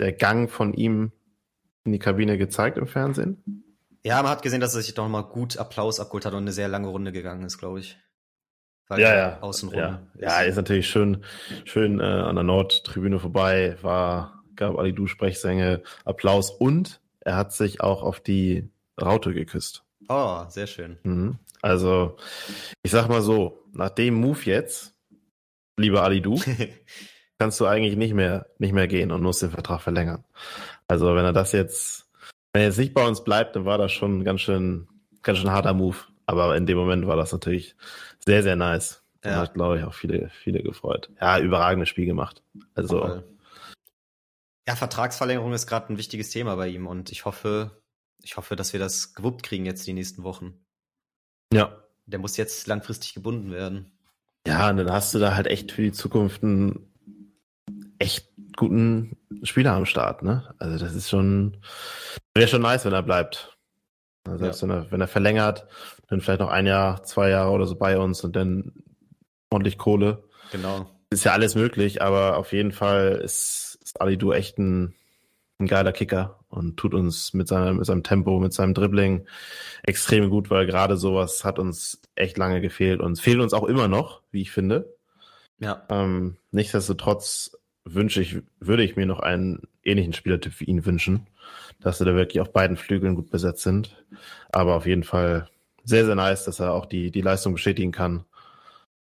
der 0.00 0.14
Gang 0.14 0.50
von 0.50 0.72
ihm 0.72 1.12
in 1.84 1.92
die 1.92 1.98
Kabine 1.98 2.38
gezeigt 2.38 2.78
im 2.78 2.86
Fernsehen? 2.86 3.64
Ja, 4.02 4.22
man 4.22 4.32
hat 4.32 4.40
gesehen, 4.40 4.62
dass 4.62 4.74
er 4.74 4.80
sich 4.80 4.94
doch 4.94 5.06
mal 5.08 5.20
gut 5.20 5.58
Applaus 5.58 6.00
abgeholt 6.00 6.24
hat 6.24 6.32
und 6.32 6.38
eine 6.38 6.52
sehr 6.52 6.68
lange 6.68 6.88
Runde 6.88 7.12
gegangen 7.12 7.44
ist, 7.44 7.58
glaube 7.58 7.80
ich. 7.80 7.98
Ja, 9.00 9.14
ja. 9.14 9.38
Außenrum. 9.40 9.78
Ja, 9.78 10.00
ist. 10.14 10.22
ja, 10.22 10.40
ist 10.42 10.56
natürlich 10.56 10.88
schön, 10.88 11.24
schön 11.64 12.00
äh, 12.00 12.02
an 12.02 12.34
der 12.34 12.44
Nordtribüne 12.44 13.18
vorbei, 13.18 13.76
war 13.82 14.42
gab 14.56 14.78
Ali 14.78 14.92
Du 14.92 15.06
Sprechsänge, 15.06 15.82
Applaus 16.04 16.50
und 16.50 17.00
er 17.20 17.36
hat 17.36 17.52
sich 17.52 17.80
auch 17.80 18.02
auf 18.02 18.20
die 18.20 18.70
Raute 19.00 19.32
geküsst. 19.32 19.84
Oh, 20.08 20.44
sehr 20.48 20.66
schön. 20.66 20.98
Mhm. 21.04 21.38
Also, 21.60 22.16
ich 22.82 22.90
sag 22.90 23.08
mal 23.08 23.22
so, 23.22 23.64
nach 23.72 23.90
dem 23.90 24.14
Move 24.14 24.40
jetzt, 24.44 24.94
lieber 25.76 26.02
Ali 26.02 26.20
Du, 26.20 26.40
kannst 27.38 27.60
du 27.60 27.66
eigentlich 27.66 27.96
nicht 27.96 28.14
mehr, 28.14 28.46
nicht 28.58 28.72
mehr 28.72 28.88
gehen 28.88 29.12
und 29.12 29.22
musst 29.22 29.42
den 29.42 29.50
Vertrag 29.50 29.80
verlängern. 29.80 30.24
Also, 30.88 31.14
wenn 31.14 31.24
er 31.24 31.32
das 31.32 31.52
jetzt, 31.52 32.10
wenn 32.52 32.62
er 32.62 32.68
jetzt 32.68 32.78
nicht 32.78 32.94
bei 32.94 33.06
uns 33.06 33.24
bleibt, 33.24 33.56
dann 33.56 33.64
war 33.64 33.78
das 33.78 33.92
schon 33.92 34.24
ganz 34.24 34.40
schön, 34.40 34.88
ganz 35.22 35.38
schön 35.38 35.50
harter 35.50 35.74
Move. 35.74 35.96
Aber 36.32 36.56
in 36.56 36.66
dem 36.66 36.78
Moment 36.78 37.06
war 37.06 37.16
das 37.16 37.32
natürlich 37.32 37.76
sehr, 38.24 38.42
sehr 38.42 38.56
nice. 38.56 39.02
Ja. 39.24 39.36
hat, 39.36 39.54
glaube 39.54 39.78
ich, 39.78 39.84
auch 39.84 39.94
viele, 39.94 40.30
viele 40.30 40.64
gefreut. 40.64 41.08
Ja, 41.20 41.38
überragendes 41.38 41.88
Spiel 41.88 42.06
gemacht. 42.06 42.42
Also, 42.74 42.98
Voll. 42.98 43.24
Ja, 44.66 44.76
Vertragsverlängerung 44.76 45.52
ist 45.52 45.66
gerade 45.66 45.92
ein 45.92 45.98
wichtiges 45.98 46.30
Thema 46.30 46.56
bei 46.56 46.68
ihm 46.68 46.86
und 46.86 47.10
ich 47.10 47.24
hoffe, 47.24 47.82
ich 48.22 48.36
hoffe, 48.36 48.56
dass 48.56 48.72
wir 48.72 48.80
das 48.80 49.14
gewuppt 49.14 49.42
kriegen 49.42 49.66
jetzt 49.66 49.86
die 49.86 49.92
nächsten 49.92 50.22
Wochen. 50.22 50.54
Ja. 51.52 51.84
Der 52.06 52.18
muss 52.18 52.36
jetzt 52.36 52.66
langfristig 52.66 53.14
gebunden 53.14 53.50
werden. 53.50 53.92
Ja, 54.46 54.70
und 54.70 54.76
dann 54.76 54.90
hast 54.90 55.14
du 55.14 55.18
da 55.18 55.34
halt 55.34 55.46
echt 55.46 55.72
für 55.72 55.82
die 55.82 55.92
Zukunft 55.92 56.42
einen 56.42 56.92
echt 57.98 58.28
guten 58.56 59.16
Spieler 59.42 59.72
am 59.72 59.86
Start, 59.86 60.22
ne? 60.22 60.54
Also 60.58 60.84
das 60.84 60.94
ist 60.94 61.08
schon, 61.08 61.58
wäre 62.34 62.48
schon 62.48 62.62
nice, 62.62 62.84
wenn 62.84 62.92
er 62.92 63.02
bleibt. 63.02 63.51
Also 64.24 64.44
ja. 64.44 64.62
wenn, 64.62 64.70
er, 64.70 64.92
wenn 64.92 65.00
er 65.00 65.08
verlängert, 65.08 65.66
dann 66.08 66.20
vielleicht 66.20 66.40
noch 66.40 66.50
ein 66.50 66.66
Jahr, 66.66 67.02
zwei 67.02 67.30
Jahre 67.30 67.50
oder 67.50 67.66
so 67.66 67.74
bei 67.74 67.98
uns 67.98 68.22
und 68.22 68.36
dann 68.36 68.72
ordentlich 69.50 69.78
Kohle. 69.78 70.22
Genau. 70.52 70.86
Ist 71.10 71.24
ja 71.24 71.32
alles 71.32 71.54
möglich, 71.54 72.00
aber 72.00 72.36
auf 72.36 72.52
jeden 72.52 72.72
Fall 72.72 73.20
ist 73.22 73.72
ist 73.92 74.00
Ali 74.00 74.16
Du 74.16 74.32
echt 74.32 74.58
ein, 74.58 74.94
ein 75.58 75.66
geiler 75.66 75.92
Kicker 75.92 76.38
und 76.48 76.76
tut 76.76 76.94
uns 76.94 77.34
mit 77.34 77.48
seinem, 77.48 77.76
mit 77.76 77.86
seinem 77.86 78.02
Tempo, 78.02 78.38
mit 78.40 78.52
seinem 78.52 78.74
Dribbling 78.74 79.26
extrem 79.82 80.30
gut, 80.30 80.50
weil 80.50 80.66
gerade 80.66 80.96
sowas 80.96 81.44
hat 81.44 81.58
uns 81.58 82.00
echt 82.14 82.38
lange 82.38 82.60
gefehlt 82.60 83.00
und 83.00 83.12
es 83.12 83.20
fehlt 83.20 83.40
uns 83.40 83.52
auch 83.52 83.64
immer 83.64 83.88
noch, 83.88 84.22
wie 84.30 84.42
ich 84.42 84.50
finde. 84.50 84.94
Ja. 85.58 85.84
Ähm, 85.88 86.36
nichtsdestotrotz 86.50 87.56
wünsche 87.84 88.20
ich, 88.20 88.38
würde 88.60 88.84
ich 88.84 88.96
mir 88.96 89.06
noch 89.06 89.20
einen 89.20 89.62
ähnlichen 89.84 90.12
Spielertyp 90.12 90.60
wie 90.60 90.64
ihn 90.64 90.84
wünschen, 90.84 91.26
dass 91.80 91.98
sie 91.98 92.04
da 92.04 92.14
wirklich 92.14 92.40
auf 92.40 92.52
beiden 92.52 92.76
Flügeln 92.76 93.14
gut 93.14 93.30
besetzt 93.30 93.62
sind. 93.62 94.04
Aber 94.50 94.76
auf 94.76 94.86
jeden 94.86 95.04
Fall 95.04 95.48
sehr, 95.84 96.04
sehr 96.04 96.14
nice, 96.14 96.44
dass 96.44 96.60
er 96.60 96.72
auch 96.72 96.86
die, 96.86 97.10
die 97.10 97.22
Leistung 97.22 97.54
bestätigen 97.54 97.92
kann. 97.92 98.24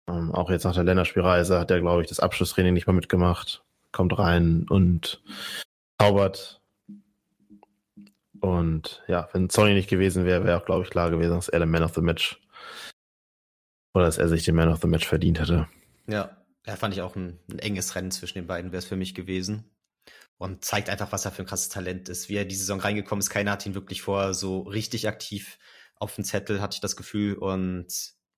Ähm, 0.08 0.32
auch 0.34 0.50
jetzt 0.50 0.64
nach 0.64 0.74
der 0.74 0.84
Länderspielreise 0.84 1.60
hat 1.60 1.72
er, 1.72 1.80
glaube 1.80 2.02
ich, 2.02 2.10
das 2.10 2.20
Abschlusstraining 2.20 2.74
nicht 2.74 2.88
mal 2.88 2.94
mitgemacht 2.94 3.64
kommt 3.94 4.18
rein 4.20 4.66
und 4.70 5.24
zaubert. 5.98 6.62
Und 8.42 9.02
ja, 9.08 9.30
wenn 9.32 9.50
Sony 9.50 9.74
nicht 9.74 9.90
gewesen 9.90 10.26
wäre, 10.26 10.44
wäre 10.44 10.58
auch, 10.58 10.66
glaube 10.66 10.84
ich, 10.84 10.90
klar 10.90 11.10
gewesen, 11.10 11.36
dass 11.36 11.48
er 11.48 11.60
der 11.60 11.68
Man 11.68 11.84
of 11.84 11.94
the 11.94 12.02
Match 12.02 12.42
oder 13.94 14.06
dass 14.06 14.18
er 14.18 14.28
sich 14.28 14.44
den 14.44 14.56
Man 14.56 14.68
of 14.68 14.82
the 14.82 14.88
Match 14.88 15.08
verdient 15.08 15.40
hätte. 15.40 15.68
Ja, 16.08 16.36
da 16.64 16.76
fand 16.76 16.94
ich 16.94 17.02
auch 17.02 17.16
ein, 17.16 17.40
ein 17.50 17.60
enges 17.60 17.96
Rennen 17.96 18.12
zwischen 18.12 18.40
den 18.40 18.48
beiden, 18.48 18.72
wäre 18.72 18.80
es 18.80 18.86
für 18.86 18.98
mich 18.98 19.16
gewesen. 19.16 19.64
Und 20.44 20.66
zeigt 20.66 20.90
einfach, 20.90 21.14
was 21.14 21.24
er 21.24 21.32
für 21.32 21.44
ein 21.44 21.46
krasses 21.46 21.70
Talent 21.70 22.10
ist. 22.10 22.28
Wie 22.28 22.36
er 22.36 22.44
die 22.44 22.56
Saison 22.56 22.82
reingekommen 22.82 23.22
ist, 23.22 23.30
keiner 23.30 23.52
hat 23.52 23.66
ihn 23.66 23.76
wirklich 23.76 24.02
vorher 24.02 24.34
so 24.34 24.64
richtig 24.64 25.08
aktiv 25.08 25.58
auf 25.96 26.16
dem 26.16 26.26
Zettel, 26.26 26.60
hatte 26.60 26.76
ich 26.76 26.82
das 26.82 26.98
Gefühl. 26.98 27.36
Und 27.36 27.88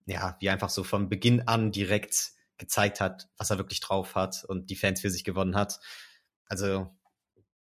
ja, 0.05 0.37
wie 0.39 0.51
einfach 0.51 0.69
so 0.69 0.83
von 0.83 1.09
Beginn 1.09 1.47
an 1.47 1.71
direkt 1.71 2.33
gezeigt 2.59 3.01
hat, 3.01 3.27
was 3.37 3.49
er 3.49 3.57
wirklich 3.57 3.79
drauf 3.79 4.13
hat 4.13 4.45
und 4.47 4.69
die 4.69 4.75
Fans 4.75 5.01
für 5.01 5.09
sich 5.09 5.23
gewonnen 5.23 5.55
hat. 5.55 5.79
Also 6.45 6.95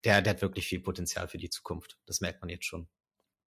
der, 0.03 0.20
der 0.20 0.33
hat 0.33 0.42
wirklich 0.42 0.66
viel 0.66 0.81
Potenzial 0.81 1.29
für 1.29 1.38
die 1.38 1.49
Zukunft. 1.49 1.97
Das 2.05 2.20
merkt 2.20 2.40
man 2.40 2.49
jetzt 2.49 2.64
schon. 2.64 2.88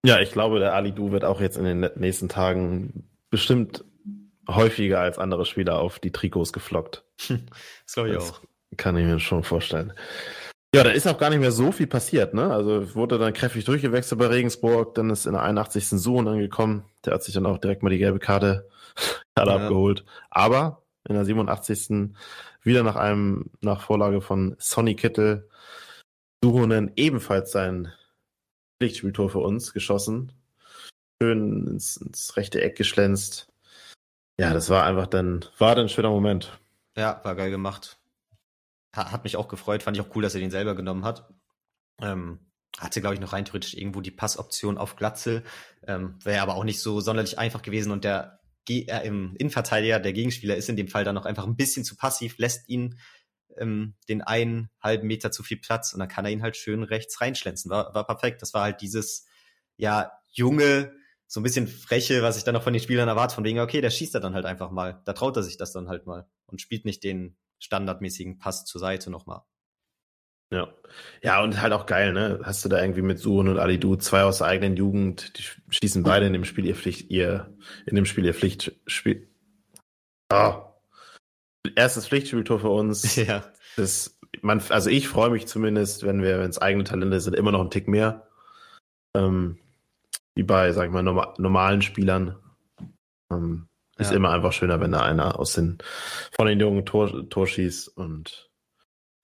Ja, 0.06 0.20
ich 0.20 0.32
glaube, 0.32 0.58
der 0.58 0.72
Ali 0.72 0.92
Du 0.92 1.12
wird 1.12 1.22
auch 1.22 1.42
jetzt 1.42 1.58
in 1.58 1.64
den 1.64 1.80
nächsten 1.96 2.30
Tagen 2.30 3.10
bestimmt 3.28 3.84
häufiger 4.48 5.00
als 5.00 5.18
andere 5.18 5.44
Spieler 5.44 5.80
auf 5.80 5.98
die 5.98 6.12
Trikots 6.12 6.54
geflockt. 6.54 7.04
das 7.28 7.92
glaube 7.92 8.08
ich 8.08 8.14
das 8.14 8.32
auch. 8.32 8.42
Kann 8.78 8.96
ich 8.96 9.04
mir 9.04 9.20
schon 9.20 9.44
vorstellen. 9.44 9.92
Ja, 10.74 10.84
da 10.84 10.90
ist 10.90 11.06
auch 11.06 11.16
gar 11.16 11.30
nicht 11.30 11.40
mehr 11.40 11.52
so 11.52 11.72
viel 11.72 11.86
passiert, 11.86 12.34
ne? 12.34 12.52
Also 12.52 12.94
wurde 12.94 13.18
dann 13.18 13.32
kräftig 13.32 13.64
durchgewechselt 13.64 14.18
bei 14.18 14.26
Regensburg, 14.26 14.94
dann 14.94 15.08
ist 15.08 15.24
in 15.24 15.32
der 15.32 15.42
81. 15.42 15.88
Suchen 15.88 16.28
angekommen. 16.28 16.84
Der 17.04 17.14
hat 17.14 17.22
sich 17.22 17.32
dann 17.32 17.46
auch 17.46 17.56
direkt 17.56 17.82
mal 17.82 17.88
die 17.88 17.98
gelbe 17.98 18.18
Karte, 18.18 18.68
Karte 19.34 19.52
ja. 19.52 19.56
abgeholt. 19.56 20.04
Aber 20.28 20.82
in 21.08 21.14
der 21.14 21.24
87. 21.24 22.14
wieder 22.62 22.82
nach 22.82 22.96
einem, 22.96 23.50
nach 23.62 23.80
Vorlage 23.80 24.20
von 24.20 24.56
Sonny 24.58 24.94
Kittel, 24.94 25.48
Suhonen 26.44 26.92
ebenfalls 26.96 27.50
sein 27.50 27.92
Pflichtspieltor 28.78 29.30
für 29.30 29.40
uns 29.40 29.72
geschossen. 29.72 30.32
Schön 31.20 31.66
ins, 31.66 31.96
ins 31.96 32.36
rechte 32.36 32.60
Eck 32.60 32.76
geschlänzt. 32.76 33.48
Ja, 34.38 34.52
das 34.52 34.68
war 34.68 34.84
einfach 34.84 35.06
dann, 35.06 35.44
war 35.56 35.74
dann 35.74 35.86
ein 35.86 35.88
schöner 35.88 36.10
Moment. 36.10 36.58
Ja, 36.96 37.20
war 37.24 37.34
geil 37.34 37.50
gemacht. 37.50 37.97
Hat 38.98 39.24
mich 39.24 39.36
auch 39.36 39.48
gefreut, 39.48 39.82
fand 39.82 39.96
ich 39.96 40.02
auch 40.02 40.14
cool, 40.14 40.22
dass 40.22 40.34
er 40.34 40.40
den 40.40 40.50
selber 40.50 40.74
genommen 40.74 41.04
hat. 41.04 41.28
Ähm, 42.00 42.40
hatte, 42.78 43.00
glaube 43.00 43.14
ich, 43.14 43.20
noch 43.20 43.32
rein 43.32 43.44
theoretisch 43.44 43.74
irgendwo 43.74 44.00
die 44.00 44.10
Passoption 44.10 44.78
auf 44.78 44.96
Glatzel. 44.96 45.42
Ähm, 45.86 46.18
Wäre 46.22 46.42
aber 46.42 46.54
auch 46.54 46.64
nicht 46.64 46.80
so 46.80 47.00
sonderlich 47.00 47.38
einfach 47.38 47.62
gewesen 47.62 47.90
und 47.92 48.04
der 48.04 48.40
äh, 48.68 49.06
im 49.06 49.34
Innenverteidiger, 49.36 49.98
der 49.98 50.12
Gegenspieler, 50.12 50.56
ist 50.56 50.68
in 50.68 50.76
dem 50.76 50.88
Fall 50.88 51.04
dann 51.04 51.14
noch 51.14 51.24
einfach 51.24 51.46
ein 51.46 51.56
bisschen 51.56 51.84
zu 51.84 51.96
passiv, 51.96 52.36
lässt 52.38 52.68
ihn 52.68 52.98
ähm, 53.56 53.94
den 54.08 54.22
einen 54.22 54.70
halben 54.80 55.06
Meter 55.06 55.30
zu 55.32 55.42
viel 55.42 55.58
Platz 55.58 55.92
und 55.92 56.00
dann 56.00 56.08
kann 56.08 56.24
er 56.24 56.30
ihn 56.30 56.42
halt 56.42 56.56
schön 56.56 56.82
rechts 56.82 57.20
reinschlänzen. 57.20 57.70
War, 57.70 57.94
war 57.94 58.06
perfekt. 58.06 58.42
Das 58.42 58.54
war 58.54 58.62
halt 58.62 58.80
dieses, 58.80 59.26
ja, 59.76 60.12
junge, 60.30 60.92
so 61.26 61.40
ein 61.40 61.42
bisschen 61.42 61.66
freche, 61.66 62.22
was 62.22 62.36
ich 62.36 62.44
dann 62.44 62.54
noch 62.54 62.62
von 62.62 62.72
den 62.72 62.82
Spielern 62.82 63.08
erwarte, 63.08 63.34
von 63.34 63.44
wegen, 63.44 63.60
okay, 63.60 63.80
der 63.80 63.90
schießt 63.90 64.14
er 64.14 64.20
dann 64.20 64.34
halt 64.34 64.46
einfach 64.46 64.70
mal. 64.70 65.02
Da 65.04 65.12
traut 65.12 65.36
er 65.36 65.42
sich 65.42 65.56
das 65.56 65.72
dann 65.72 65.88
halt 65.88 66.06
mal 66.06 66.26
und 66.46 66.60
spielt 66.60 66.84
nicht 66.84 67.04
den 67.04 67.36
standardmäßigen 67.60 68.38
Pass 68.38 68.64
zur 68.64 68.80
Seite 68.80 69.10
nochmal. 69.10 69.42
Ja. 70.50 70.72
Ja, 71.22 71.42
und 71.42 71.60
halt 71.60 71.72
auch 71.72 71.86
geil, 71.86 72.12
ne? 72.12 72.40
Hast 72.42 72.64
du 72.64 72.68
da 72.68 72.80
irgendwie 72.80 73.02
mit 73.02 73.18
Suhun 73.18 73.48
und 73.48 73.58
Alidu 73.58 73.96
zwei 73.96 74.22
aus 74.22 74.38
der 74.38 74.46
eigenen 74.46 74.76
Jugend, 74.76 75.38
die 75.38 75.42
schießen 75.74 76.02
beide 76.02 76.26
in 76.26 76.32
dem 76.32 76.44
Spiel 76.44 76.64
ihr 76.64 76.74
Pflicht, 76.74 77.10
ihr, 77.10 77.54
in 77.86 77.96
dem 77.96 78.06
Spiel 78.06 78.24
ihr 78.24 78.34
Pflichtspiel. 78.34 79.28
Oh. 80.32 80.62
Erstes 81.76 82.08
Pflichtspieltor 82.08 82.60
für 82.60 82.70
uns. 82.70 83.16
Ja. 83.16 83.44
Das, 83.76 84.18
man, 84.42 84.60
also 84.70 84.90
ich 84.90 85.06
freue 85.06 85.30
mich 85.30 85.46
zumindest, 85.46 86.04
wenn 86.04 86.22
wir, 86.22 86.40
wenn 86.40 86.50
es 86.50 86.58
eigene 86.58 86.84
Talente 86.84 87.20
sind, 87.20 87.36
immer 87.36 87.52
noch 87.52 87.60
ein 87.60 87.70
Tick 87.70 87.86
mehr. 87.86 88.28
Ähm, 89.14 89.58
wie 90.34 90.42
bei, 90.42 90.72
sag 90.72 90.86
ich 90.86 90.92
mal, 90.92 91.02
norma 91.02 91.34
normalen 91.38 91.82
Spielern. 91.82 92.36
Ähm, 93.30 93.67
ja. 93.98 94.04
Ist 94.04 94.12
immer 94.12 94.30
einfach 94.30 94.52
schöner, 94.52 94.80
wenn 94.80 94.92
da 94.92 95.02
einer 95.02 95.38
aus 95.38 95.54
den, 95.54 95.78
von 96.36 96.46
den 96.46 96.60
jungen 96.60 96.86
Tor, 96.86 97.28
Tor 97.28 97.46
schießt 97.46 97.96
und 97.96 98.50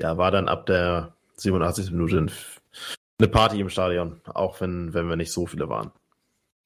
ja, 0.00 0.18
war 0.18 0.30
dann 0.30 0.48
ab 0.48 0.66
der 0.66 1.14
87. 1.37 1.90
Minute 1.92 2.26
eine 3.18 3.28
Party 3.28 3.60
im 3.60 3.68
Stadion, 3.68 4.20
auch 4.24 4.60
wenn, 4.60 4.92
wenn 4.92 5.08
wir 5.08 5.16
nicht 5.16 5.32
so 5.32 5.46
viele 5.46 5.68
waren. 5.68 5.92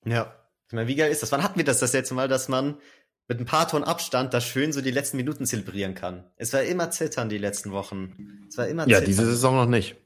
Ja. 0.05 0.35
Ich 0.69 0.75
meine, 0.75 0.89
wie 0.89 0.97
geil 0.97 1.11
ist 1.11 1.23
das? 1.23 1.33
Wann 1.33 1.43
hatten 1.43 1.57
wir 1.57 1.65
das 1.65 1.81
das 1.81 1.93
letzte 1.93 2.15
Mal, 2.15 2.29
dass 2.29 2.49
man 2.49 2.79
mit 3.27 3.41
ein 3.41 3.47
paar 3.47 3.69
Tonnen 3.69 3.85
Abstand 3.85 4.35
da 4.35 4.41
schön 4.41 4.73
so 4.73 4.81
die 4.81 4.91
letzten 4.91 5.17
Minuten 5.17 5.47
zelebrieren 5.47 5.95
kann? 5.95 6.25
Es 6.37 6.53
war 6.53 6.63
immer 6.63 6.91
zittern 6.91 7.29
die 7.29 7.39
letzten 7.39 7.73
Wochen. 7.73 8.47
Es 8.49 8.59
war 8.59 8.67
immer 8.67 8.85
zittern. 8.85 9.01
Ja, 9.01 9.07
diese 9.07 9.25
Saison 9.25 9.57
noch 9.57 9.67
nicht. 9.67 9.97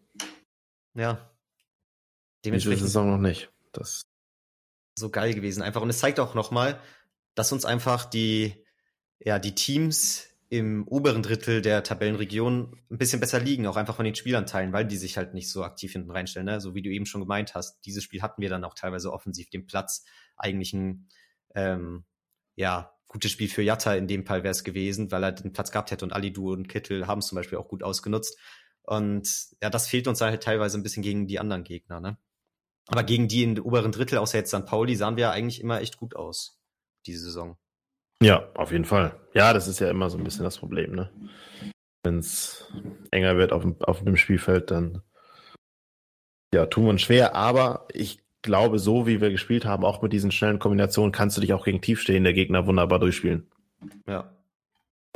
Ja. 0.95 1.31
Diese 2.45 2.77
Saison 2.77 3.11
noch 3.11 3.19
nicht. 3.19 3.51
Das 3.73 4.03
so 4.95 5.11
geil 5.11 5.35
gewesen 5.35 5.63
einfach. 5.63 5.83
Und 5.83 5.91
es 5.91 5.99
zeigt 5.99 6.21
auch 6.21 6.35
nochmal, 6.35 6.79
dass 7.35 7.53
uns 7.53 7.65
einfach 7.65 8.05
die, 8.05 8.65
ja, 9.21 9.39
die 9.39 9.55
Teams 9.55 10.29
im 10.49 10.87
oberen 10.87 11.23
Drittel 11.23 11.63
der 11.63 11.83
Tabellenregion 11.83 12.79
ein 12.91 12.99
bisschen 12.99 13.21
besser 13.21 13.41
liegen, 13.41 13.67
auch 13.67 13.77
einfach 13.77 13.97
von 13.97 14.05
den 14.05 14.15
Spielanteilen, 14.15 14.75
weil 14.75 14.87
die 14.87 14.99
sich 14.99 15.17
halt 15.17 15.33
nicht 15.33 15.51
so 15.51 15.65
aktiv 15.65 15.93
hinten 15.93 16.11
reinstellen. 16.11 16.45
Ne? 16.45 16.61
So 16.61 16.75
wie 16.75 16.83
du 16.83 16.91
eben 16.91 17.07
schon 17.07 17.23
gemeint 17.23 17.55
hast, 17.55 17.81
dieses 17.87 18.05
Spiel 18.05 18.21
hatten 18.21 18.43
wir 18.43 18.51
dann 18.51 18.65
auch 18.65 18.75
teilweise 18.75 19.13
offensiv 19.13 19.49
den 19.49 19.65
Platz. 19.65 20.05
Eigentlich 20.37 20.75
ein, 20.75 21.09
ähm, 21.55 22.05
ja, 22.55 22.93
gutes 23.09 23.31
Spiel 23.31 23.49
für 23.49 23.63
Jatta 23.63 23.95
in 23.95 24.09
dem 24.09 24.27
Fall 24.27 24.43
wäre 24.43 24.53
es 24.53 24.65
gewesen, 24.65 25.11
weil 25.11 25.25
er 25.25 25.33
den 25.33 25.53
Platz 25.53 25.71
gehabt 25.71 25.91
hätte 25.91 26.05
und 26.05 26.13
Alidu 26.13 26.53
und 26.53 26.69
Kittel 26.69 27.07
haben 27.07 27.21
es 27.21 27.29
zum 27.29 27.37
Beispiel 27.37 27.59
auch 27.59 27.69
gut 27.69 27.83
ausgenutzt. 27.83 28.39
Und 28.83 29.29
ja, 29.63 29.71
das 29.71 29.87
fehlt 29.87 30.09
uns 30.09 30.21
halt 30.21 30.43
teilweise 30.43 30.79
ein 30.79 30.83
bisschen 30.83 31.03
gegen 31.03 31.27
die 31.27 31.39
anderen 31.39 31.65
Gegner, 31.65 32.01
ne? 32.01 32.19
Aber 32.89 33.05
gegen 33.05 33.29
die 33.29 33.45
in 33.45 33.61
oberen 33.61 33.93
Drittel, 33.93 34.19
außer 34.19 34.39
jetzt 34.39 34.53
St. 34.53 34.67
Pauli, 34.67 34.97
sahen 34.97 35.17
wir 35.17 35.31
eigentlich 35.31 35.61
immer 35.61 35.81
echt 35.81 35.99
gut 35.99 36.17
aus, 36.17 36.61
diese 37.07 37.25
Saison. 37.25 37.57
Ja, 38.23 38.49
auf 38.55 38.73
jeden 38.73 38.85
Fall. 38.85 39.19
Ja, 39.35 39.53
das 39.53 39.69
ist 39.69 39.81
ja 39.81 39.91
immer 39.91 40.11
so 40.11 40.19
ein 40.19 40.25
bisschen 40.25 40.45
das 40.45 40.59
Problem, 40.59 40.95
ne? 40.95 41.11
Wenn 42.05 42.19
es 42.19 42.71
enger 43.11 43.37
wird 43.37 43.53
auf 43.53 43.63
dem, 43.63 43.81
auf 43.83 44.03
dem 44.03 44.17
Spielfeld, 44.17 44.71
dann 44.71 45.03
ja, 46.55 46.67
tun 46.67 46.85
wir 46.85 46.91
uns 46.91 47.03
schwer, 47.03 47.35
aber 47.35 47.87
ich 47.93 48.23
glaube, 48.43 48.79
so 48.79 49.07
wie 49.07 49.21
wir 49.21 49.31
gespielt 49.31 49.65
haben, 49.65 49.85
auch 49.85 50.03
mit 50.03 50.13
diesen 50.13 50.31
schnellen 50.31 50.59
Kombinationen, 50.59 51.13
kannst 51.13 51.37
du 51.37 51.41
dich 51.41 51.53
auch 51.53 51.65
gegen 51.65 51.81
tiefstehende 51.81 52.35
Gegner 52.35 52.67
wunderbar 52.67 52.99
durchspielen. 52.99 53.47
Ja. 54.07 54.31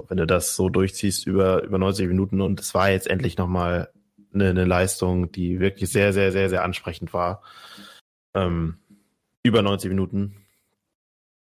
Wenn 0.08 0.18
du 0.18 0.26
das 0.26 0.56
so 0.56 0.68
durchziehst 0.68 1.26
über, 1.26 1.62
über 1.62 1.78
90 1.78 2.08
Minuten 2.08 2.40
und 2.40 2.60
es 2.60 2.74
war 2.74 2.90
jetzt 2.90 3.08
endlich 3.08 3.36
nochmal 3.36 3.90
eine, 4.32 4.50
eine 4.50 4.64
Leistung, 4.64 5.32
die 5.32 5.60
wirklich 5.60 5.90
sehr, 5.90 6.12
sehr, 6.12 6.32
sehr, 6.32 6.48
sehr 6.48 6.62
ansprechend 6.64 7.12
war. 7.12 7.42
Ähm, 8.34 8.78
über 9.42 9.62
90 9.62 9.88
Minuten. 9.88 10.45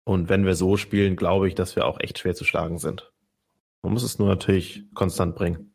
Und 0.03 0.29
wenn 0.29 0.45
wir 0.45 0.55
so 0.55 0.77
spielen, 0.77 1.15
glaube 1.15 1.47
ich, 1.47 1.55
dass 1.55 1.75
wir 1.75 1.85
auch 1.85 1.99
echt 1.99 2.19
schwer 2.19 2.35
zu 2.35 2.43
schlagen 2.43 2.77
sind. 2.77 3.11
Man 3.81 3.93
muss 3.93 4.03
es 4.03 4.19
nur 4.19 4.27
natürlich 4.27 4.83
konstant 4.93 5.35
bringen. 5.35 5.73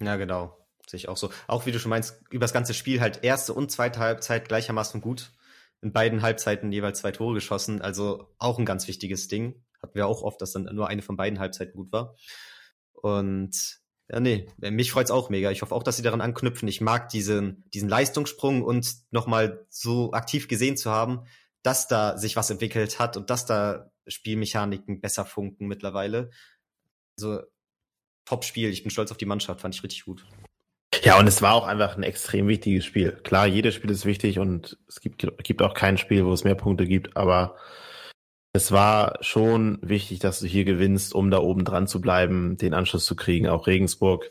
Ja, 0.00 0.16
genau. 0.16 0.58
Sehe 0.86 0.98
ich 0.98 1.08
auch 1.08 1.16
so. 1.16 1.30
Auch 1.46 1.66
wie 1.66 1.72
du 1.72 1.78
schon 1.78 1.90
meinst, 1.90 2.22
über 2.30 2.44
das 2.44 2.52
ganze 2.52 2.74
Spiel 2.74 3.00
halt 3.00 3.22
erste 3.22 3.54
und 3.54 3.70
zweite 3.70 4.00
Halbzeit 4.00 4.48
gleichermaßen 4.48 5.00
gut. 5.00 5.32
In 5.80 5.92
beiden 5.92 6.22
Halbzeiten 6.22 6.72
jeweils 6.72 7.00
zwei 7.00 7.12
Tore 7.12 7.34
geschossen. 7.34 7.82
Also 7.82 8.28
auch 8.38 8.58
ein 8.58 8.64
ganz 8.64 8.88
wichtiges 8.88 9.28
Ding. 9.28 9.62
Hatten 9.82 9.94
wir 9.94 10.06
auch 10.06 10.22
oft, 10.22 10.40
dass 10.40 10.52
dann 10.52 10.64
nur 10.64 10.88
eine 10.88 11.02
von 11.02 11.16
beiden 11.16 11.38
Halbzeiten 11.38 11.74
gut 11.74 11.92
war. 11.92 12.14
Und 12.92 13.80
ja, 14.08 14.20
nee, 14.20 14.48
mich 14.58 14.92
freut's 14.92 15.10
auch 15.10 15.30
mega. 15.30 15.50
Ich 15.50 15.62
hoffe 15.62 15.74
auch, 15.74 15.82
dass 15.82 15.96
sie 15.96 16.02
daran 16.02 16.20
anknüpfen. 16.20 16.68
Ich 16.68 16.80
mag 16.80 17.08
diesen, 17.08 17.64
diesen 17.72 17.88
Leistungssprung 17.88 18.62
und 18.62 18.94
nochmal 19.10 19.66
so 19.70 20.12
aktiv 20.12 20.48
gesehen 20.48 20.76
zu 20.76 20.90
haben, 20.90 21.26
dass 21.62 21.88
da 21.88 22.18
sich 22.18 22.36
was 22.36 22.50
entwickelt 22.50 22.98
hat 22.98 23.16
und 23.16 23.30
dass 23.30 23.46
da 23.46 23.90
Spielmechaniken 24.06 25.00
besser 25.00 25.24
funken 25.24 25.66
mittlerweile. 25.66 26.30
Also, 27.18 27.42
Top-Spiel. 28.24 28.70
Ich 28.70 28.82
bin 28.82 28.90
stolz 28.90 29.10
auf 29.10 29.16
die 29.16 29.26
Mannschaft. 29.26 29.60
Fand 29.60 29.74
ich 29.74 29.82
richtig 29.82 30.04
gut. 30.04 30.24
Ja, 31.02 31.18
und 31.18 31.26
es 31.26 31.42
war 31.42 31.54
auch 31.54 31.66
einfach 31.66 31.96
ein 31.96 32.02
extrem 32.02 32.46
wichtiges 32.48 32.84
Spiel. 32.84 33.12
Klar, 33.24 33.46
jedes 33.46 33.74
Spiel 33.74 33.90
ist 33.90 34.04
wichtig 34.04 34.38
und 34.38 34.78
es 34.88 35.00
gibt, 35.00 35.26
gibt 35.42 35.62
auch 35.62 35.74
kein 35.74 35.98
Spiel, 35.98 36.24
wo 36.24 36.32
es 36.32 36.44
mehr 36.44 36.54
Punkte 36.54 36.86
gibt, 36.86 37.16
aber 37.16 37.56
es 38.52 38.70
war 38.70 39.18
schon 39.22 39.78
wichtig, 39.82 40.18
dass 40.18 40.40
du 40.40 40.46
hier 40.46 40.64
gewinnst, 40.64 41.14
um 41.14 41.30
da 41.30 41.38
oben 41.38 41.64
dran 41.64 41.88
zu 41.88 42.00
bleiben, 42.00 42.58
den 42.58 42.74
Anschluss 42.74 43.06
zu 43.06 43.16
kriegen, 43.16 43.48
auch 43.48 43.66
Regensburg 43.66 44.30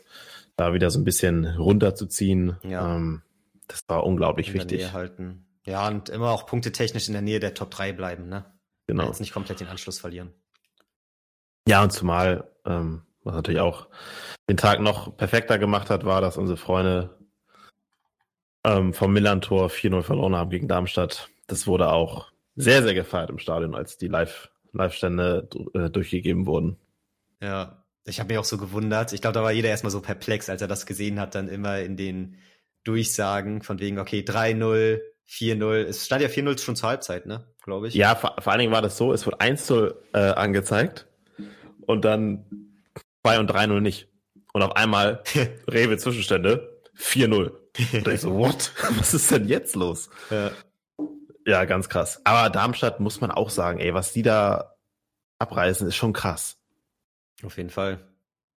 da 0.56 0.72
wieder 0.72 0.90
so 0.90 1.00
ein 1.00 1.04
bisschen 1.04 1.44
runterzuziehen. 1.44 2.56
Ja. 2.62 2.96
Ähm, 2.96 3.22
das 3.66 3.82
war 3.88 4.04
unglaublich 4.04 4.54
wichtig. 4.54 4.92
Halten. 4.92 5.44
Ja, 5.64 5.86
und 5.88 6.08
immer 6.08 6.30
auch 6.30 6.46
punktetechnisch 6.46 7.06
in 7.06 7.12
der 7.12 7.22
Nähe 7.22 7.40
der 7.40 7.54
Top 7.54 7.70
3 7.70 7.92
bleiben, 7.92 8.28
ne? 8.28 8.44
Genau. 8.86 9.06
Jetzt 9.06 9.20
nicht 9.20 9.32
komplett 9.32 9.60
den 9.60 9.68
Anschluss 9.68 10.00
verlieren. 10.00 10.32
Ja, 11.68 11.82
und 11.82 11.92
zumal, 11.92 12.50
ähm, 12.66 13.02
was 13.22 13.34
natürlich 13.34 13.60
auch 13.60 13.88
den 14.48 14.56
Tag 14.56 14.80
noch 14.80 15.16
perfekter 15.16 15.58
gemacht 15.58 15.90
hat, 15.90 16.04
war, 16.04 16.20
dass 16.20 16.36
unsere 16.36 16.56
Freunde 16.56 17.16
ähm, 18.64 18.92
vom 18.92 19.12
Millantor 19.12 19.68
4-0 19.68 20.02
verloren 20.02 20.34
haben 20.34 20.50
gegen 20.50 20.68
Darmstadt. 20.68 21.28
Das 21.46 21.66
wurde 21.66 21.92
auch 21.92 22.32
sehr, 22.56 22.82
sehr 22.82 22.94
gefeiert 22.94 23.30
im 23.30 23.38
Stadion, 23.38 23.74
als 23.74 23.96
die 23.96 24.08
Live, 24.08 24.50
Live-Stände 24.72 25.48
äh, 25.74 25.90
durchgegeben 25.90 26.46
wurden. 26.46 26.76
Ja, 27.40 27.84
ich 28.04 28.18
habe 28.18 28.28
mich 28.28 28.38
auch 28.38 28.44
so 28.44 28.58
gewundert. 28.58 29.12
Ich 29.12 29.20
glaube, 29.20 29.34
da 29.34 29.42
war 29.42 29.52
jeder 29.52 29.68
erstmal 29.68 29.92
so 29.92 30.00
perplex, 30.00 30.50
als 30.50 30.60
er 30.60 30.68
das 30.68 30.86
gesehen 30.86 31.20
hat, 31.20 31.34
dann 31.34 31.48
immer 31.48 31.80
in 31.80 31.96
den 31.96 32.36
Durchsagen 32.84 33.62
von 33.62 33.78
wegen, 33.78 33.98
okay, 33.98 34.20
3-0, 34.20 35.00
4-0. 35.28 35.84
Es 35.84 36.06
stand 36.06 36.22
ja 36.22 36.28
4-0 36.28 36.58
schon 36.58 36.76
zur 36.76 36.88
Halbzeit, 36.88 37.26
ne? 37.26 37.46
Glaube 37.62 37.88
ich. 37.88 37.94
Ja, 37.94 38.14
vor, 38.14 38.36
vor 38.38 38.52
allen 38.52 38.60
Dingen 38.60 38.72
war 38.72 38.82
das 38.82 38.96
so, 38.96 39.12
es 39.12 39.26
wurde 39.26 39.38
1-0 39.38 39.94
äh, 40.12 40.18
angezeigt 40.18 41.06
und 41.86 42.04
dann 42.04 42.44
2 43.24 43.38
und 43.40 43.50
3-0 43.50 43.80
nicht. 43.80 44.08
Und 44.52 44.62
auf 44.62 44.76
einmal 44.76 45.22
Rewe 45.68 45.96
Zwischenstände 45.96 46.82
4-0. 46.98 47.52
Und 47.94 48.08
ich 48.08 48.20
so, 48.20 48.34
what? 48.38 48.72
Was 48.98 49.14
ist 49.14 49.30
denn 49.30 49.48
jetzt 49.48 49.76
los? 49.76 50.10
Ja. 50.30 50.50
Ja, 51.46 51.64
ganz 51.64 51.88
krass. 51.88 52.20
Aber 52.24 52.50
Darmstadt 52.50 53.00
muss 53.00 53.20
man 53.20 53.30
auch 53.30 53.50
sagen, 53.50 53.80
ey, 53.80 53.94
was 53.94 54.12
die 54.12 54.22
da 54.22 54.76
abreißen, 55.38 55.88
ist 55.88 55.96
schon 55.96 56.12
krass. 56.12 56.56
Auf 57.42 57.56
jeden 57.56 57.70
Fall. 57.70 57.98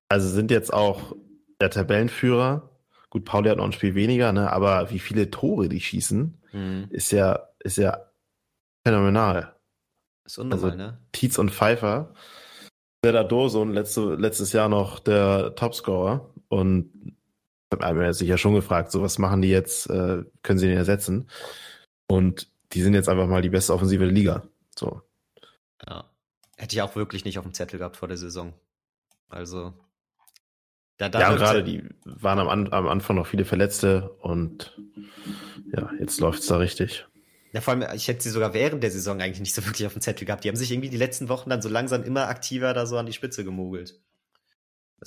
Also 0.07 0.29
sind 0.29 0.51
jetzt 0.51 0.71
auch 0.71 1.15
der 1.59 1.71
Tabellenführer. 1.71 2.69
Gut, 3.09 3.25
Pauli 3.25 3.49
hat 3.49 3.57
noch 3.57 3.65
ein 3.65 3.71
Spiel 3.71 3.95
weniger, 3.95 4.33
ne? 4.33 4.51
Aber 4.51 4.91
wie 4.91 4.99
viele 4.99 5.31
Tore 5.31 5.67
die 5.67 5.81
schießen, 5.81 6.37
mhm. 6.55 6.87
ist 6.89 7.11
ja, 7.11 7.49
ist 7.59 7.77
ja 7.77 8.09
phänomenal. 8.83 9.55
Ist 10.25 10.37
unnormal, 10.37 10.71
also, 10.71 10.77
ne? 10.77 10.97
Tietz 11.11 11.37
und 11.37 11.51
Pfeiffer. 11.51 12.13
Der 13.03 13.11
da 13.11 13.23
Dosun 13.23 13.71
letzte, 13.71 14.15
letztes 14.15 14.51
Jahr 14.53 14.69
noch 14.69 14.99
der 14.99 15.53
Topscorer 15.55 16.29
und 16.47 16.91
ich 17.71 17.85
habe 17.85 17.99
mir 17.99 18.13
sich 18.13 18.27
ja 18.27 18.37
schon 18.37 18.55
gefragt, 18.55 18.91
so 18.91 19.01
was 19.01 19.19
machen 19.19 19.41
die 19.41 19.49
jetzt, 19.49 19.89
äh, 19.89 20.23
können 20.41 20.59
sie 20.59 20.67
den 20.67 20.77
ersetzen? 20.77 21.29
Und 22.07 22.47
die 22.73 22.81
sind 22.81 22.93
jetzt 22.93 23.09
einfach 23.09 23.27
mal 23.27 23.41
die 23.41 23.49
beste 23.49 23.73
Offensive 23.73 24.03
der 24.03 24.13
Liga. 24.13 24.43
So. 24.75 25.01
Ja. 25.87 26.05
Hätte 26.57 26.75
ich 26.75 26.81
auch 26.81 26.95
wirklich 26.95 27.25
nicht 27.25 27.37
auf 27.37 27.45
dem 27.45 27.53
Zettel 27.53 27.79
gehabt 27.79 27.97
vor 27.97 28.07
der 28.07 28.17
Saison. 28.17 28.53
Also. 29.29 29.73
Da, 30.97 31.09
da 31.09 31.19
ja, 31.19 31.35
gerade 31.35 31.63
die 31.63 31.83
waren 32.05 32.39
am, 32.39 32.47
am 32.47 32.87
Anfang 32.87 33.17
noch 33.17 33.27
viele 33.27 33.43
Verletzte 33.43 34.09
und 34.21 34.79
ja, 35.75 35.91
jetzt 35.99 36.19
läuft's 36.19 36.47
da 36.47 36.57
richtig. 36.57 37.05
Ja, 37.51 37.61
vor 37.61 37.73
allem, 37.73 37.87
ich 37.95 38.07
hätte 38.07 38.21
sie 38.21 38.29
sogar 38.29 38.53
während 38.53 38.83
der 38.83 38.91
Saison 38.91 39.21
eigentlich 39.21 39.39
nicht 39.39 39.55
so 39.55 39.65
wirklich 39.65 39.85
auf 39.85 39.93
dem 39.93 40.01
Zettel 40.01 40.25
gehabt. 40.25 40.43
Die 40.43 40.49
haben 40.49 40.55
sich 40.55 40.71
irgendwie 40.71 40.89
die 40.89 40.97
letzten 40.97 41.29
Wochen 41.29 41.49
dann 41.49 41.61
so 41.61 41.69
langsam 41.69 42.03
immer 42.03 42.27
aktiver 42.27 42.73
da 42.73 42.85
so 42.85 42.97
an 42.97 43.05
die 43.05 43.13
Spitze 43.13 43.43
gemogelt. 43.43 43.99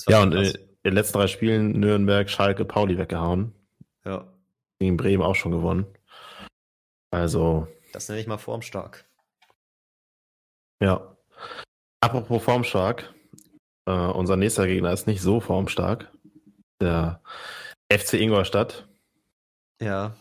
Ja, 0.06 0.22
und 0.22 0.32
krass. 0.32 0.54
in 0.54 0.68
den 0.84 0.94
letzten 0.94 1.18
drei 1.18 1.26
Spielen 1.26 1.72
Nürnberg, 1.78 2.28
Schalke, 2.30 2.64
Pauli 2.64 2.98
weggehauen. 2.98 3.52
Ja. 4.04 4.32
Gegen 4.78 4.96
Bremen 4.96 5.22
auch 5.22 5.34
schon 5.34 5.52
gewonnen. 5.52 5.86
Also. 7.10 7.68
Das 7.92 8.08
nenne 8.08 8.20
ich 8.20 8.26
mal 8.26 8.38
formstark. 8.38 9.04
Ja. 10.80 11.16
Apropos 12.00 12.42
formstark. 12.42 13.12
Äh, 13.86 13.90
unser 13.90 14.36
nächster 14.36 14.66
Gegner 14.66 14.92
ist 14.92 15.06
nicht 15.06 15.22
so 15.22 15.40
formstark. 15.40 16.12
Der 16.80 17.20
FC 17.90 18.14
Ingolstadt. 18.14 18.88
Ja. 19.80 20.16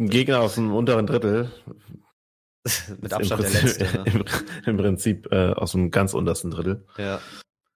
Ein 0.00 0.08
Gegner 0.08 0.40
aus 0.40 0.54
dem 0.54 0.74
unteren 0.74 1.06
Drittel. 1.06 1.52
Mit 3.02 3.12
Abstand 3.12 3.42
der 3.42 3.50
letzte. 3.50 3.84
Ne? 3.84 4.04
Im, 4.06 4.24
Im, 4.64 4.76
Prinzip 4.78 5.30
äh, 5.30 5.52
aus 5.52 5.72
dem 5.72 5.90
ganz 5.90 6.14
untersten 6.14 6.50
Drittel. 6.50 6.86
Ja. 6.96 7.20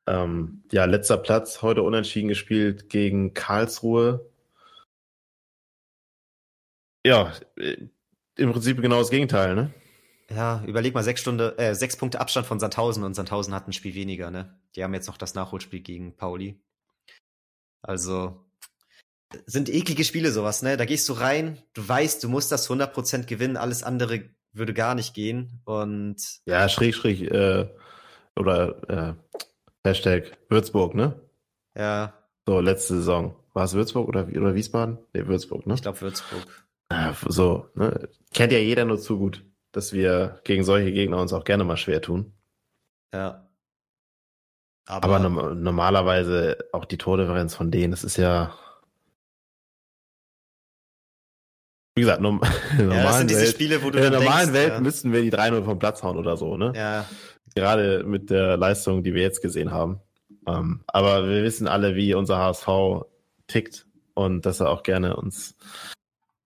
Ähm, 0.07 0.65
ja, 0.73 0.87
letzter 0.87 1.19
Platz, 1.19 1.61
heute 1.61 1.83
unentschieden 1.83 2.29
gespielt 2.29 2.89
gegen 2.89 3.35
Karlsruhe. 3.35 4.33
Ja, 7.05 7.35
äh, 7.59 7.77
im 8.37 8.53
Prinzip 8.53 8.81
genau 8.81 9.01
das 9.01 9.11
Gegenteil, 9.11 9.55
ne? 9.55 9.75
Ja, 10.31 10.65
überleg 10.65 10.95
mal, 10.95 11.05
sechs 11.05 11.21
Stunde, 11.21 11.59
äh, 11.59 11.75
sechs 11.75 11.99
Punkte 11.99 12.23
Abstand 12.23 12.47
von 12.47 12.59
Sandhausen 12.59 13.05
und 13.05 13.13
Sandhausen 13.13 13.53
hat 13.53 13.69
ein 13.69 13.75
Spiel 13.75 13.95
weniger, 13.95 14.31
ne? 14.31 14.59
Die 14.77 14.83
haben 14.83 14.95
jetzt 14.95 15.09
noch 15.09 15.19
das 15.19 15.35
Nachholspiel 15.35 15.81
gegen 15.81 16.17
Pauli. 16.17 16.59
Also, 17.83 18.47
sind 19.47 19.69
eklige 19.69 20.05
Spiele 20.05 20.31
sowas, 20.31 20.63
ne? 20.63 20.77
Da 20.77 20.85
gehst 20.85 21.09
du 21.09 21.13
rein, 21.15 21.59
du 21.75 21.87
weißt, 21.87 22.23
du 22.23 22.29
musst 22.29 22.53
das 22.53 22.69
100% 22.69 23.27
gewinnen, 23.27 23.57
alles 23.57 23.83
andere 23.83 24.25
würde 24.53 24.75
gar 24.75 24.95
nicht 24.95 25.15
gehen 25.15 25.61
und... 25.65 26.17
Ja, 26.47 26.69
schräg, 26.69 26.95
schräg, 26.95 27.23
äh, 27.23 27.69
oder 28.37 28.89
äh, 28.89 29.15
Hashtag 29.85 30.37
Würzburg, 30.49 30.95
ne? 30.95 31.21
Ja. 31.77 32.15
So, 32.47 32.61
letzte 32.61 32.95
Saison. 32.95 33.35
War 33.53 33.65
es 33.65 33.75
Würzburg 33.75 34.09
oder, 34.09 34.29
oder 34.29 34.55
Wiesbaden? 34.55 34.99
Ne, 35.13 35.27
Würzburg, 35.27 35.67
ne? 35.67 35.75
Ich 35.75 35.83
glaube 35.83 36.01
Würzburg. 36.01 36.67
Ja, 36.91 37.17
so, 37.27 37.69
ne? 37.75 38.09
Kennt 38.33 38.53
ja 38.53 38.59
jeder 38.59 38.85
nur 38.85 38.99
zu 38.99 39.19
gut 39.19 39.43
dass 39.75 39.93
wir 39.93 40.41
gegen 40.45 40.65
solche 40.65 40.93
Gegner 40.93 41.19
uns 41.19 41.33
auch 41.33 41.45
gerne 41.45 41.65
mal 41.65 41.77
schwer 41.77 42.01
tun. 42.01 42.33
Ja. 43.13 43.49
Aber, 44.87 45.17
Aber 45.17 45.29
no 45.29 45.55
normalerweise 45.55 46.59
auch 46.73 46.85
die 46.85 46.99
Tordifferenz 46.99 47.55
von 47.55 47.71
denen, 47.71 47.91
das 47.91 48.05
ist 48.05 48.17
ja. 48.17 48.55
Wie 51.95 52.01
gesagt, 52.01 52.21
norm 52.21 52.41
ja, 52.79 52.85
normalen 52.85 53.31
Welt, 53.31 53.49
Spiele, 53.49 53.77
in 53.77 53.93
der 53.93 54.11
normalen 54.11 54.53
denkst, 54.53 54.53
Welt 54.53 54.73
ja. 54.75 54.81
müssten 54.81 55.13
wir 55.13 55.23
die 55.23 55.33
3-0 55.33 55.65
vom 55.65 55.79
Platz 55.79 56.03
hauen 56.03 56.17
oder 56.17 56.37
so, 56.37 56.57
ne? 56.57 56.73
Ja. 56.75 57.09
Gerade 57.55 58.03
mit 58.05 58.31
der 58.31 58.57
Leistung, 58.57 59.05
die 59.05 59.15
wir 59.15 59.23
jetzt 59.23 59.43
gesehen 59.43 59.71
haben. 59.71 60.01
Um, 60.47 60.55
ähm, 60.55 60.85
aber 60.89 61.29
wir 61.29 61.43
wissen 61.43 61.69
alle, 61.69 61.95
wie 61.95 62.15
unser 62.15 62.39
HSV 62.39 63.07
tickt 63.47 63.87
und 64.15 64.45
dass 64.45 64.61
er 64.61 64.71
auch 64.71 64.83
gerne 64.83 65.17
uns 65.17 65.57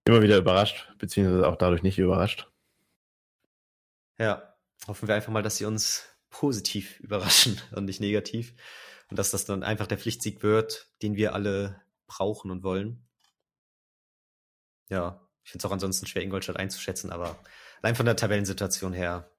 immer 0.04 0.22
wieder 0.22 0.36
überrascht, 0.36 0.88
beziehungsweise 0.98 1.48
auch 1.48 1.56
dadurch 1.56 1.82
nicht 1.82 1.98
überrascht. 1.98 2.48
Ja, 4.18 4.54
hoffen 4.86 5.08
wir 5.08 5.14
einfach 5.14 5.32
mal, 5.32 5.42
dass 5.42 5.56
sie 5.56 5.64
uns 5.64 6.04
positiv 6.30 7.00
überraschen 7.00 7.60
und 7.74 7.86
nicht 7.86 8.00
negativ. 8.00 8.54
Und 9.10 9.18
dass 9.18 9.30
das 9.30 9.46
dann 9.46 9.62
einfach 9.62 9.86
der 9.86 9.98
Pflichtsieg 9.98 10.42
wird, 10.42 10.88
den 11.02 11.16
wir 11.16 11.34
alle 11.34 11.80
brauchen 12.06 12.50
und 12.50 12.62
wollen. 12.62 13.06
Ja, 14.90 15.27
ich 15.48 15.52
finde 15.52 15.62
es 15.62 15.70
auch 15.70 15.72
ansonsten 15.72 16.04
schwer, 16.04 16.22
Ingolstadt 16.22 16.58
einzuschätzen, 16.58 17.10
aber 17.10 17.38
allein 17.80 17.94
von 17.94 18.04
der 18.04 18.16
Tabellensituation 18.16 18.92
her 18.92 19.30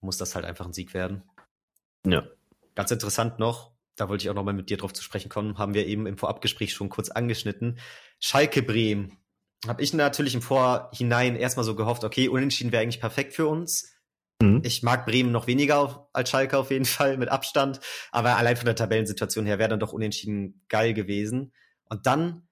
muss 0.00 0.16
das 0.16 0.34
halt 0.34 0.44
einfach 0.44 0.66
ein 0.66 0.72
Sieg 0.72 0.94
werden. 0.94 1.22
Ja. 2.04 2.24
Ganz 2.74 2.90
interessant 2.90 3.38
noch, 3.38 3.70
da 3.94 4.08
wollte 4.08 4.24
ich 4.24 4.30
auch 4.30 4.34
nochmal 4.34 4.54
mit 4.54 4.68
dir 4.68 4.78
drauf 4.78 4.92
zu 4.92 5.04
sprechen 5.04 5.28
kommen, 5.28 5.56
haben 5.56 5.74
wir 5.74 5.86
eben 5.86 6.08
im 6.08 6.18
Vorabgespräch 6.18 6.72
schon 6.72 6.88
kurz 6.88 7.10
angeschnitten. 7.10 7.78
Schalke 8.18 8.62
Bremen. 8.64 9.16
Habe 9.64 9.80
ich 9.80 9.94
natürlich 9.94 10.34
im 10.34 10.42
Vorhinein 10.42 11.36
erstmal 11.36 11.64
so 11.64 11.76
gehofft, 11.76 12.02
okay, 12.02 12.26
unentschieden 12.26 12.72
wäre 12.72 12.82
eigentlich 12.82 13.00
perfekt 13.00 13.32
für 13.32 13.46
uns. 13.46 13.94
Mhm. 14.42 14.62
Ich 14.64 14.82
mag 14.82 15.06
Bremen 15.06 15.30
noch 15.30 15.46
weniger 15.46 15.78
auf, 15.78 16.00
als 16.12 16.30
Schalke 16.30 16.58
auf 16.58 16.72
jeden 16.72 16.84
Fall 16.84 17.16
mit 17.16 17.28
Abstand, 17.28 17.78
aber 18.10 18.38
allein 18.38 18.56
von 18.56 18.66
der 18.66 18.74
Tabellensituation 18.74 19.46
her 19.46 19.60
wäre 19.60 19.68
dann 19.68 19.78
doch 19.78 19.92
unentschieden 19.92 20.64
geil 20.68 20.94
gewesen. 20.94 21.52
Und 21.84 22.06
dann 22.06 22.47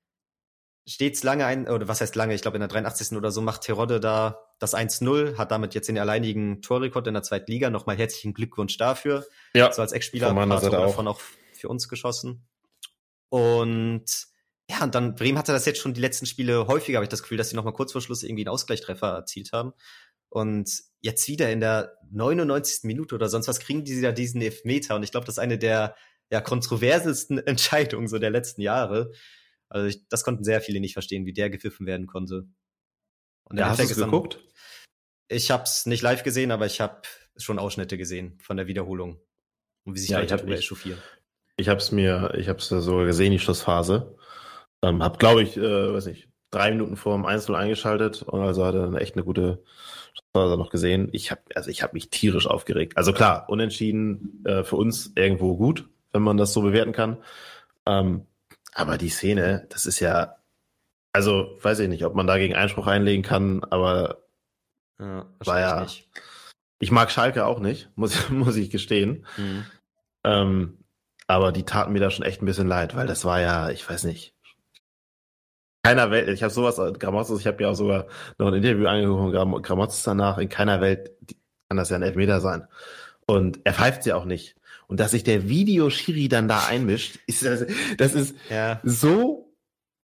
steht's 0.87 1.23
lange 1.23 1.45
ein, 1.47 1.69
oder 1.69 1.89
was 1.89 2.01
heißt 2.01 2.15
lange, 2.15 2.35
ich 2.35 2.43
glaube 2.43 2.57
in 2.57 2.61
der 2.61 2.69
83. 2.69 3.17
oder 3.17 3.31
so 3.31 3.41
macht 3.41 3.63
Terodde 3.63 4.01
da 4.01 4.39
das 4.59 4.75
1-0, 4.75 5.37
hat 5.37 5.51
damit 5.51 5.75
jetzt 5.75 5.89
den 5.89 5.99
alleinigen 5.99 6.63
Torrekord 6.63 7.07
in 7.09 7.15
der 7.15 7.23
zweiten 7.23 7.51
Liga. 7.51 7.71
Nochmal 7.71 7.97
herzlichen 7.97 8.35
Glückwunsch 8.35 8.77
dafür. 8.77 9.27
Ja. 9.53 9.73
So 9.73 9.83
als 9.83 9.93
Ex-Spieler 9.93 10.33
paar 10.33 10.61
Tore 10.61 10.71
davon 10.71 11.09
auch 11.09 11.21
für 11.53 11.69
uns 11.69 11.89
geschossen. 11.89 12.47
Und 13.29 14.05
ja, 14.71 14.83
und 14.83 14.95
dann 14.95 15.15
Bremen 15.15 15.39
hatte 15.39 15.53
das 15.53 15.67
jetzt 15.67 15.81
schon 15.81 15.95
die 15.95 16.01
letzten 16.01 16.27
Spiele 16.27 16.67
häufiger, 16.67 16.97
habe 16.99 17.05
ich 17.05 17.11
das 17.11 17.23
Gefühl, 17.23 17.39
dass 17.39 17.51
sie 17.51 17.57
nochmal 17.57 17.73
kurz 17.73 17.93
vor 17.93 18.01
Schluss 18.01 18.23
irgendwie 18.23 18.43
einen 18.43 18.55
Ausgleichstreffer 18.55 19.09
erzielt 19.09 19.53
haben. 19.53 19.73
Und 20.29 20.83
jetzt 21.01 21.29
wieder 21.29 21.51
in 21.51 21.61
der 21.61 21.95
99. 22.11 22.85
Minute 22.85 23.15
oder 23.15 23.29
sonst 23.29 23.49
was 23.49 23.61
kriegen 23.61 23.85
die 23.85 24.01
da 24.01 24.13
diesen 24.13 24.41
Elfmeter. 24.41 24.97
Und 24.97 25.03
ich 25.03 25.11
glaube, 25.11 25.27
das 25.27 25.37
ist 25.37 25.39
eine 25.39 25.59
der 25.59 25.95
ja, 26.31 26.41
kontroversesten 26.41 27.39
Entscheidungen 27.47 28.09
so 28.09 28.19
der 28.19 28.31
letzten 28.31 28.61
Jahre. 28.61 29.13
Also 29.69 29.89
ich, 29.89 30.07
das 30.09 30.25
konnten 30.25 30.45
sehr 30.45 30.61
viele 30.61 30.81
nicht 30.81 30.93
verstehen, 30.93 31.27
wie 31.27 31.33
der 31.33 31.51
gepfiffen 31.51 31.87
werden 31.87 32.07
konnte. 32.07 32.47
Und 33.45 33.59
ja, 33.59 33.69
hast 33.69 33.81
du 33.81 33.85
es 33.85 33.97
geguckt? 33.97 34.41
Ich 35.29 35.51
habe 35.51 35.65
es 35.65 35.87
nicht 35.87 36.03
live 36.03 36.23
gesehen, 36.23 36.51
aber 36.51 36.67
ich 36.67 36.81
habe 36.81 37.03
schon 37.37 37.59
Ausschnitte 37.59 37.99
gesehen 37.99 38.39
von 38.41 38.57
der 38.57 38.67
Wiederholung 38.67 39.21
und 39.85 39.95
wie 39.95 39.99
sich 40.01 40.11
ja, 40.11 40.19
Leute 40.21 40.37
darüber 40.37 40.57
echauffieren. 40.57 41.01
Ich 41.57 41.69
habe 41.69 41.79
es 41.79 41.91
mir, 41.91 42.35
ich 42.37 42.49
habe 42.49 42.59
es 42.59 42.69
sogar 42.69 43.07
gesehen, 43.07 43.33
die 43.33 43.39
Schlussphase. 43.39 44.17
Ähm, 44.83 45.03
hab, 45.03 45.19
glaube 45.19 45.43
ich, 45.43 45.57
äh, 45.57 45.93
weiß 45.93 46.07
nicht, 46.07 46.29
drei 46.51 46.71
Minuten 46.71 46.97
vor 46.97 47.15
dem 47.17 47.25
Einzel 47.25 47.55
eingeschaltet 47.55 48.23
und 48.23 48.41
also 48.41 48.65
hatte 48.65 48.79
dann 48.79 48.97
echt 48.97 49.15
eine 49.15 49.25
gute 49.25 49.63
Schlussphase 50.13 50.57
noch 50.57 50.71
gesehen. 50.71 51.09
Ich 51.13 51.31
habe, 51.31 51.41
also 51.55 51.71
ich 51.71 51.83
habe 51.83 51.95
mich 51.95 52.11
tierisch 52.11 52.47
aufgeregt. 52.47 52.97
Also 52.97 53.13
klar, 53.13 53.49
unentschieden 53.49 54.45
äh, 54.45 54.65
für 54.65 54.77
uns 54.77 55.13
irgendwo 55.17 55.57
gut, 55.57 55.89
wenn 56.13 56.23
man 56.23 56.37
das 56.37 56.53
so 56.53 56.63
bewerten 56.63 56.93
kann. 56.93 57.19
Ähm, 57.87 58.27
aber 58.77 58.99
die 58.99 59.09
Szene, 59.09 59.67
das 59.71 59.87
ist 59.87 60.01
ja, 60.01 60.37
also 61.13 61.57
weiß 61.63 61.79
ich 61.79 61.89
nicht, 61.89 62.05
ob 62.05 62.15
man 62.15 62.27
dagegen 62.27 62.55
Einspruch 62.55 62.87
einlegen 62.87 63.23
kann, 63.23 63.65
aber 63.65 64.19
ja, 65.01 65.27
war 65.39 65.61
ja. 65.61 65.81
Nicht. 65.81 66.07
Ich 66.79 66.91
mag 66.91 67.11
Schalke 67.11 67.47
auch 67.47 67.59
nicht, 67.59 67.89
muss, 67.97 68.29
muss 68.29 68.55
ich 68.57 68.71
gestehen. 68.71 69.25
Mhm. 69.39 69.65
Ähm, 70.25 70.79
aber 71.27 71.53
die 71.53 71.65
taten 71.65 71.95
mir 71.95 72.01
da 72.01 72.11
schon 72.11 72.27
echt 72.27 72.43
ein 72.43 72.47
bisschen 72.47 72.69
leid, 72.69 72.95
weil 72.95 73.07
das 73.07 73.25
war 73.25 73.41
ja, 73.41 73.71
ich 73.71 73.89
weiß 73.89 74.05
nicht, 74.05 74.35
keiner 75.83 76.11
Welt, 76.11 76.29
ich 76.29 76.43
habe 76.43 76.53
sowas, 76.53 76.77
Gramozis, 76.99 77.41
ich 77.41 77.47
habe 77.47 77.63
ja 77.63 77.71
auch 77.71 77.75
sogar 77.75 78.09
noch 78.37 78.49
ein 78.49 78.55
Interview 78.55 78.89
angeguckt 78.89 79.35
von 79.35 79.63
Gramozis 79.63 80.03
danach, 80.03 80.37
in 80.37 80.51
keiner 80.51 80.83
Welt 80.83 81.13
kann 81.71 81.79
das 81.79 81.89
ja 81.89 81.97
ein 81.97 82.03
Elfmeter 82.03 82.43
sein. 82.43 82.69
Und 83.27 83.61
er 83.65 83.73
pfeift 83.73 84.05
ja 84.05 84.17
auch 84.17 84.27
nicht. 84.27 84.55
Und 84.89 85.01
dass 85.01 85.11
sich 85.11 85.25
der 85.25 85.49
Videoschiri 85.49 86.29
dann 86.29 86.49
da 86.49 86.67
einmischt, 86.67 87.19
ist 87.27 87.45
das, 87.45 87.67
das 87.99 88.15
ist 88.15 88.37
ja. 88.51 88.81
so 88.85 89.55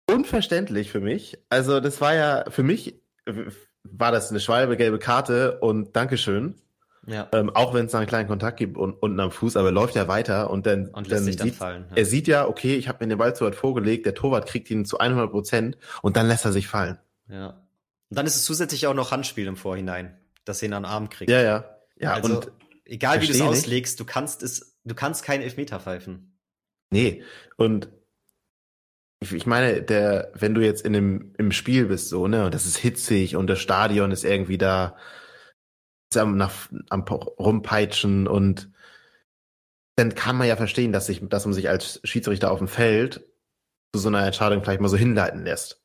unverständlich 0.10 0.92
für 0.92 1.02
mich. 1.02 1.38
Also 1.50 1.80
das 1.80 2.00
war 2.02 2.16
ja, 2.16 2.46
für 2.50 2.64
mich 2.64 3.02
war 3.84 4.12
das 4.12 4.30
eine 4.30 4.40
schwalbe 4.40 4.78
gelbe 4.78 5.00
Karte 5.00 5.60
und 5.60 5.96
Dankeschön. 5.96 6.56
Ja. 7.06 7.28
Ähm, 7.32 7.50
auch 7.56 7.74
wenn 7.74 7.86
es 7.86 7.94
da 7.94 8.00
einen 8.00 8.08
kleinen 8.08 8.28
Kontakt 8.28 8.58
gibt 8.58 8.78
und, 8.78 8.94
unten 8.94 9.20
am 9.20 9.32
Fuß, 9.32 9.58
aber 9.58 9.70
er 9.70 9.72
läuft 9.72 9.96
ja 9.96 10.08
weiter 10.08 10.50
und 10.50 10.66
dann, 10.66 10.90
und 10.90 11.12
dann, 11.12 11.24
sieht, 11.24 11.40
dann 11.40 11.52
fallen, 11.54 11.86
ja. 11.90 11.98
er 11.98 12.06
sieht 12.06 12.28
ja, 12.28 12.48
okay, 12.48 12.76
ich 12.76 12.88
habe 12.88 13.04
mir 13.04 13.10
den 13.10 13.18
Ball 13.18 13.36
zu 13.36 13.46
weit 13.46 13.56
vorgelegt, 13.56 14.06
der 14.06 14.14
Torwart 14.14 14.48
kriegt 14.48 14.70
ihn 14.70 14.86
zu 14.86 15.00
100 15.00 15.32
Prozent 15.32 15.78
und 16.02 16.18
dann 16.18 16.28
lässt 16.28 16.46
er 16.46 16.52
sich 16.52 16.68
fallen. 16.68 17.00
Ja. 17.28 17.66
Und 18.10 18.18
dann 18.18 18.26
ist 18.26 18.36
es 18.36 18.44
zusätzlich 18.44 18.86
auch 18.88 18.94
noch 18.94 19.12
Handspiel 19.12 19.48
im 19.48 19.56
Vorhinein, 19.56 20.18
dass 20.46 20.62
er 20.62 20.68
ihn 20.68 20.74
an 20.74 20.84
den 20.84 20.92
Arm 20.92 21.10
kriegt. 21.10 21.32
Ja, 21.32 21.42
ja. 21.42 21.66
Ja, 21.98 22.14
also, 22.14 22.36
und 22.36 22.52
egal 22.90 23.22
wie 23.22 23.28
du 23.28 23.34
es 23.34 23.42
auslegst, 23.42 24.00
du 24.00 24.06
kannst 24.06 24.44
es, 24.44 24.78
du 24.84 24.96
kannst 24.96 25.24
keinen 25.24 25.42
Elfmeter 25.42 25.80
pfeifen. 25.80 26.38
Nee, 26.92 27.24
und 27.58 27.90
ich, 29.22 29.46
meine, 29.46 29.82
der, 29.82 30.32
wenn 30.34 30.56
du 30.56 30.62
jetzt 30.62 30.86
in 30.86 30.94
dem, 30.94 31.34
im 31.38 31.52
Spiel 31.52 31.86
bist, 31.86 32.10
so, 32.10 32.28
ne, 32.28 32.46
und 32.46 32.54
das 32.54 32.66
ist 32.66 32.78
hitzig 32.78 33.36
und 33.36 33.48
das 33.48 33.60
Stadion 33.60 34.12
ist 34.12 34.24
irgendwie 34.24 34.58
da, 34.58 34.96
am, 36.16 36.38
nach, 36.38 36.70
am 36.90 37.02
rumpeitschen 37.02 38.28
und 38.28 38.72
dann 39.96 40.16
kann 40.16 40.38
man 40.38 40.48
ja 40.48 40.56
verstehen, 40.56 40.94
dass, 40.94 41.08
sich, 41.08 41.22
dass 41.28 41.46
man 41.46 41.54
sich 41.54 41.68
als 41.70 42.00
Schiedsrichter 42.06 42.50
auf 42.52 42.60
dem 42.60 42.70
Feld 42.70 43.28
zu 43.94 44.00
so 44.00 44.08
einer 44.08 44.26
Entscheidung 44.26 44.64
vielleicht 44.64 44.80
mal 44.80 44.88
so 44.88 44.98
hinleiten 44.98 45.44
lässt. 45.44 45.84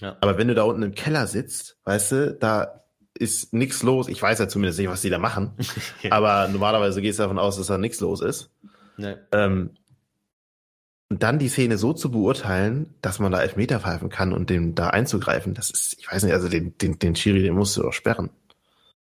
Ja. 0.00 0.18
Aber 0.20 0.36
wenn 0.36 0.48
du 0.48 0.54
da 0.54 0.64
unten 0.64 0.82
im 0.82 0.94
Keller 0.94 1.26
sitzt, 1.26 1.78
weißt 1.84 2.12
du, 2.12 2.34
da 2.34 2.83
ist 3.14 3.52
nichts 3.52 3.82
los. 3.82 4.08
Ich 4.08 4.20
weiß 4.20 4.38
ja 4.38 4.48
zumindest 4.48 4.78
nicht, 4.78 4.88
was 4.88 5.02
die 5.02 5.10
da 5.10 5.18
machen. 5.18 5.52
aber 6.10 6.48
normalerweise 6.48 7.00
gehst 7.00 7.18
du 7.18 7.22
davon 7.22 7.38
aus, 7.38 7.56
dass 7.56 7.68
da 7.68 7.78
nichts 7.78 8.00
los 8.00 8.20
ist. 8.20 8.50
Nee. 8.96 9.16
Ähm, 9.32 9.70
und 11.10 11.22
dann 11.22 11.38
die 11.38 11.48
Szene 11.48 11.78
so 11.78 11.92
zu 11.92 12.10
beurteilen, 12.10 12.94
dass 13.02 13.18
man 13.18 13.30
da 13.30 13.40
Elfmeter 13.40 13.78
pfeifen 13.80 14.08
kann 14.08 14.32
und 14.32 14.50
dem 14.50 14.74
da 14.74 14.88
einzugreifen, 14.88 15.54
das 15.54 15.70
ist, 15.70 15.96
ich 15.98 16.10
weiß 16.10 16.24
nicht, 16.24 16.32
also 16.32 16.48
den, 16.48 16.76
den, 16.78 16.98
den 16.98 17.14
Schiri, 17.14 17.42
den 17.42 17.54
musst 17.54 17.76
du 17.76 17.82
doch 17.82 17.92
sperren. 17.92 18.30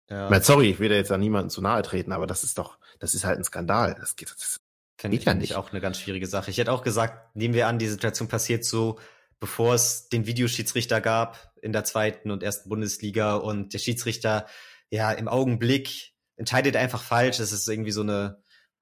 Ja. 0.09 0.29
Meine, 0.29 0.43
sorry, 0.43 0.69
ich 0.71 0.79
will 0.79 0.89
da 0.89 0.95
jetzt 0.95 1.11
an 1.11 1.21
niemanden 1.21 1.49
zu 1.49 1.61
nahe 1.61 1.81
treten, 1.83 2.11
aber 2.11 2.27
das 2.27 2.43
ist 2.43 2.57
doch, 2.57 2.77
das 2.99 3.13
ist 3.13 3.23
halt 3.23 3.37
ein 3.37 3.45
Skandal. 3.45 3.95
Das 3.97 4.15
geht, 4.17 4.29
das 4.29 4.59
Finde 4.97 5.17
ich 5.17 5.25
ja 5.25 5.33
nicht. 5.33 5.55
auch 5.55 5.71
eine 5.71 5.81
ganz 5.81 5.99
schwierige 5.99 6.27
Sache. 6.27 6.51
Ich 6.51 6.59
hätte 6.59 6.71
auch 6.71 6.83
gesagt, 6.83 7.35
nehmen 7.35 7.55
wir 7.55 7.67
an, 7.67 7.79
die 7.79 7.87
Situation 7.87 8.27
passiert 8.27 8.63
so, 8.63 8.99
bevor 9.41 9.73
es 9.73 10.07
den 10.07 10.25
Videoschiedsrichter 10.25 11.01
gab 11.01 11.51
in 11.61 11.73
der 11.73 11.83
zweiten 11.83 12.31
und 12.31 12.43
ersten 12.43 12.69
Bundesliga 12.69 13.35
und 13.35 13.73
der 13.73 13.79
Schiedsrichter 13.79 14.45
ja 14.89 15.11
im 15.11 15.27
Augenblick 15.27 16.13
entscheidet 16.37 16.75
einfach 16.75 17.01
falsch. 17.01 17.37
Das 17.37 17.51
ist 17.51 17.67
irgendwie 17.67 17.91
so 17.91 18.01
eine 18.01 18.41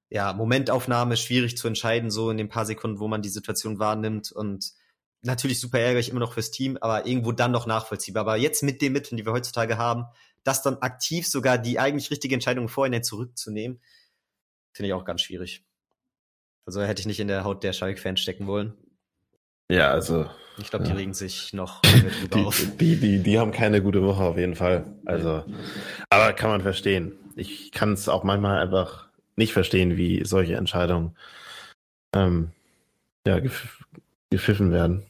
ja, 0.09 0.33
Momentaufnahme, 0.33 1.17
schwierig 1.17 1.57
zu 1.57 1.67
entscheiden, 1.67 2.11
so 2.11 2.29
in 2.29 2.37
den 2.37 2.49
paar 2.49 2.65
Sekunden, 2.65 2.99
wo 2.99 3.07
man 3.07 3.21
die 3.21 3.29
Situation 3.29 3.79
wahrnimmt 3.79 4.31
und 4.31 4.73
natürlich 5.21 5.59
super 5.61 5.79
ärgerlich 5.79 6.09
immer 6.09 6.19
noch 6.19 6.33
fürs 6.33 6.51
Team, 6.51 6.77
aber 6.81 7.05
irgendwo 7.05 7.31
dann 7.31 7.51
noch 7.51 7.65
nachvollziehbar. 7.65 8.21
Aber 8.21 8.35
jetzt 8.35 8.61
mit 8.61 8.81
den 8.81 8.91
Mitteln, 8.91 9.17
die 9.17 9.25
wir 9.25 9.33
heutzutage 9.33 9.77
haben, 9.77 10.05
das 10.43 10.61
dann 10.61 10.77
aktiv 10.77 11.25
sogar 11.27 11.57
die 11.57 11.79
eigentlich 11.79 12.11
richtige 12.11 12.33
Entscheidung 12.33 12.67
vorhin 12.67 13.01
zurückzunehmen, 13.01 13.81
finde 14.73 14.87
ich 14.87 14.93
auch 14.93 15.05
ganz 15.05 15.21
schwierig. 15.21 15.63
Also 16.65 16.81
hätte 16.81 16.99
ich 17.01 17.07
nicht 17.07 17.19
in 17.19 17.29
der 17.29 17.45
Haut 17.45 17.63
der 17.63 17.73
Schalke-Fans 17.73 18.19
stecken 18.19 18.45
wollen. 18.45 18.73
Ja, 19.69 19.91
also. 19.91 20.25
Ich 20.57 20.69
glaube, 20.69 20.83
die 20.83 20.91
ja. 20.91 20.97
regen 20.97 21.13
sich 21.13 21.53
noch 21.53 21.81
die, 22.33 22.45
auf. 22.45 22.65
Die, 22.79 22.97
die, 22.97 23.23
die 23.23 23.39
haben 23.39 23.51
keine 23.51 23.81
gute 23.81 24.03
Woche 24.03 24.23
auf 24.23 24.37
jeden 24.37 24.55
Fall. 24.55 24.85
Also, 25.05 25.43
aber 26.09 26.33
kann 26.33 26.49
man 26.49 26.61
verstehen. 26.61 27.13
Ich 27.35 27.71
kann 27.71 27.93
es 27.93 28.09
auch 28.09 28.23
manchmal 28.23 28.59
einfach 28.59 29.07
nicht 29.37 29.53
verstehen, 29.53 29.95
wie 29.95 30.25
solche 30.25 30.55
Entscheidungen 30.55 31.15
ähm, 32.13 32.51
ja, 33.25 33.39
gef 33.39 33.83
gepfiffen 34.29 34.71
werden. 34.71 35.05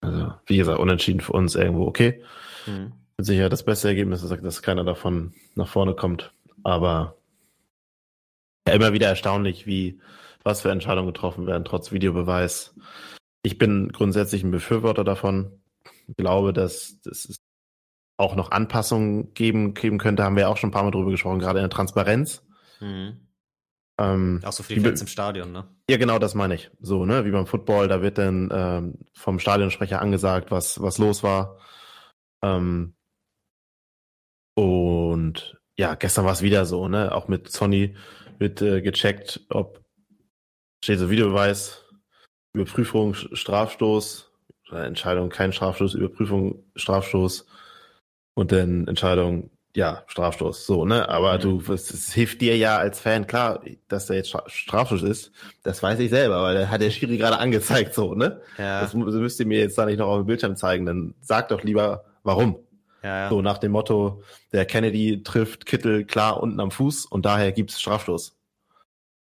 Also, 0.00 0.32
wie 0.46 0.56
gesagt, 0.56 0.78
unentschieden 0.78 1.20
für 1.20 1.32
uns 1.32 1.54
irgendwo 1.54 1.86
okay. 1.86 2.22
Mhm. 2.66 2.92
Mit 3.16 3.26
Sicherheit 3.26 3.52
das 3.52 3.64
beste 3.64 3.88
Ergebnis 3.88 4.22
ist, 4.22 4.30
dass 4.30 4.62
keiner 4.62 4.84
davon 4.84 5.34
nach 5.54 5.68
vorne 5.68 5.94
kommt. 5.94 6.32
Aber 6.62 7.16
ja, 8.66 8.74
immer 8.74 8.92
wieder 8.92 9.08
erstaunlich, 9.08 9.66
wie 9.66 10.00
was 10.42 10.62
für 10.62 10.70
Entscheidungen 10.70 11.12
getroffen 11.12 11.46
werden, 11.46 11.64
trotz 11.64 11.92
Videobeweis. 11.92 12.74
Ich 13.44 13.58
bin 13.58 13.92
grundsätzlich 13.92 14.42
ein 14.42 14.50
Befürworter 14.50 15.04
davon. 15.04 15.62
Ich 16.08 16.16
glaube, 16.16 16.54
dass, 16.54 17.00
dass 17.02 17.26
es 17.26 17.36
auch 18.16 18.36
noch 18.36 18.50
Anpassungen 18.50 19.34
geben, 19.34 19.74
geben 19.74 19.98
könnte, 19.98 20.24
haben 20.24 20.36
wir 20.36 20.48
auch 20.48 20.56
schon 20.56 20.70
ein 20.70 20.72
paar 20.72 20.82
Mal 20.82 20.90
drüber 20.90 21.10
gesprochen, 21.10 21.40
gerade 21.40 21.58
in 21.58 21.64
der 21.64 21.70
Transparenz. 21.70 22.42
Mhm. 22.80 23.28
Ähm, 24.00 24.40
auch 24.42 24.52
so 24.52 24.62
für 24.62 24.74
die 24.74 24.80
Fans 24.80 25.02
im 25.02 25.08
Stadion, 25.08 25.52
ne? 25.52 25.68
Ja, 25.90 25.98
genau, 25.98 26.18
das 26.18 26.34
meine 26.34 26.54
ich. 26.54 26.70
So, 26.80 27.04
ne, 27.04 27.26
wie 27.26 27.30
beim 27.30 27.46
Football, 27.46 27.86
da 27.86 28.00
wird 28.00 28.16
dann 28.18 28.48
ähm, 28.50 28.98
vom 29.12 29.38
Stadionsprecher 29.38 30.00
angesagt, 30.00 30.50
was, 30.50 30.80
was 30.80 30.96
los 30.98 31.22
war. 31.22 31.58
Ähm, 32.42 32.94
und 34.56 35.60
ja, 35.76 35.96
gestern 35.96 36.24
war 36.24 36.32
es 36.32 36.42
wieder 36.42 36.64
so, 36.64 36.88
ne? 36.88 37.14
Auch 37.14 37.28
mit 37.28 37.50
Sonny 37.50 37.94
wird 38.38 38.62
äh, 38.62 38.80
gecheckt, 38.80 39.44
ob 39.50 39.84
steht 40.82 40.98
so 40.98 41.10
Videobeweis, 41.10 41.83
Überprüfung, 42.54 43.14
Strafstoß, 43.14 44.30
Entscheidung 44.70 45.28
kein 45.28 45.52
Strafstoß, 45.52 45.94
Überprüfung, 45.94 46.64
Strafstoß 46.76 47.46
und 48.34 48.52
dann 48.52 48.88
Entscheidung 48.88 49.50
ja, 49.76 50.04
Strafstoß, 50.06 50.66
so, 50.66 50.84
ne? 50.84 51.08
Aber 51.08 51.34
mhm. 51.36 51.40
du, 51.40 51.72
es, 51.72 52.12
hilft 52.12 52.40
dir 52.40 52.56
ja 52.56 52.78
als 52.78 53.00
Fan, 53.00 53.26
klar, 53.26 53.60
dass 53.88 54.06
da 54.06 54.14
jetzt 54.14 54.32
Strafstoß 54.46 55.02
ist, 55.02 55.32
das 55.64 55.82
weiß 55.82 55.98
ich 55.98 56.10
selber, 56.10 56.42
weil 56.42 56.54
der 56.54 56.70
hat 56.70 56.80
der 56.80 56.90
Schiri 56.90 57.18
gerade 57.18 57.38
angezeigt, 57.38 57.92
so, 57.92 58.14
ne? 58.14 58.40
Ja. 58.56 58.80
Das, 58.80 58.92
das 58.92 59.14
müsst 59.14 59.40
ihr 59.40 59.46
mir 59.46 59.58
jetzt 59.58 59.76
da 59.76 59.84
nicht 59.84 59.98
noch 59.98 60.06
auf 60.06 60.18
dem 60.18 60.26
Bildschirm 60.26 60.54
zeigen, 60.54 60.86
dann 60.86 61.14
sag 61.20 61.48
doch 61.48 61.62
lieber, 61.64 62.04
warum. 62.22 62.60
Ja, 63.02 63.24
ja. 63.24 63.28
So 63.28 63.42
nach 63.42 63.58
dem 63.58 63.72
Motto, 63.72 64.22
der 64.52 64.64
Kennedy 64.64 65.22
trifft 65.24 65.66
Kittel 65.66 66.04
klar 66.04 66.40
unten 66.40 66.60
am 66.60 66.70
Fuß 66.70 67.06
und 67.06 67.26
daher 67.26 67.50
gibt's 67.50 67.80
Strafstoß. 67.80 68.36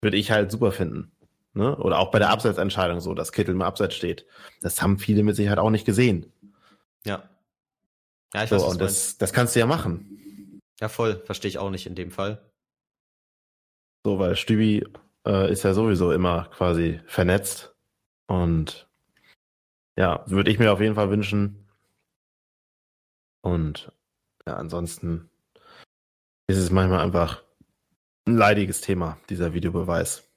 Würde 0.00 0.16
ich 0.16 0.30
halt 0.30 0.52
super 0.52 0.70
finden. 0.70 1.10
Ne? 1.54 1.76
Oder 1.76 1.98
auch 1.98 2.10
bei 2.10 2.18
der 2.18 2.30
Abseitsentscheidung 2.30 3.00
so, 3.00 3.14
dass 3.14 3.32
Kittel 3.32 3.54
im 3.54 3.62
Abseits 3.62 3.94
steht. 3.94 4.26
Das 4.60 4.80
haben 4.82 4.98
viele 4.98 5.22
mit 5.22 5.36
Sicherheit 5.36 5.58
auch 5.58 5.70
nicht 5.70 5.84
gesehen. 5.84 6.32
Ja. 7.04 7.28
Ja, 8.34 8.44
ich 8.44 8.50
so, 8.50 8.56
weiß, 8.56 8.62
was 8.62 8.72
und 8.72 8.80
das, 8.80 9.18
das 9.18 9.32
kannst 9.32 9.56
du 9.56 9.60
ja 9.60 9.66
machen. 9.66 10.60
Ja, 10.80 10.88
voll. 10.88 11.22
Verstehe 11.24 11.48
ich 11.48 11.58
auch 11.58 11.70
nicht 11.70 11.86
in 11.86 11.94
dem 11.94 12.10
Fall. 12.10 12.50
So, 14.04 14.18
weil 14.18 14.36
Stübi 14.36 14.84
äh, 15.26 15.50
ist 15.50 15.64
ja 15.64 15.74
sowieso 15.74 16.12
immer 16.12 16.50
quasi 16.50 17.00
vernetzt. 17.06 17.74
Und 18.26 18.88
ja, 19.96 20.22
würde 20.26 20.50
ich 20.50 20.58
mir 20.58 20.72
auf 20.72 20.80
jeden 20.80 20.94
Fall 20.94 21.10
wünschen. 21.10 21.68
Und 23.42 23.90
ja, 24.46 24.56
ansonsten 24.56 25.30
ist 26.46 26.58
es 26.58 26.70
manchmal 26.70 27.00
einfach 27.00 27.42
ein 28.26 28.36
leidiges 28.36 28.80
Thema, 28.80 29.18
dieser 29.28 29.54
Videobeweis. 29.54 30.27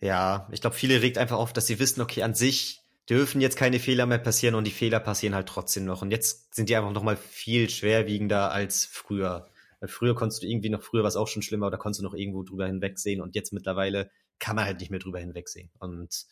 Ja, 0.00 0.48
ich 0.52 0.60
glaube, 0.60 0.76
viele 0.76 1.02
regt 1.02 1.18
einfach 1.18 1.38
auf, 1.38 1.52
dass 1.52 1.66
sie 1.66 1.78
wissen, 1.78 2.00
okay, 2.00 2.22
an 2.22 2.34
sich 2.34 2.82
dürfen 3.08 3.40
jetzt 3.40 3.56
keine 3.56 3.78
Fehler 3.78 4.06
mehr 4.06 4.18
passieren 4.18 4.54
und 4.54 4.64
die 4.64 4.72
Fehler 4.72 5.00
passieren 5.00 5.34
halt 5.34 5.48
trotzdem 5.48 5.84
noch. 5.84 6.02
Und 6.02 6.10
jetzt 6.10 6.54
sind 6.54 6.68
die 6.68 6.76
einfach 6.76 6.92
noch 6.92 7.02
mal 7.02 7.16
viel 7.16 7.70
schwerwiegender 7.70 8.50
als 8.50 8.84
früher. 8.84 9.48
Weil 9.80 9.88
früher 9.88 10.14
konntest 10.14 10.42
du 10.42 10.46
irgendwie 10.46 10.70
noch, 10.70 10.82
früher 10.82 11.02
war 11.02 11.08
es 11.08 11.16
auch 11.16 11.28
schon 11.28 11.42
schlimmer, 11.42 11.70
da 11.70 11.76
konntest 11.76 12.00
du 12.00 12.04
noch 12.04 12.14
irgendwo 12.14 12.42
drüber 12.42 12.66
hinwegsehen 12.66 13.20
und 13.20 13.34
jetzt 13.34 13.52
mittlerweile 13.52 14.10
kann 14.38 14.56
man 14.56 14.64
halt 14.64 14.80
nicht 14.80 14.90
mehr 14.90 15.00
drüber 15.00 15.20
hinwegsehen. 15.20 15.70
Und 15.78 16.26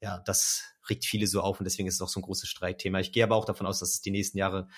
ja, 0.00 0.20
das 0.26 0.64
regt 0.88 1.04
viele 1.04 1.26
so 1.26 1.40
auf 1.40 1.60
und 1.60 1.64
deswegen 1.64 1.88
ist 1.88 1.94
es 1.94 2.00
auch 2.00 2.08
so 2.08 2.20
ein 2.20 2.24
großes 2.24 2.48
Streitthema. 2.48 3.00
Ich 3.00 3.12
gehe 3.12 3.24
aber 3.24 3.36
auch 3.36 3.44
davon 3.44 3.66
aus, 3.66 3.80
dass 3.80 3.90
es 3.90 4.00
die 4.00 4.10
nächsten 4.10 4.38
Jahre 4.38 4.68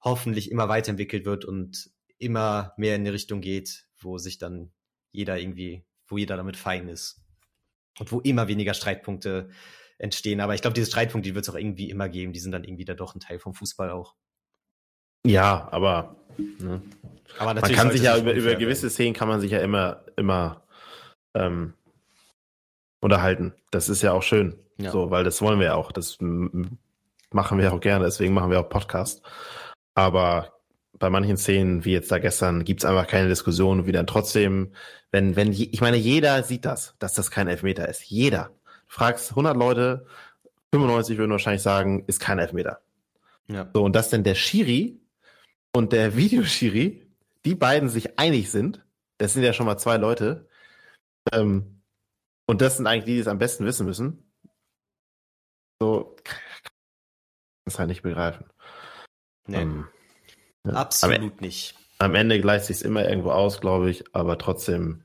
hoffentlich 0.00 0.50
immer 0.50 0.68
weiterentwickelt 0.68 1.24
wird 1.24 1.44
und 1.44 1.90
immer 2.18 2.74
mehr 2.76 2.94
in 2.94 3.02
eine 3.02 3.12
Richtung 3.12 3.40
geht, 3.40 3.86
wo 3.98 4.18
sich 4.18 4.38
dann 4.38 4.72
jeder 5.10 5.38
irgendwie, 5.38 5.84
wo 6.06 6.16
jeder 6.16 6.36
damit 6.36 6.56
fein 6.56 6.88
ist. 6.88 7.23
Und 7.98 8.10
wo 8.10 8.20
immer 8.20 8.48
weniger 8.48 8.74
Streitpunkte 8.74 9.50
entstehen. 9.98 10.40
Aber 10.40 10.54
ich 10.54 10.62
glaube, 10.62 10.74
diese 10.74 10.90
Streitpunkte, 10.90 11.30
die 11.30 11.34
wird 11.34 11.46
es 11.46 11.50
auch 11.50 11.58
irgendwie 11.58 11.90
immer 11.90 12.08
geben. 12.08 12.32
Die 12.32 12.40
sind 12.40 12.52
dann 12.52 12.64
irgendwie 12.64 12.84
da 12.84 12.94
doch 12.94 13.14
ein 13.14 13.20
Teil 13.20 13.38
vom 13.38 13.54
Fußball 13.54 13.90
auch. 13.90 14.14
Ja, 15.26 15.68
aber, 15.70 16.16
ne? 16.36 16.82
aber 17.38 17.54
man 17.54 17.72
kann 17.72 17.90
sich 17.90 18.02
ja 18.02 18.18
über, 18.18 18.34
über 18.34 18.54
gewisse 18.56 18.90
Szenen 18.90 19.14
kann 19.14 19.28
man 19.28 19.40
sich 19.40 19.52
ja 19.52 19.60
immer, 19.60 20.04
immer 20.16 20.64
ähm, 21.34 21.74
unterhalten. 23.00 23.54
Das 23.70 23.88
ist 23.88 24.02
ja 24.02 24.12
auch 24.12 24.22
schön. 24.22 24.58
Ja. 24.78 24.90
So, 24.90 25.10
weil 25.10 25.24
das 25.24 25.40
wollen 25.40 25.60
wir 25.60 25.66
ja 25.66 25.74
auch. 25.74 25.92
Das 25.92 26.18
machen 26.20 27.58
wir 27.58 27.72
auch 27.72 27.80
gerne, 27.80 28.04
deswegen 28.04 28.34
machen 28.34 28.50
wir 28.50 28.60
auch 28.60 28.68
Podcast. 28.68 29.22
Aber 29.94 30.53
bei 30.98 31.10
manchen 31.10 31.36
Szenen, 31.36 31.84
wie 31.84 31.92
jetzt 31.92 32.10
da 32.10 32.18
gestern, 32.18 32.64
gibt's 32.64 32.84
einfach 32.84 33.06
keine 33.06 33.28
Diskussion, 33.28 33.86
wie 33.86 33.92
dann 33.92 34.06
trotzdem, 34.06 34.72
wenn, 35.10 35.36
wenn, 35.36 35.52
ich 35.52 35.80
meine, 35.80 35.96
jeder 35.96 36.42
sieht 36.42 36.64
das, 36.64 36.94
dass 36.98 37.14
das 37.14 37.30
kein 37.30 37.48
Elfmeter 37.48 37.88
ist. 37.88 38.04
Jeder 38.04 38.50
fragst 38.86 39.30
100 39.30 39.56
Leute, 39.56 40.06
95 40.72 41.18
würden 41.18 41.30
wahrscheinlich 41.30 41.62
sagen, 41.62 42.04
ist 42.06 42.20
kein 42.20 42.38
Elfmeter. 42.38 42.80
Ja. 43.48 43.68
So, 43.74 43.84
und 43.84 43.94
dass 43.94 44.10
denn 44.10 44.24
der 44.24 44.34
Schiri 44.34 45.00
und 45.72 45.92
der 45.92 46.16
Videoschiri, 46.16 47.06
die 47.44 47.54
beiden 47.54 47.88
sich 47.88 48.18
einig 48.18 48.50
sind, 48.50 48.84
das 49.18 49.34
sind 49.34 49.42
ja 49.42 49.52
schon 49.52 49.66
mal 49.66 49.78
zwei 49.78 49.96
Leute, 49.96 50.48
ähm, 51.32 51.80
und 52.46 52.60
das 52.60 52.76
sind 52.76 52.86
eigentlich 52.86 53.04
die, 53.04 53.14
die 53.14 53.20
es 53.20 53.28
am 53.28 53.38
besten 53.38 53.64
wissen 53.64 53.86
müssen. 53.86 54.30
So, 55.80 56.16
kann 56.24 56.38
es 57.66 57.78
halt 57.78 57.88
nicht 57.88 58.02
begreifen. 58.02 58.46
Nee. 59.46 59.62
Ähm, 59.62 59.88
ja. 60.64 60.72
Absolut 60.72 61.32
am, 61.32 61.38
nicht. 61.40 61.74
Am 61.98 62.14
Ende 62.14 62.40
gleicht 62.40 62.66
sich 62.66 62.82
immer 62.82 63.08
irgendwo 63.08 63.30
aus, 63.30 63.60
glaube 63.60 63.90
ich, 63.90 64.04
aber 64.14 64.38
trotzdem 64.38 65.04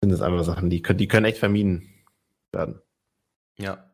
sind 0.00 0.10
es 0.10 0.20
einfach 0.20 0.44
Sachen, 0.44 0.70
die 0.70 0.82
können, 0.82 0.98
die 0.98 1.08
können 1.08 1.26
echt 1.26 1.38
vermieden 1.38 2.04
werden. 2.52 2.80
Ja. 3.58 3.90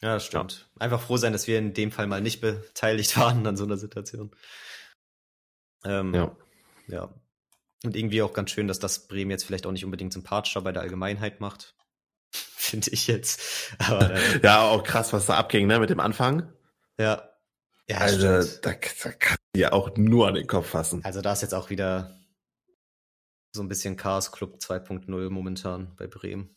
Ja, 0.00 0.14
das 0.14 0.26
stimmt. 0.26 0.68
Ja. 0.74 0.82
Einfach 0.82 1.00
froh 1.00 1.16
sein, 1.16 1.32
dass 1.32 1.46
wir 1.46 1.58
in 1.58 1.74
dem 1.74 1.92
Fall 1.92 2.06
mal 2.06 2.20
nicht 2.20 2.40
beteiligt 2.40 3.16
waren 3.18 3.46
an 3.46 3.56
so 3.56 3.64
einer 3.64 3.76
Situation. 3.76 4.34
Ähm, 5.84 6.14
ja. 6.14 6.36
Ja. 6.88 7.14
Und 7.84 7.96
irgendwie 7.96 8.22
auch 8.22 8.32
ganz 8.32 8.50
schön, 8.50 8.68
dass 8.68 8.78
das 8.78 9.08
Bremen 9.08 9.30
jetzt 9.30 9.44
vielleicht 9.44 9.66
auch 9.66 9.72
nicht 9.72 9.84
unbedingt 9.84 10.12
sympathischer 10.12 10.60
bei 10.60 10.72
der 10.72 10.82
Allgemeinheit 10.82 11.40
macht. 11.40 11.74
Finde 12.32 12.90
ich 12.90 13.06
jetzt. 13.06 13.74
Aber, 13.78 14.12
äh, 14.12 14.40
ja, 14.42 14.62
auch 14.62 14.82
krass, 14.82 15.12
was 15.12 15.26
da 15.26 15.36
abging, 15.36 15.66
ne, 15.66 15.78
mit 15.78 15.90
dem 15.90 16.00
Anfang. 16.00 16.52
Ja. 16.98 17.28
Ja, 17.88 17.98
also, 17.98 18.26
da, 18.26 18.44
da 18.62 18.72
kann 18.74 19.36
ja 19.56 19.72
auch 19.72 19.96
nur 19.96 20.28
an 20.28 20.34
den 20.34 20.46
Kopf 20.46 20.68
fassen. 20.68 21.04
Also 21.04 21.20
da 21.20 21.32
ist 21.32 21.42
jetzt 21.42 21.54
auch 21.54 21.70
wieder 21.70 22.18
so 23.54 23.62
ein 23.62 23.68
bisschen 23.68 23.96
Chaos 23.96 24.32
Club 24.32 24.56
2.0 24.56 25.30
momentan 25.30 25.94
bei 25.96 26.06
Bremen. 26.06 26.56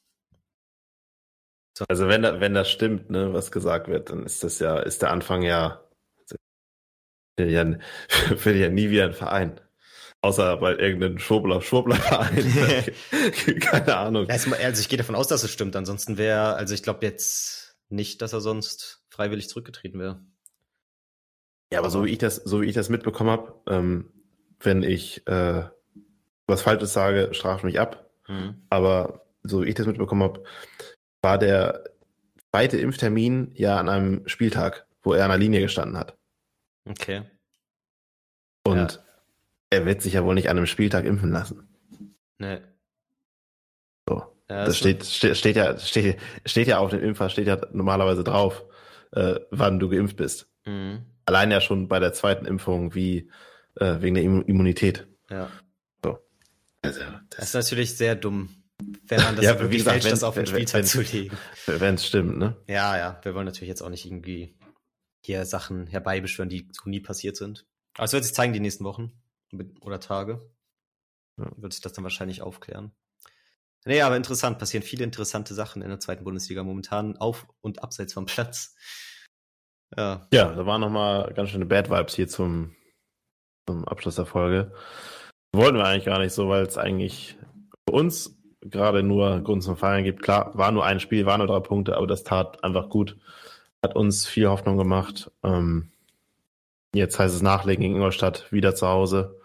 So. 1.77 1.85
Also 1.89 2.07
wenn, 2.07 2.23
wenn 2.23 2.53
das 2.53 2.71
stimmt, 2.71 3.09
ne, 3.09 3.33
was 3.33 3.51
gesagt 3.51 3.89
wird, 3.89 4.09
dann 4.09 4.25
ist 4.25 4.43
das 4.43 4.59
ja, 4.59 4.79
ist 4.79 5.01
der 5.01 5.11
Anfang 5.11 5.41
ja, 5.41 5.83
will 7.37 7.51
ja, 7.51 7.65
will 8.45 8.55
ja 8.55 8.69
nie 8.69 8.89
wieder 8.89 9.05
ein 9.05 9.13
Verein. 9.13 9.59
Außer 10.21 10.57
bei 10.57 10.75
irgendeinem 10.75 11.19
Schwurbler, 11.19 11.61
Schwurbler-Verein. 11.61 12.95
Keine 13.59 13.97
Ahnung. 13.97 14.27
Also 14.27 14.81
ich 14.81 14.89
gehe 14.89 14.97
davon 14.97 15.13
aus, 15.13 15.27
dass 15.27 15.43
es 15.43 15.51
stimmt. 15.51 15.75
Ansonsten 15.75 16.17
wäre, 16.17 16.55
also 16.55 16.73
ich 16.73 16.81
glaube 16.81 17.05
jetzt 17.05 17.77
nicht, 17.89 18.23
dass 18.23 18.33
er 18.33 18.41
sonst 18.41 19.05
freiwillig 19.09 19.49
zurückgetreten 19.49 19.99
wäre. 19.99 20.25
Ja, 21.75 21.81
aber 21.81 21.89
so 21.89 22.05
wie 22.05 22.11
ich 22.11 22.19
das, 22.19 22.37
so 22.37 22.61
wie 22.61 22.67
ich 22.67 22.73
das 22.73 22.87
mitbekommen 22.87 23.29
habe, 23.29 23.53
ähm, 23.67 24.09
wenn 24.61 24.81
ich 24.81 25.27
äh, 25.27 25.65
was 26.47 26.61
Falsches 26.61 26.93
sage, 26.93 27.33
straf 27.33 27.63
mich 27.63 27.81
ab. 27.81 28.09
Mhm. 28.29 28.63
Aber 28.69 29.25
so 29.43 29.61
wie 29.61 29.67
ich 29.67 29.75
das 29.75 29.85
mitbekommen 29.85 30.23
habe, 30.23 30.43
war 31.21 31.37
der 31.37 31.83
zweite 32.49 32.77
Impftermin 32.77 33.51
ja 33.55 33.77
an 33.77 33.89
einem 33.89 34.25
Spieltag, 34.25 34.87
wo 35.03 35.11
er 35.11 35.25
an 35.25 35.31
der 35.31 35.37
Linie 35.37 35.59
gestanden 35.59 35.97
hat. 35.97 36.17
Okay. 36.87 37.23
Und 38.63 38.93
ja. 38.93 38.99
er 39.71 39.85
wird 39.85 40.01
sich 40.01 40.13
ja 40.13 40.23
wohl 40.23 40.35
nicht 40.35 40.47
an 40.47 40.55
einem 40.55 40.67
Spieltag 40.67 41.03
impfen 41.03 41.31
lassen. 41.31 41.75
Nee. 42.37 42.61
So. 44.07 44.23
Ja, 44.49 44.63
das 44.63 44.77
steht, 44.77 45.05
steht, 45.05 45.35
steht, 45.35 45.57
ja, 45.57 45.77
steht, 45.77 46.19
steht 46.45 46.67
ja 46.67 46.77
auf 46.77 46.91
dem 46.91 47.03
Impfer, 47.03 47.27
steht 47.27 47.47
ja 47.47 47.59
normalerweise 47.73 48.23
drauf, 48.23 48.63
äh, 49.11 49.41
wann 49.51 49.77
du 49.77 49.89
geimpft 49.89 50.15
bist. 50.15 50.49
Mhm. 50.65 51.05
Allein 51.25 51.51
ja 51.51 51.61
schon 51.61 51.87
bei 51.87 51.99
der 51.99 52.13
zweiten 52.13 52.45
Impfung 52.45 52.93
wie 52.93 53.29
äh, 53.75 54.01
wegen 54.01 54.15
der 54.15 54.23
Immunität. 54.23 55.07
Ja. 55.29 55.49
So. 56.03 56.19
Also, 56.81 56.99
das, 56.99 57.09
das 57.29 57.45
ist 57.45 57.53
natürlich 57.55 57.97
sehr 57.97 58.15
dumm, 58.15 58.63
wenn 59.07 59.21
man 59.21 59.35
das 59.35 59.45
ja, 59.45 59.59
wirklich 59.59 59.79
gesagt, 59.79 60.01
fälscht, 60.01 60.11
das 60.11 60.23
auf 60.23 60.35
den 60.35 60.45
Spieltag 60.45 60.85
zu 60.85 61.01
legen. 61.01 61.37
Wenn 61.65 61.95
es 61.95 62.05
stimmt, 62.05 62.37
ne? 62.37 62.55
Ja, 62.67 62.97
ja. 62.97 63.19
Wir 63.23 63.33
wollen 63.33 63.45
natürlich 63.45 63.69
jetzt 63.69 63.81
auch 63.81 63.89
nicht 63.89 64.05
irgendwie 64.05 64.55
hier 65.21 65.45
Sachen 65.45 65.87
herbeibeschwören, 65.87 66.49
die 66.49 66.69
so 66.71 66.89
nie 66.89 66.99
passiert 66.99 67.37
sind. 67.37 67.65
Aber 67.95 68.05
es 68.05 68.13
wird 68.13 68.23
sich 68.23 68.33
zeigen 68.33 68.53
die 68.53 68.59
nächsten 68.59 68.83
Wochen 68.83 69.11
oder 69.81 69.99
Tage. 69.99 70.47
Ja. 71.37 71.51
Wird 71.57 71.73
sich 71.73 71.81
das 71.81 71.93
dann 71.93 72.03
wahrscheinlich 72.03 72.41
aufklären. 72.41 72.91
Nee, 73.85 74.01
aber 74.01 74.17
interessant. 74.17 74.57
Passieren 74.57 74.83
viele 74.83 75.03
interessante 75.03 75.53
Sachen 75.53 75.81
in 75.81 75.89
der 75.89 75.99
zweiten 75.99 76.23
Bundesliga 76.23 76.63
momentan 76.63 77.17
auf 77.17 77.47
und 77.61 77.83
abseits 77.83 78.13
vom 78.13 78.25
Platz. 78.25 78.75
Ja. 79.97 80.27
Ja, 80.31 80.53
da 80.53 80.65
waren 80.65 80.81
nochmal 80.81 81.31
ganz 81.33 81.49
schöne 81.49 81.65
Bad 81.65 81.89
Vibes 81.89 82.15
hier 82.15 82.27
zum, 82.27 82.75
zum 83.67 83.87
Abschluss 83.87 84.15
der 84.15 84.25
Folge. 84.25 84.71
Wollten 85.53 85.77
wir 85.77 85.85
eigentlich 85.85 86.05
gar 86.05 86.19
nicht 86.19 86.33
so, 86.33 86.49
weil 86.49 86.63
es 86.63 86.77
eigentlich 86.77 87.37
für 87.87 87.95
uns 87.95 88.37
gerade 88.61 89.03
nur 89.03 89.41
Grund 89.41 89.63
zum 89.63 89.77
Feiern 89.77 90.03
gibt. 90.03 90.21
Klar, 90.21 90.51
war 90.57 90.71
nur 90.71 90.85
ein 90.85 90.99
Spiel, 90.99 91.25
waren 91.25 91.39
nur 91.39 91.47
drei 91.47 91.59
Punkte, 91.59 91.95
aber 91.95 92.07
das 92.07 92.23
tat 92.23 92.63
einfach 92.63 92.89
gut. 92.89 93.17
Hat 93.83 93.95
uns 93.95 94.25
viel 94.27 94.47
Hoffnung 94.47 94.77
gemacht. 94.77 95.31
Ähm, 95.43 95.91
jetzt 96.93 97.19
heißt 97.19 97.35
es 97.35 97.41
Nachlegen 97.41 97.83
gegen 97.83 97.95
Ingolstadt, 97.95 98.51
wieder 98.51 98.75
zu 98.75 98.87
Hause. 98.87 99.39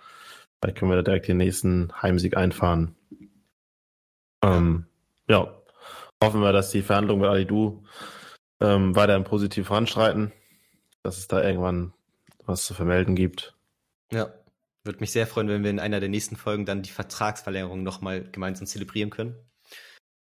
Vielleicht 0.60 0.78
können 0.78 0.90
wir 0.90 0.96
da 0.96 1.02
direkt 1.02 1.28
den 1.28 1.36
nächsten 1.36 1.92
Heimsieg 2.02 2.36
einfahren. 2.36 2.94
Ähm, 4.42 4.86
ja, 5.28 5.54
hoffen 6.22 6.40
wir, 6.40 6.52
dass 6.52 6.70
die 6.70 6.82
Verhandlungen 6.82 7.22
mit 7.22 7.30
Alidu 7.30 7.84
ähm, 8.60 8.94
weiterhin 8.94 9.24
positiv 9.24 9.66
voranschreiten, 9.66 10.32
dass 11.02 11.18
es 11.18 11.28
da 11.28 11.42
irgendwann 11.42 11.92
was 12.46 12.64
zu 12.64 12.74
vermelden 12.74 13.14
gibt. 13.14 13.54
Ja, 14.12 14.32
würde 14.84 15.00
mich 15.00 15.12
sehr 15.12 15.26
freuen, 15.26 15.48
wenn 15.48 15.62
wir 15.62 15.70
in 15.70 15.78
einer 15.78 16.00
der 16.00 16.08
nächsten 16.08 16.36
Folgen 16.36 16.66
dann 16.66 16.82
die 16.82 16.90
Vertragsverlängerung 16.90 17.82
nochmal 17.82 18.24
gemeinsam 18.30 18.66
zelebrieren 18.66 19.10
können. 19.10 19.36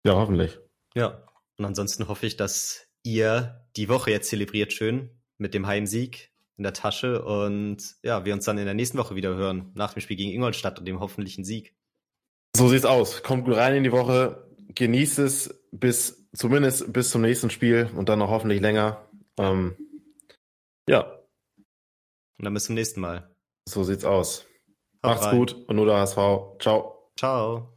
Ja, 0.04 0.14
hoffentlich. 0.14 0.58
Ja, 0.94 1.22
und 1.58 1.64
ansonsten 1.64 2.08
hoffe 2.08 2.26
ich, 2.26 2.36
dass 2.36 2.86
ihr 3.02 3.66
die 3.76 3.88
Woche 3.88 4.10
jetzt 4.10 4.28
zelebriert 4.28 4.72
schön 4.72 5.10
mit 5.38 5.54
dem 5.54 5.66
Heimsieg 5.66 6.30
in 6.56 6.62
der 6.62 6.72
Tasche 6.72 7.24
und 7.24 7.96
ja, 8.02 8.24
wir 8.24 8.32
uns 8.32 8.44
dann 8.44 8.58
in 8.58 8.64
der 8.64 8.74
nächsten 8.74 8.98
Woche 8.98 9.16
wieder 9.16 9.34
hören, 9.34 9.72
nach 9.74 9.94
dem 9.94 10.00
Spiel 10.00 10.16
gegen 10.16 10.30
Ingolstadt 10.30 10.78
und 10.78 10.86
dem 10.86 11.00
hoffentlichen 11.00 11.44
Sieg. 11.44 11.74
So 12.56 12.68
sieht's 12.68 12.84
aus. 12.84 13.22
Kommt 13.22 13.46
gut 13.46 13.56
rein 13.56 13.74
in 13.74 13.82
die 13.82 13.92
Woche, 13.92 14.46
genießt 14.74 15.18
es 15.18 15.64
bis 15.72 16.23
zumindest 16.35 16.93
bis 16.93 17.11
zum 17.11 17.22
nächsten 17.22 17.51
Spiel 17.51 17.91
und 17.97 18.09
dann 18.09 18.18
noch 18.18 18.30
hoffentlich 18.30 18.61
länger. 18.61 19.09
Ähm, 19.39 19.76
ja. 20.89 21.01
Und 22.39 22.45
dann 22.45 22.55
bis 22.55 22.64
zum 22.64 22.74
nächsten 22.74 23.01
Mal. 23.01 23.35
So 23.68 23.85
sieht's 23.85 24.05
aus. 24.05 24.47
Macht's 25.03 25.26
rein. 25.26 25.39
gut 25.39 25.53
und 25.68 25.76
nur 25.76 25.87
der 25.87 25.97
HSV. 25.97 26.16
Ciao. 26.59 27.11
Ciao. 27.16 27.73